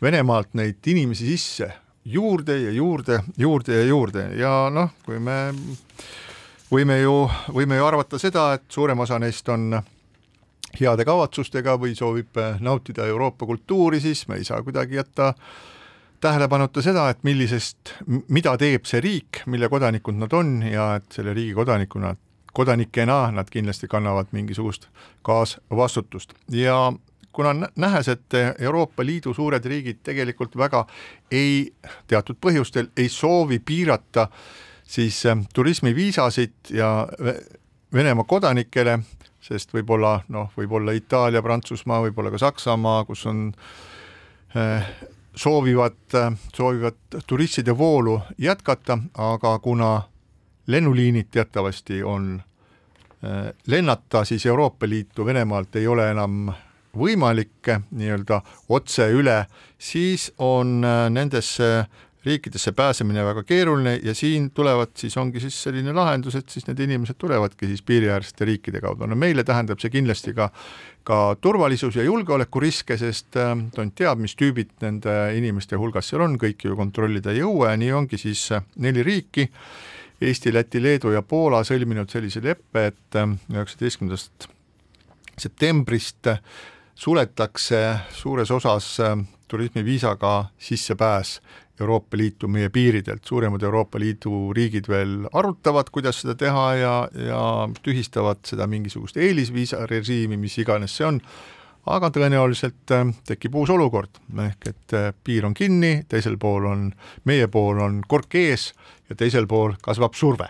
Venemaalt 0.01 0.55
neid 0.55 0.87
inimesi 0.87 1.27
sisse 1.27 1.67
juurde 2.07 2.55
ja 2.63 2.71
juurde, 2.71 3.19
juurde 3.37 3.75
ja 3.81 3.85
juurde. 3.85 4.25
Ja 4.39 4.55
noh, 4.73 4.95
kui 5.05 5.19
me 5.19 5.51
võime 6.71 6.99
ju, 7.01 7.23
võime 7.53 7.79
ju 7.79 7.85
arvata 7.85 8.19
seda, 8.21 8.53
et 8.57 8.67
suurem 8.71 8.99
osa 8.99 9.19
neist 9.21 9.49
on 9.49 9.73
heade 10.79 11.05
kavatsustega 11.05 11.75
või 11.81 11.95
soovib 11.97 12.37
nautida 12.61 13.07
Euroopa 13.09 13.47
kultuuri, 13.49 14.01
siis 14.01 14.27
me 14.29 14.37
ei 14.37 14.45
saa 14.45 14.61
kuidagi 14.63 14.99
jätta 14.99 15.33
tähelepanuta 16.21 16.81
seda, 16.85 17.07
et 17.09 17.23
millisest, 17.23 17.95
mida 18.27 18.55
teeb 18.59 18.85
see 18.85 19.01
riik, 19.01 19.43
mille 19.47 19.69
kodanikud 19.69 20.19
nad 20.19 20.33
on 20.35 20.59
ja 20.67 20.91
et 20.99 21.09
selle 21.15 21.33
riigi 21.33 21.55
kodanikuna, 21.57 22.13
kodanikena 22.53 23.19
nad 23.33 23.49
kindlasti 23.49 23.87
kannavad 23.87 24.33
mingisugust 24.35 24.89
kaasvastutust. 25.25 26.35
Ja 26.53 26.91
kuna 27.31 27.55
nähes, 27.75 28.07
et 28.07 28.35
Euroopa 28.59 29.05
Liidu 29.05 29.33
suured 29.33 29.65
riigid 29.65 30.03
tegelikult 30.03 30.57
väga 30.57 30.85
ei, 31.31 31.71
teatud 32.07 32.37
põhjustel 32.41 32.91
ei 32.97 33.09
soovi 33.09 33.61
piirata 33.63 34.27
äh, 34.27 34.68
siis 34.89 35.25
äh, 35.25 35.37
turismiviisasid 35.53 36.53
ja 36.69 37.07
Venemaa 37.93 38.23
kodanikele, 38.23 38.99
sest 39.41 39.73
võib-olla 39.73 40.19
noh, 40.29 40.51
võib-olla 40.57 40.93
Itaalia, 40.93 41.41
Prantsusmaa, 41.41 42.03
võib-olla 42.05 42.29
ka 42.33 42.41
Saksamaa, 42.41 43.03
kus 43.05 43.25
on 43.29 43.47
äh, 44.57 44.89
soovivad, 45.35 45.97
äh, 46.17 46.33
soovivad 46.53 47.19
turistide 47.27 47.77
voolu 47.77 48.19
jätkata, 48.37 48.97
aga 49.17 49.55
kuna 49.59 49.91
lennuliinid 50.67 51.31
teatavasti 51.31 52.03
on 52.03 52.37
lennata 53.67 54.21
siis 54.23 54.45
Euroopa 54.45 54.87
Liitu 54.87 55.25
Venemaalt 55.25 55.75
ei 55.75 55.87
ole 55.91 56.05
enam 56.11 56.53
võimalik 56.95 57.67
nii-öelda 57.91 58.37
otse 58.71 59.09
üle, 59.11 59.41
siis 59.75 60.29
on 60.37 60.79
nendesse 61.11 61.67
riikidesse 62.25 62.71
pääsemine 62.75 63.23
väga 63.23 63.43
keeruline 63.47 63.99
ja 64.03 64.13
siin 64.13 64.49
tulevad, 64.51 64.91
siis 64.99 65.15
ongi 65.17 65.39
siis 65.39 65.55
selline 65.63 65.93
lahendus, 65.95 66.35
et 66.35 66.49
siis 66.49 66.67
need 66.67 66.79
inimesed 66.83 67.15
tulevadki 67.17 67.69
siis 67.69 67.81
piiriäärsete 67.81 68.45
riikide 68.45 68.81
kaudu, 68.83 69.07
no 69.07 69.15
meile 69.15 69.43
tähendab 69.47 69.79
see 69.79 69.93
kindlasti 69.93 70.33
ka 70.35 70.49
ka 71.09 71.35
turvalisus- 71.41 71.95
ja 71.95 72.03
julgeolekuriske, 72.03 72.97
sest 72.97 73.37
äh, 73.39 73.55
tont 73.73 73.95
teab, 73.97 74.19
mis 74.21 74.35
tüübid 74.37 74.75
nende 74.83 75.13
inimeste 75.33 75.79
hulgas 75.79 76.11
seal 76.11 76.21
on, 76.21 76.35
kõiki 76.37 76.69
ju 76.69 76.75
kontrollida 76.77 77.33
ei 77.33 77.41
jõua 77.41 77.71
ja 77.71 77.79
nii 77.81 77.95
ongi 77.97 78.19
siis 78.21 78.43
äh, 78.53 78.65
neli 78.77 79.03
riiki, 79.03 79.47
Eesti, 80.21 80.51
Läti, 80.53 80.81
Leedu 80.83 81.13
ja 81.15 81.23
Poola 81.23 81.63
sõlminud 81.63 82.11
sellise 82.11 82.43
leppe, 82.43 82.85
et 82.91 83.17
äh, 83.17 83.33
üheksateistkümnendast 83.55 84.49
septembrist 85.39 86.29
suletakse 86.99 87.81
suures 88.13 88.51
osas 88.51 88.97
turismiviisaga 89.49 90.33
sissepääs 90.57 91.39
Euroopa 91.79 92.17
Liitu 92.17 92.47
meie 92.47 92.69
piiridelt, 92.69 93.23
suuremad 93.25 93.63
Euroopa 93.63 93.99
Liidu 93.99 94.53
riigid 94.53 94.87
veel 94.87 95.23
arutavad, 95.33 95.87
kuidas 95.91 96.21
seda 96.21 96.35
teha 96.35 96.65
ja, 96.75 96.95
ja 97.27 97.43
tühistavad 97.83 98.43
seda 98.47 98.67
mingisugust 98.67 99.17
eelisviisa 99.17 99.85
režiimi, 99.87 100.37
mis 100.37 100.57
iganes 100.59 100.97
see 100.99 101.07
on, 101.07 101.21
aga 101.89 102.11
tõenäoliselt 102.13 102.93
äh, 102.95 103.05
tekib 103.27 103.55
uus 103.55 103.71
olukord, 103.71 104.19
ehk 104.45 104.71
et 104.73 104.95
äh, 104.97 105.09
piir 105.23 105.47
on 105.47 105.55
kinni, 105.55 106.03
teisel 106.11 106.35
pool 106.41 106.67
on, 106.67 106.89
meie 107.29 107.47
pool 107.47 107.79
on 107.85 108.01
kork 108.07 108.35
ees 108.35 108.73
ja 109.09 109.15
teisel 109.15 109.47
pool 109.47 109.77
kasvab 109.81 110.17
surve. 110.19 110.49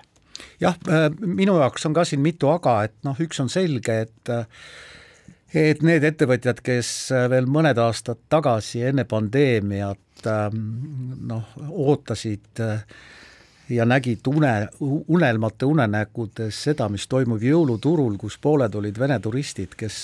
jah, 0.60 0.78
äh, 0.90 1.10
minu 1.20 1.60
jaoks 1.62 1.86
on 1.86 1.94
ka 1.94 2.08
siin 2.10 2.26
mitu 2.26 2.50
aga, 2.50 2.82
et 2.90 2.98
noh, 3.06 3.18
üks 3.22 3.40
on 3.44 3.54
selge, 3.54 4.02
et 4.08 4.34
et 5.54 5.82
need 5.82 6.04
ettevõtjad, 6.04 6.62
kes 6.62 6.92
veel 7.32 7.48
mõned 7.50 7.78
aastad 7.82 8.22
tagasi 8.30 8.84
enne 8.92 9.06
pandeemiat 9.10 10.00
Ähm, 10.28 11.18
noh, 11.28 11.44
ootasid 11.70 12.60
äh, 12.60 12.82
ja 13.70 13.86
nägid 13.86 14.28
une, 14.28 14.68
unelmate 15.08 15.68
unenägudes 15.70 16.58
seda, 16.66 16.90
mis 16.90 17.06
toimub 17.08 17.44
jõuluturul, 17.44 18.18
kus 18.20 18.36
pooled 18.42 18.76
olid 18.76 18.98
Vene 19.00 19.20
turistid, 19.24 19.76
kes 19.80 20.00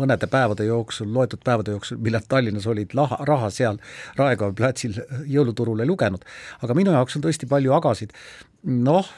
mõnede 0.00 0.26
päevade 0.32 0.66
jooksul, 0.66 1.12
loetud 1.12 1.44
päevade 1.44 1.76
jooksul, 1.76 2.00
millal 2.02 2.24
Tallinnas 2.28 2.66
olid 2.66 2.96
laha, 2.96 3.20
raha 3.28 3.50
seal 3.52 3.78
Raekoja 4.16 4.56
platsil 4.56 4.96
jõuluturul 5.28 5.84
ei 5.84 5.90
lugenud. 5.90 6.24
aga 6.62 6.74
minu 6.74 6.96
jaoks 6.96 7.18
on 7.20 7.26
tõesti 7.28 7.48
palju 7.50 7.76
agasid, 7.76 8.16
noh, 8.64 9.12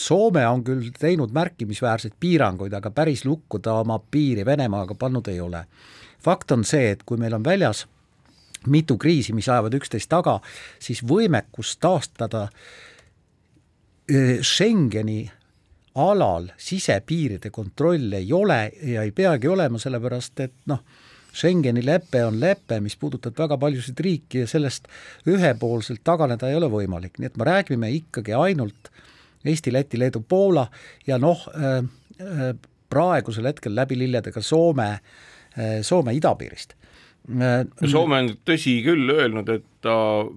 Soome 0.00 0.46
on 0.48 0.62
küll 0.64 0.90
teinud 0.96 1.32
märkimisväärseid 1.36 2.14
piiranguid, 2.20 2.72
aga 2.72 2.92
päris 2.94 3.26
lukku 3.28 3.58
ta 3.60 3.74
oma 3.82 3.98
piiri 4.00 4.46
Venemaaga 4.48 4.94
pannud 4.94 5.28
ei 5.28 5.40
ole. 5.40 5.64
fakt 6.20 6.52
on 6.52 6.64
see, 6.64 6.90
et 6.90 7.02
kui 7.08 7.16
meil 7.16 7.34
on 7.34 7.44
väljas 7.44 7.86
mitu 8.66 8.96
kriisi, 9.00 9.32
mis 9.32 9.48
ajavad 9.48 9.74
üksteist 9.78 10.10
taga, 10.12 10.38
siis 10.78 11.00
võimekus 11.06 11.76
taastada 11.80 12.48
Schengeni 14.42 15.30
alal 15.94 16.50
sisepiiride 16.58 17.50
kontroll 17.50 18.12
ei 18.18 18.32
ole 18.32 18.60
ja 18.82 19.04
ei 19.06 19.12
peagi 19.14 19.48
olema, 19.48 19.78
sellepärast 19.78 20.40
et 20.44 20.56
noh, 20.70 20.82
Schengeni 21.32 21.82
lepe 21.86 22.24
on 22.26 22.40
lepe, 22.42 22.80
mis 22.82 22.96
puudutab 22.98 23.38
väga 23.38 23.58
paljusid 23.58 24.00
riike 24.02 24.44
ja 24.44 24.50
sellest 24.50 24.88
ühepoolselt 25.30 26.02
taganeda 26.04 26.50
ei 26.50 26.58
ole 26.58 26.66
võimalik, 26.72 27.18
nii 27.18 27.30
et 27.30 27.38
me 27.38 27.46
räägime 27.46 27.92
ikkagi 27.94 28.34
ainult 28.34 28.90
Eesti, 29.44 29.72
Läti, 29.72 29.98
Leedu, 29.98 30.20
Poola 30.28 30.66
ja 31.06 31.18
noh, 31.18 31.46
äh, 31.54 31.78
äh, 32.20 32.52
praegusel 32.90 33.48
hetkel 33.48 33.74
läbi 33.74 33.98
lillede 33.98 34.32
ka 34.34 34.42
Soome, 34.44 34.90
äh, 35.56 35.80
Soome 35.82 36.14
idapiirist. 36.16 36.76
Soome 37.86 38.16
on 38.16 38.28
tõsi 38.48 38.78
küll 38.82 39.10
öelnud, 39.12 39.48
et 39.52 39.64
ta 39.84 39.92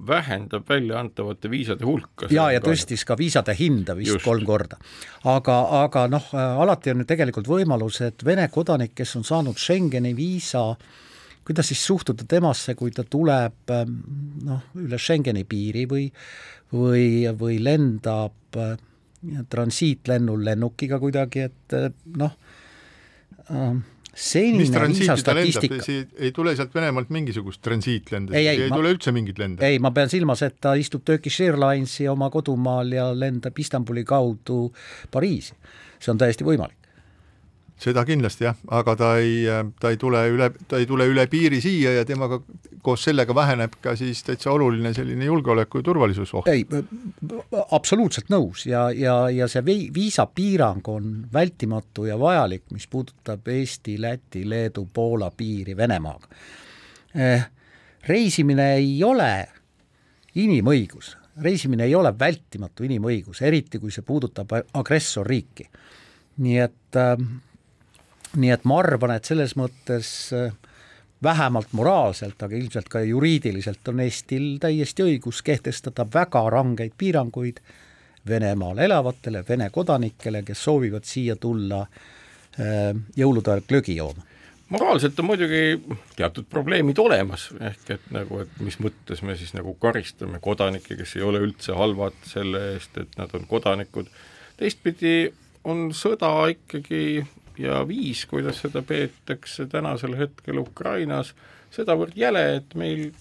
vähendab 0.08 0.68
väljaantavate 0.68 1.50
viisade 1.50 1.88
hulka. 1.88 2.28
ja, 2.30 2.50
ja 2.52 2.60
tõstis 2.62 3.06
ka 3.08 3.16
viisade 3.18 3.56
hinda 3.56 3.96
vist 3.96 4.12
Just. 4.12 4.26
kolm 4.26 4.44
korda. 4.46 4.78
aga, 5.24 5.56
aga 5.80 6.04
noh, 6.12 6.28
alati 6.36 6.92
on 6.92 7.02
ju 7.02 7.08
tegelikult 7.08 7.48
võimalus, 7.48 8.02
et 8.04 8.26
Vene 8.26 8.50
kodanik, 8.52 8.92
kes 8.96 9.16
on 9.16 9.24
saanud 9.24 9.58
Schengeni 9.58 10.12
viisa, 10.16 10.76
kuidas 11.48 11.72
siis 11.72 11.86
suhtuda 11.88 12.28
temasse, 12.28 12.76
kui 12.76 12.92
ta 12.92 13.08
tuleb 13.08 13.74
noh, 14.44 14.68
üle 14.76 15.00
Schengeni 15.00 15.48
piiri 15.48 15.88
või 15.88 16.10
või, 16.74 17.28
või 17.40 17.60
lendab 17.64 18.58
transiitlennul 19.50 20.46
lennukiga 20.46 21.00
kuidagi, 21.02 21.48
et 21.48 21.76
noh, 22.20 22.36
ähm, 23.52 23.82
senine 24.14 24.84
viisastatistika 24.88 25.80
ei 26.20 26.32
tule 26.36 26.54
sealt 26.56 26.76
Venemaalt 26.76 27.10
mingisugust 27.14 27.64
transiitlende, 27.66 28.36
ei, 28.38 28.48
ei, 28.48 28.62
ei 28.68 28.70
ma, 28.70 28.78
tule 28.78 28.94
üldse 28.94 29.16
mingeid 29.16 29.42
lende? 29.42 29.66
ei, 29.66 29.80
ma 29.82 29.94
pean 29.96 30.12
silmas, 30.12 30.44
et 30.46 30.60
ta 30.62 30.76
istub 30.80 31.06
Turkish 31.08 31.42
Airlinesi 31.46 32.08
oma 32.12 32.30
kodumaal 32.34 32.94
ja 32.94 33.10
lendab 33.18 33.58
Istanbuli 33.60 34.06
kaudu 34.06 34.68
Pariisi. 35.12 35.58
see 36.04 36.12
on 36.12 36.22
täiesti 36.22 36.46
võimalik 36.46 36.83
seda 37.80 38.04
kindlasti 38.06 38.46
jah, 38.46 38.58
aga 38.72 38.96
ta 38.96 39.10
ei, 39.22 39.44
ta 39.80 39.92
ei 39.92 39.98
tule 40.00 40.22
üle, 40.32 40.50
ta 40.70 40.80
ei 40.80 40.88
tule 40.90 41.08
üle 41.10 41.26
piiri 41.32 41.60
siia 41.62 41.96
ja 41.98 42.06
temaga 42.08 42.40
koos 42.84 43.06
sellega 43.08 43.36
väheneb 43.36 43.78
ka 43.82 43.96
siis 44.00 44.24
täitsa 44.28 44.52
oluline 44.52 44.94
selline 44.94 45.26
julgeoleku 45.26 45.80
ja 45.80 45.88
turvalisusoht. 45.88 46.48
ei, 46.52 46.66
absoluutselt 47.72 48.30
nõus 48.34 48.66
ja, 48.68 48.86
ja, 48.96 49.18
ja 49.34 49.48
see 49.52 49.64
viisapiirang 49.96 50.88
on 50.92 51.10
vältimatu 51.34 52.08
ja 52.10 52.20
vajalik, 52.20 52.66
mis 52.76 52.88
puudutab 52.88 53.48
Eesti, 53.48 53.98
Läti, 54.02 54.46
Leedu, 54.50 54.88
Poola 54.94 55.32
piiri 55.38 55.78
Venemaaga. 55.78 56.30
Eh, 57.16 57.46
reisimine 58.08 58.74
ei 58.76 58.96
ole 59.04 59.32
inimõigus, 60.36 61.16
reisimine 61.42 61.88
ei 61.88 61.96
ole 61.96 62.14
vältimatu 62.20 62.86
inimõigus, 62.88 63.42
eriti 63.46 63.80
kui 63.80 63.92
see 63.92 64.06
puudutab 64.06 64.54
agressorriiki. 64.74 65.70
nii 66.44 66.58
et 66.58 66.98
äh, 66.98 67.18
nii 68.38 68.54
et 68.54 68.66
ma 68.66 68.80
arvan, 68.82 69.16
et 69.16 69.26
selles 69.30 69.56
mõttes 69.60 70.10
äh, 70.34 70.54
vähemalt 71.24 71.74
moraalselt, 71.78 72.42
aga 72.44 72.58
ilmselt 72.58 72.90
ka 72.92 73.04
juriidiliselt 73.06 73.88
on 73.88 74.04
Eestil 74.04 74.58
täiesti 74.62 75.06
õigus 75.06 75.42
kehtestada 75.46 76.06
väga 76.14 76.44
rangeid 76.50 76.98
piiranguid 76.98 77.62
Venemaal 78.28 78.80
elavatele 78.80 79.44
Vene 79.48 79.70
kodanikele, 79.70 80.44
kes 80.48 80.64
soovivad 80.64 81.08
siia 81.08 81.36
tulla 81.36 81.82
äh, 81.84 82.94
jõulude 83.20 83.52
ajal 83.52 83.68
glögi 83.68 83.98
jooma. 84.00 84.24
Moraalselt 84.74 85.20
on 85.20 85.28
muidugi 85.28 85.62
teatud 86.16 86.48
probleemid 86.50 86.98
olemas, 86.98 87.50
ehk 87.62 87.90
et 87.94 88.06
nagu, 88.16 88.40
et 88.42 88.54
mis 88.64 88.80
mõttes 88.82 89.20
me 89.22 89.36
siis 89.38 89.52
nagu 89.54 89.76
karistame 89.78 90.40
kodanikke, 90.42 90.96
kes 90.98 91.18
ei 91.20 91.26
ole 91.28 91.44
üldse 91.44 91.76
halvad 91.78 92.16
selle 92.26 92.62
eest, 92.72 92.96
et 92.98 93.20
nad 93.20 93.36
on 93.38 93.46
kodanikud, 93.50 94.10
teistpidi 94.58 95.28
on 95.70 95.92
sõda 95.94 96.32
ikkagi 96.56 97.22
ja 97.58 97.84
viis, 97.88 98.26
kuidas 98.26 98.62
seda 98.64 98.82
peetakse 98.82 99.66
tänasel 99.70 100.16
hetkel 100.18 100.58
Ukrainas, 100.64 101.34
sedavõrd 101.74 102.18
jäle, 102.18 102.44
et 102.58 102.76
meil 102.80 103.12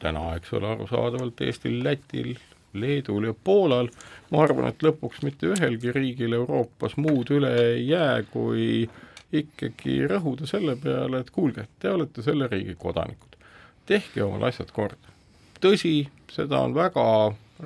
täna, 0.00 0.34
eks 0.36 0.52
ole, 0.56 0.70
arusaadavalt 0.74 1.40
Eestil, 1.44 1.82
Lätil, 1.84 2.34
Leedul 2.74 3.26
ja 3.28 3.34
Poolal, 3.34 3.90
ma 4.30 4.42
arvan, 4.44 4.70
et 4.70 4.82
lõpuks 4.82 5.24
mitte 5.26 5.50
ühelgi 5.50 5.92
riigil 5.94 6.36
Euroopas 6.38 6.96
muud 6.96 7.32
üle 7.34 7.50
ei 7.74 7.88
jää, 7.88 8.22
kui 8.30 8.88
ikkagi 9.32 10.00
rõhuda 10.10 10.46
selle 10.50 10.76
peale, 10.80 11.20
et 11.20 11.30
kuulge, 11.34 11.66
te 11.78 11.90
olete 11.90 12.22
selle 12.22 12.48
riigi 12.50 12.74
kodanikud, 12.78 13.36
tehke 13.86 14.22
omal 14.24 14.48
asjad 14.48 14.72
korda. 14.74 15.14
tõsi, 15.60 16.08
seda 16.32 16.62
on 16.64 16.74
väga 16.74 17.04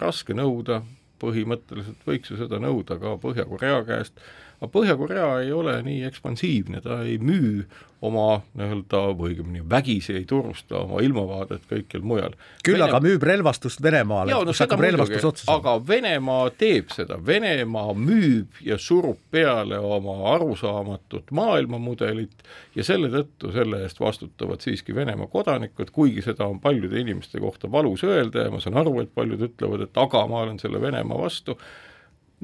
raske 0.01 0.35
nõuda, 0.35 0.83
põhimõtteliselt 1.23 2.03
võiks 2.09 2.33
ju 2.33 2.37
seda 2.41 2.59
nõuda 2.61 2.99
ka 3.01 3.15
Põhja-Korea 3.23 3.85
käest, 3.87 4.19
aga 4.65 4.73
Põhja-Korea 4.73 5.31
ei 5.45 5.53
ole 5.53 5.77
nii 5.85 6.05
ekspansiivne, 6.09 6.81
ta 6.85 7.03
ei 7.05 7.19
müü 7.21 7.65
oma 8.05 8.43
nii-öelda 8.59 9.01
või 9.17 9.33
õigemini 9.33 9.63
vägisi 9.71 10.13
ei 10.19 10.25
turusta 10.29 10.83
oma 10.83 11.01
ilmavaadet 11.05 11.65
kõikjal 11.71 12.05
mujal. 12.05 12.35
küll 12.65 12.77
Vene... 12.77 12.89
aga 12.89 13.01
müüb 13.05 13.25
relvastust 13.25 13.83
Venemaale, 13.83 14.35
kus 14.45 14.61
hakkab 14.65 14.83
relvastus 14.85 15.25
otsa 15.25 15.47
saama. 15.47 15.61
aga 15.63 15.87
Venemaa 15.89 16.51
teeb 16.61 16.93
seda, 16.93 17.19
Venemaa 17.27 17.95
müüb 17.97 18.61
ja 18.65 18.79
surub 18.81 19.21
peale 19.33 19.79
oma 19.79 20.19
arusaamatut 20.35 21.33
maailmamudelit 21.33 22.45
ja 22.77 22.85
selle 22.85 23.09
tõttu 23.15 23.55
selle 23.57 23.85
eest 23.87 24.01
vastutavad 24.01 24.65
siiski 24.65 24.97
Venemaa 24.97 25.31
kodanikud, 25.33 25.93
kuigi 25.95 26.25
seda 26.25 26.49
on 26.51 26.61
paljude 26.61 27.01
inimeste 27.01 27.41
kohta 27.41 27.73
valus 27.73 28.05
öelda 28.05 28.49
ja 28.49 28.53
ma 28.53 28.61
saan 28.61 28.81
aru, 28.85 28.99
et 29.01 29.15
paljud 29.15 29.49
ütlevad, 29.49 29.89
et 29.89 30.05
aga 30.05 30.27
ma 30.29 30.45
olen 30.45 30.61
selle 30.61 30.81
Venemaa 30.83 31.25
vastu 31.25 31.57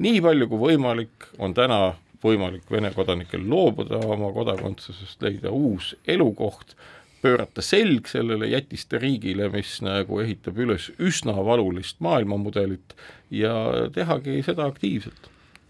nii 0.01 0.21
palju 0.23 0.47
kui 0.49 0.65
võimalik 0.71 1.27
on 1.41 1.53
täna 1.53 1.91
võimalik 2.23 2.69
Vene 2.71 2.91
kodanikel 2.95 3.43
loobuda 3.49 4.01
oma 4.05 4.31
kodakondsusest, 4.35 5.21
leida 5.21 5.51
uus 5.51 5.95
elukoht, 6.07 6.75
pöörata 7.21 7.61
selg 7.61 8.07
sellele 8.09 8.49
jätiste 8.51 8.99
riigile, 9.01 9.49
mis 9.53 9.77
nagu 9.85 10.21
ehitab 10.23 10.57
üles 10.61 10.89
üsna 10.99 11.35
valulist 11.45 11.99
maailmamudelit 12.01 12.95
ja 13.29 13.53
tehagi 13.93 14.41
seda 14.45 14.65
aktiivselt. 14.69 15.29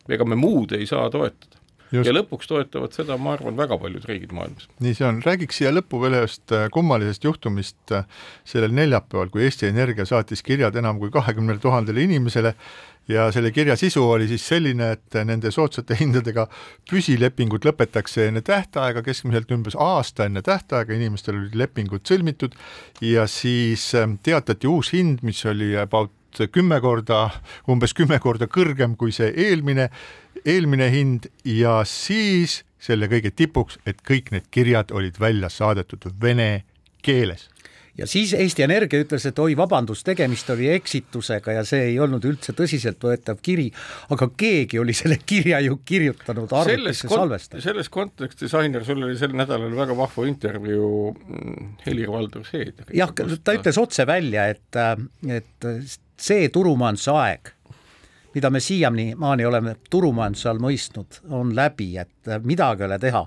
ega 0.10 0.26
me 0.26 0.36
muud 0.36 0.72
ei 0.76 0.86
saa 0.86 1.10
toetada. 1.10 1.61
Just. 1.92 2.08
ja 2.08 2.14
lõpuks 2.16 2.48
toetavad 2.48 2.94
seda, 2.96 3.18
ma 3.20 3.34
arvan, 3.36 3.58
väga 3.60 3.76
paljud 3.82 4.06
riigid 4.08 4.32
maailmas. 4.36 4.70
nii 4.80 4.96
see 4.96 5.08
on, 5.08 5.20
räägiks 5.26 5.60
siia 5.60 5.74
lõppu 5.74 6.00
veel 6.04 6.22
ühest 6.22 6.54
äh, 6.56 6.70
kummalisest 6.72 7.28
juhtumist 7.28 7.92
äh, 7.96 8.06
sellel 8.48 8.72
neljapäeval, 8.78 9.32
kui 9.34 9.44
Eesti 9.48 9.68
Energia 9.68 10.06
saatis 10.08 10.44
kirjad 10.46 10.78
enam 10.80 11.02
kui 11.02 11.12
kahekümnele 11.12 11.60
tuhandele 11.60 12.06
inimesele 12.08 12.56
ja 13.12 13.28
selle 13.32 13.52
kirja 13.52 13.76
sisu 13.76 14.04
oli 14.10 14.28
siis 14.30 14.46
selline, 14.48 14.92
et 14.96 15.20
nende 15.28 15.52
soodsate 15.52 15.98
hindadega 16.02 16.48
püsilepingud 16.89 17.68
lõpetatakse 17.68 18.30
enne 18.30 18.44
tähtaega, 18.46 19.04
keskmiselt 19.06 19.52
umbes 19.52 19.76
aasta 19.76 20.30
enne 20.30 20.44
tähtaega, 20.46 20.96
inimestel 20.96 21.39
olid 21.42 21.60
lepingud 21.60 22.08
sõlmitud 22.08 22.56
ja 23.04 23.28
siis 23.28 23.92
teatati 24.24 24.70
uus 24.72 24.94
hind, 24.96 25.26
mis 25.28 25.44
oli 25.50 25.74
about 25.80 26.16
kümme 26.52 26.80
korda, 26.82 27.26
umbes 27.70 27.94
kümme 27.98 28.20
korda 28.24 28.48
kõrgem 28.48 28.96
kui 28.96 29.12
see 29.12 29.32
eelmine, 29.36 29.89
eelmine 30.46 30.89
hind 30.94 31.30
ja 31.46 31.82
siis 31.88 32.62
selle 32.82 33.08
kõige 33.12 33.32
tipuks, 33.36 33.78
et 33.86 34.02
kõik 34.08 34.32
need 34.34 34.50
kirjad 34.52 34.92
olid 34.92 35.20
välja 35.22 35.50
saadetud 35.54 36.08
vene 36.22 36.64
keeles 37.06 37.50
ja 37.98 38.08
siis 38.08 38.34
Eesti 38.34 38.64
Energia 38.64 39.04
ütles, 39.04 39.26
et 39.28 39.39
oi, 39.42 39.54
vabandust, 39.58 40.06
tegemist 40.08 40.50
oli 40.54 40.70
eksitusega 40.74 41.58
ja 41.58 41.64
see 41.68 41.92
ei 41.92 42.00
olnud 42.02 42.24
üldse 42.28 42.56
tõsiseltvõetav 42.58 43.42
kiri, 43.44 43.68
aga 44.14 44.30
keegi 44.38 44.80
oli 44.82 44.96
selle 44.98 45.20
kirja 45.26 45.62
ju 45.66 45.80
kirjutanud 45.86 46.52
arvutisse 46.62 47.12
salvestanud. 47.12 47.64
selles 47.64 47.92
kontekstis, 47.94 48.56
Ainer, 48.58 48.86
sul 48.88 49.04
oli 49.04 49.18
sel 49.20 49.36
nädalal 49.38 49.76
väga 49.78 49.98
vahva 49.98 50.28
intervjuu 50.30 51.12
mm, 51.14 51.72
Helir-Valdor 51.86 52.48
Seedriga. 52.48 52.92
jah, 52.96 53.14
ta 53.44 53.58
ütles 53.58 53.82
otse 53.82 54.08
välja, 54.08 54.48
et, 54.56 54.82
et 55.39 55.72
see 56.22 56.48
turumajanduse 56.54 57.18
aeg, 57.18 57.56
mida 58.34 58.50
me 58.50 58.60
siiamaani 58.64 59.46
oleme 59.46 59.76
turumajanduse 59.90 60.50
all 60.50 60.62
mõistnud, 60.64 61.22
on 61.30 61.56
läbi, 61.56 61.96
et 62.02 62.36
midagi 62.46 62.86
ei 62.86 62.92
ole 62.92 63.00
teha 63.02 63.26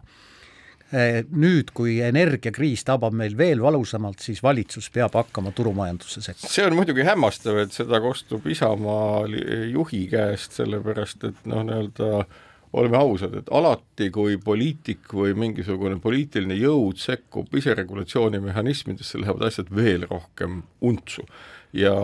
nüüd, 0.95 1.73
kui 1.75 1.97
energiakriis 2.05 2.85
tabab 2.87 3.15
meil 3.17 3.35
veel 3.39 3.63
valusamalt, 3.63 4.21
siis 4.23 4.43
valitsus 4.45 4.91
peab 4.95 5.17
hakkama 5.17 5.51
turumajandusse 5.57 6.23
sekkuma. 6.23 6.51
see 6.53 6.67
on 6.67 6.77
muidugi 6.79 7.07
hämmastav, 7.07 7.59
et 7.65 7.75
seda 7.75 8.01
kostub 8.05 8.47
Isamaa 8.47 9.25
juhi 9.73 10.05
käest, 10.13 10.55
sellepärast 10.61 11.25
et 11.31 11.47
noh, 11.51 11.65
nii-öelda 11.67 12.27
oleme 12.75 12.99
ausad, 12.99 13.35
et 13.39 13.51
alati, 13.55 14.11
kui 14.15 14.37
poliitik 14.43 15.13
või 15.15 15.35
mingisugune 15.39 15.99
poliitiline 16.03 16.57
jõud 16.59 16.99
sekkub 16.99 17.55
iseregulatsioonimehhanismidesse, 17.55 19.21
lähevad 19.23 19.47
asjad 19.49 19.71
veel 19.75 20.07
rohkem 20.11 20.63
untsu. 20.83 21.27
ja 21.75 21.95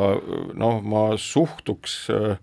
noh, 0.54 0.80
ma 0.82 1.04
suhtuks 1.18 1.94
äh, 2.10 2.38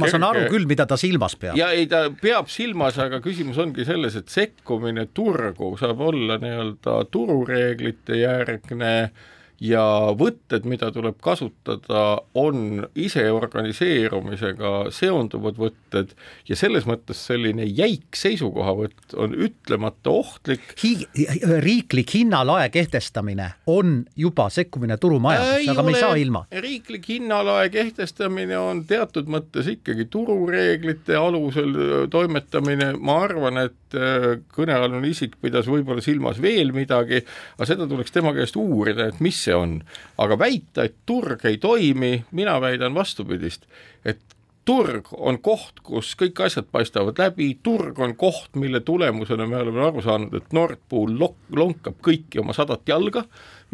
ma 0.00 0.08
saan 0.10 0.26
aru 0.26 0.46
küll, 0.52 0.66
mida 0.70 0.86
ta 0.90 0.98
silmas 1.00 1.36
peab. 1.40 1.58
ja 1.58 1.70
ei, 1.74 1.86
ta 1.90 2.06
peab 2.20 2.50
silmas, 2.52 2.98
aga 3.02 3.20
küsimus 3.24 3.60
ongi 3.62 3.86
selles, 3.86 4.16
et 4.20 4.32
sekkumine 4.32 5.06
turgu 5.14 5.74
saab 5.80 6.02
olla 6.08 6.38
nii-öelda 6.42 6.98
turureeglite 7.14 8.18
järgne 8.22 8.94
ja 9.62 9.84
võtted, 10.18 10.66
mida 10.68 10.90
tuleb 10.94 11.20
kasutada, 11.22 12.04
on 12.34 12.86
iseorganiseerumisega 12.98 14.74
seonduvad 14.94 15.60
võtted 15.60 15.83
ja 16.48 16.56
selles 16.58 16.86
mõttes 16.88 17.20
selline 17.28 17.66
jäik 17.68 18.16
seisukohavõtt 18.18 19.14
on 19.20 19.34
ütlemata 19.46 20.10
ohtlik 20.10 20.74
Hi. 20.82 21.06
riiklik 21.64 22.14
hinnalae 22.14 22.68
kehtestamine 22.74 23.50
on 23.70 24.04
juba 24.16 24.48
sekkumine 24.52 24.96
turumajandusse, 25.00 25.70
aga 25.70 25.86
me 25.86 25.94
ei 25.94 26.00
saa 26.00 26.14
ilma. 26.20 26.44
riiklik 26.50 27.08
hinnalae 27.08 27.68
kehtestamine 27.74 28.58
on 28.58 28.84
teatud 28.88 29.30
mõttes 29.30 29.68
ikkagi 29.70 30.08
turureeglite 30.10 31.16
alusel 31.18 31.74
toimetamine, 32.10 32.92
ma 32.98 33.20
arvan, 33.24 33.64
et 33.66 33.98
kõnealune 34.54 35.08
isik 35.10 35.36
pidas 35.42 35.68
võib-olla 35.70 36.02
silmas 36.04 36.40
veel 36.42 36.72
midagi, 36.74 37.22
aga 37.56 37.68
seda 37.68 37.88
tuleks 37.90 38.14
tema 38.14 38.34
käest 38.36 38.58
uurida, 38.60 39.08
et 39.10 39.20
mis 39.24 39.38
see 39.46 39.54
on. 39.56 39.80
aga 40.18 40.38
väita, 40.38 40.84
et 40.84 40.96
turg 41.06 41.44
ei 41.48 41.58
toimi, 41.58 42.24
mina 42.32 42.56
väidan 42.62 42.94
vastupidist, 42.94 43.66
et 44.04 44.20
turg 44.64 45.10
on 45.12 45.38
koht, 45.44 45.82
kus 45.84 46.14
kõik 46.18 46.40
asjad 46.46 46.68
paistavad 46.72 47.18
läbi, 47.20 47.50
turg 47.62 47.98
on 48.00 48.14
koht, 48.16 48.54
mille 48.60 48.80
tulemusena 48.84 49.46
me 49.48 49.60
oleme 49.60 49.84
aru 49.84 50.04
saanud, 50.04 50.34
et 50.38 50.56
Nord 50.56 50.80
Pool 50.88 51.18
lonkab 51.18 52.00
kõiki 52.04 52.40
oma 52.40 52.56
sadat 52.56 52.88
jalga, 52.88 53.24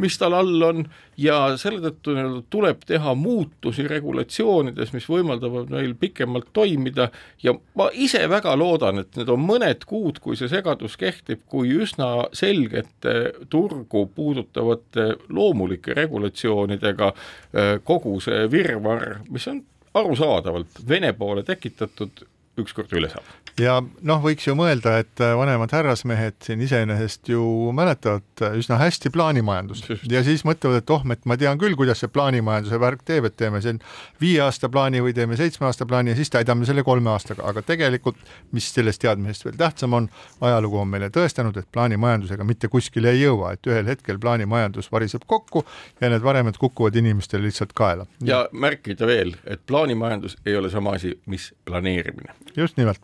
mis 0.01 0.17
tal 0.19 0.35
all 0.35 0.65
on, 0.65 0.85
ja 1.21 1.37
selle 1.61 1.83
tõttu 1.85 2.15
nii-öelda 2.17 2.43
tuleb 2.51 2.83
teha 2.89 3.15
muutusi 3.19 3.85
regulatsioonides, 3.91 4.95
mis 4.97 5.07
võimaldavad 5.11 5.71
meil 5.71 5.93
pikemalt 6.01 6.51
toimida. 6.57 7.11
Ja 7.45 7.55
ma 7.79 7.91
ise 7.93 8.23
väga 8.31 8.57
loodan, 8.59 9.03
et 9.03 9.19
need 9.19 9.31
on 9.31 9.43
mõned 9.45 9.85
kuud, 9.89 10.23
kui 10.25 10.39
see 10.41 10.51
segadus 10.51 10.97
kehtib, 11.01 11.45
kui 11.51 11.75
üsna 11.77 12.31
selgete 12.37 13.17
turgu 13.53 14.07
puudutavate 14.15 15.11
loomulike 15.29 15.95
regulatsioonidega 15.99 17.13
äh, 17.13 17.77
kogu 17.85 18.17
see 18.25 18.47
virvarr, 18.51 19.21
mis 19.31 19.47
on 19.53 19.63
arusaadavalt 19.95 20.81
Vene 20.89 21.13
poole 21.13 21.43
tekitatud, 21.43 22.25
ükskord 22.63 22.93
üle 22.97 23.13
saab 23.13 23.27
ja 23.61 23.77
noh, 23.81 24.21
võiks 24.23 24.47
ju 24.47 24.55
mõelda, 24.59 24.97
et 25.03 25.23
äh, 25.23 25.33
vanemad 25.39 25.73
härrasmehed 25.75 26.39
siin 26.45 26.63
iseenesest 26.65 27.31
ju 27.31 27.43
mäletavad 27.77 28.45
äh, 28.45 28.57
üsna 28.61 28.79
hästi 28.81 29.13
plaanimajandust 29.15 29.91
ja 30.11 30.23
siis 30.27 30.45
mõtlevad, 30.49 30.81
et 30.81 30.93
oh, 30.95 31.05
et 31.13 31.27
ma 31.29 31.37
tean 31.41 31.61
küll, 31.61 31.77
kuidas 31.79 32.03
see 32.03 32.11
plaanimajanduse 32.13 32.81
värk 32.81 33.05
teeb, 33.09 33.29
et 33.29 33.37
teeme 33.41 33.61
siin 33.65 33.81
viie 34.21 34.41
aasta 34.45 34.71
plaani 34.73 35.03
või 35.05 35.15
teeme 35.17 35.39
seitsme 35.41 35.69
aasta 35.69 35.87
plaani 35.89 36.15
ja 36.15 36.19
siis 36.19 36.33
täidame 36.33 36.69
selle 36.69 36.85
kolme 36.87 37.13
aastaga, 37.13 37.47
aga 37.51 37.65
tegelikult, 37.67 38.21
mis 38.57 38.69
sellest 38.73 39.03
teadmisest 39.05 39.49
veel 39.49 39.59
tähtsam 39.61 39.97
on, 39.99 40.09
ajalugu 40.41 40.81
on 40.81 40.93
meile 40.93 41.11
tõestanud, 41.15 41.57
et 41.61 41.69
plaanimajandusega 41.73 42.47
mitte 42.47 42.71
kuskile 42.73 43.15
ei 43.15 43.25
jõua, 43.25 43.55
et 43.57 43.71
ühel 43.71 43.89
hetkel 43.91 44.21
plaanimajandus 44.23 44.91
variseb 44.93 45.27
kokku 45.31 45.65
ja 46.01 46.13
need 46.13 46.25
varemed 46.25 46.59
kukuvad 46.61 46.97
inimestele 47.01 47.49
lihtsalt 47.49 47.75
kaela. 47.77 48.07
ja 48.25 48.47
märkida 48.53 49.09
veel, 49.11 49.35
et 49.45 49.63
plaanimajandus 49.67 50.39
ei 50.47 50.57
ole 50.57 50.71
sama 50.71 50.97
asi, 50.97 51.17
mis 51.27 51.53
planeerimine. 51.65 52.35
Just 52.57 52.77
nimelt 52.77 53.01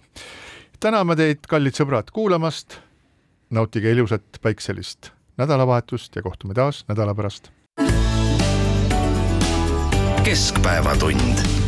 täname 0.81 1.17
teid, 1.17 1.45
kallid 1.49 1.77
sõbrad, 1.77 2.11
kuulamast. 2.13 2.81
nautige 3.51 3.91
ilusat 3.91 4.41
päikselist 4.43 5.13
nädalavahetust 5.39 6.17
ja 6.17 6.23
kohtume 6.23 6.55
taas 6.55 6.85
nädala 6.89 7.15
pärast. 7.15 7.51
keskpäevatund 10.25 11.66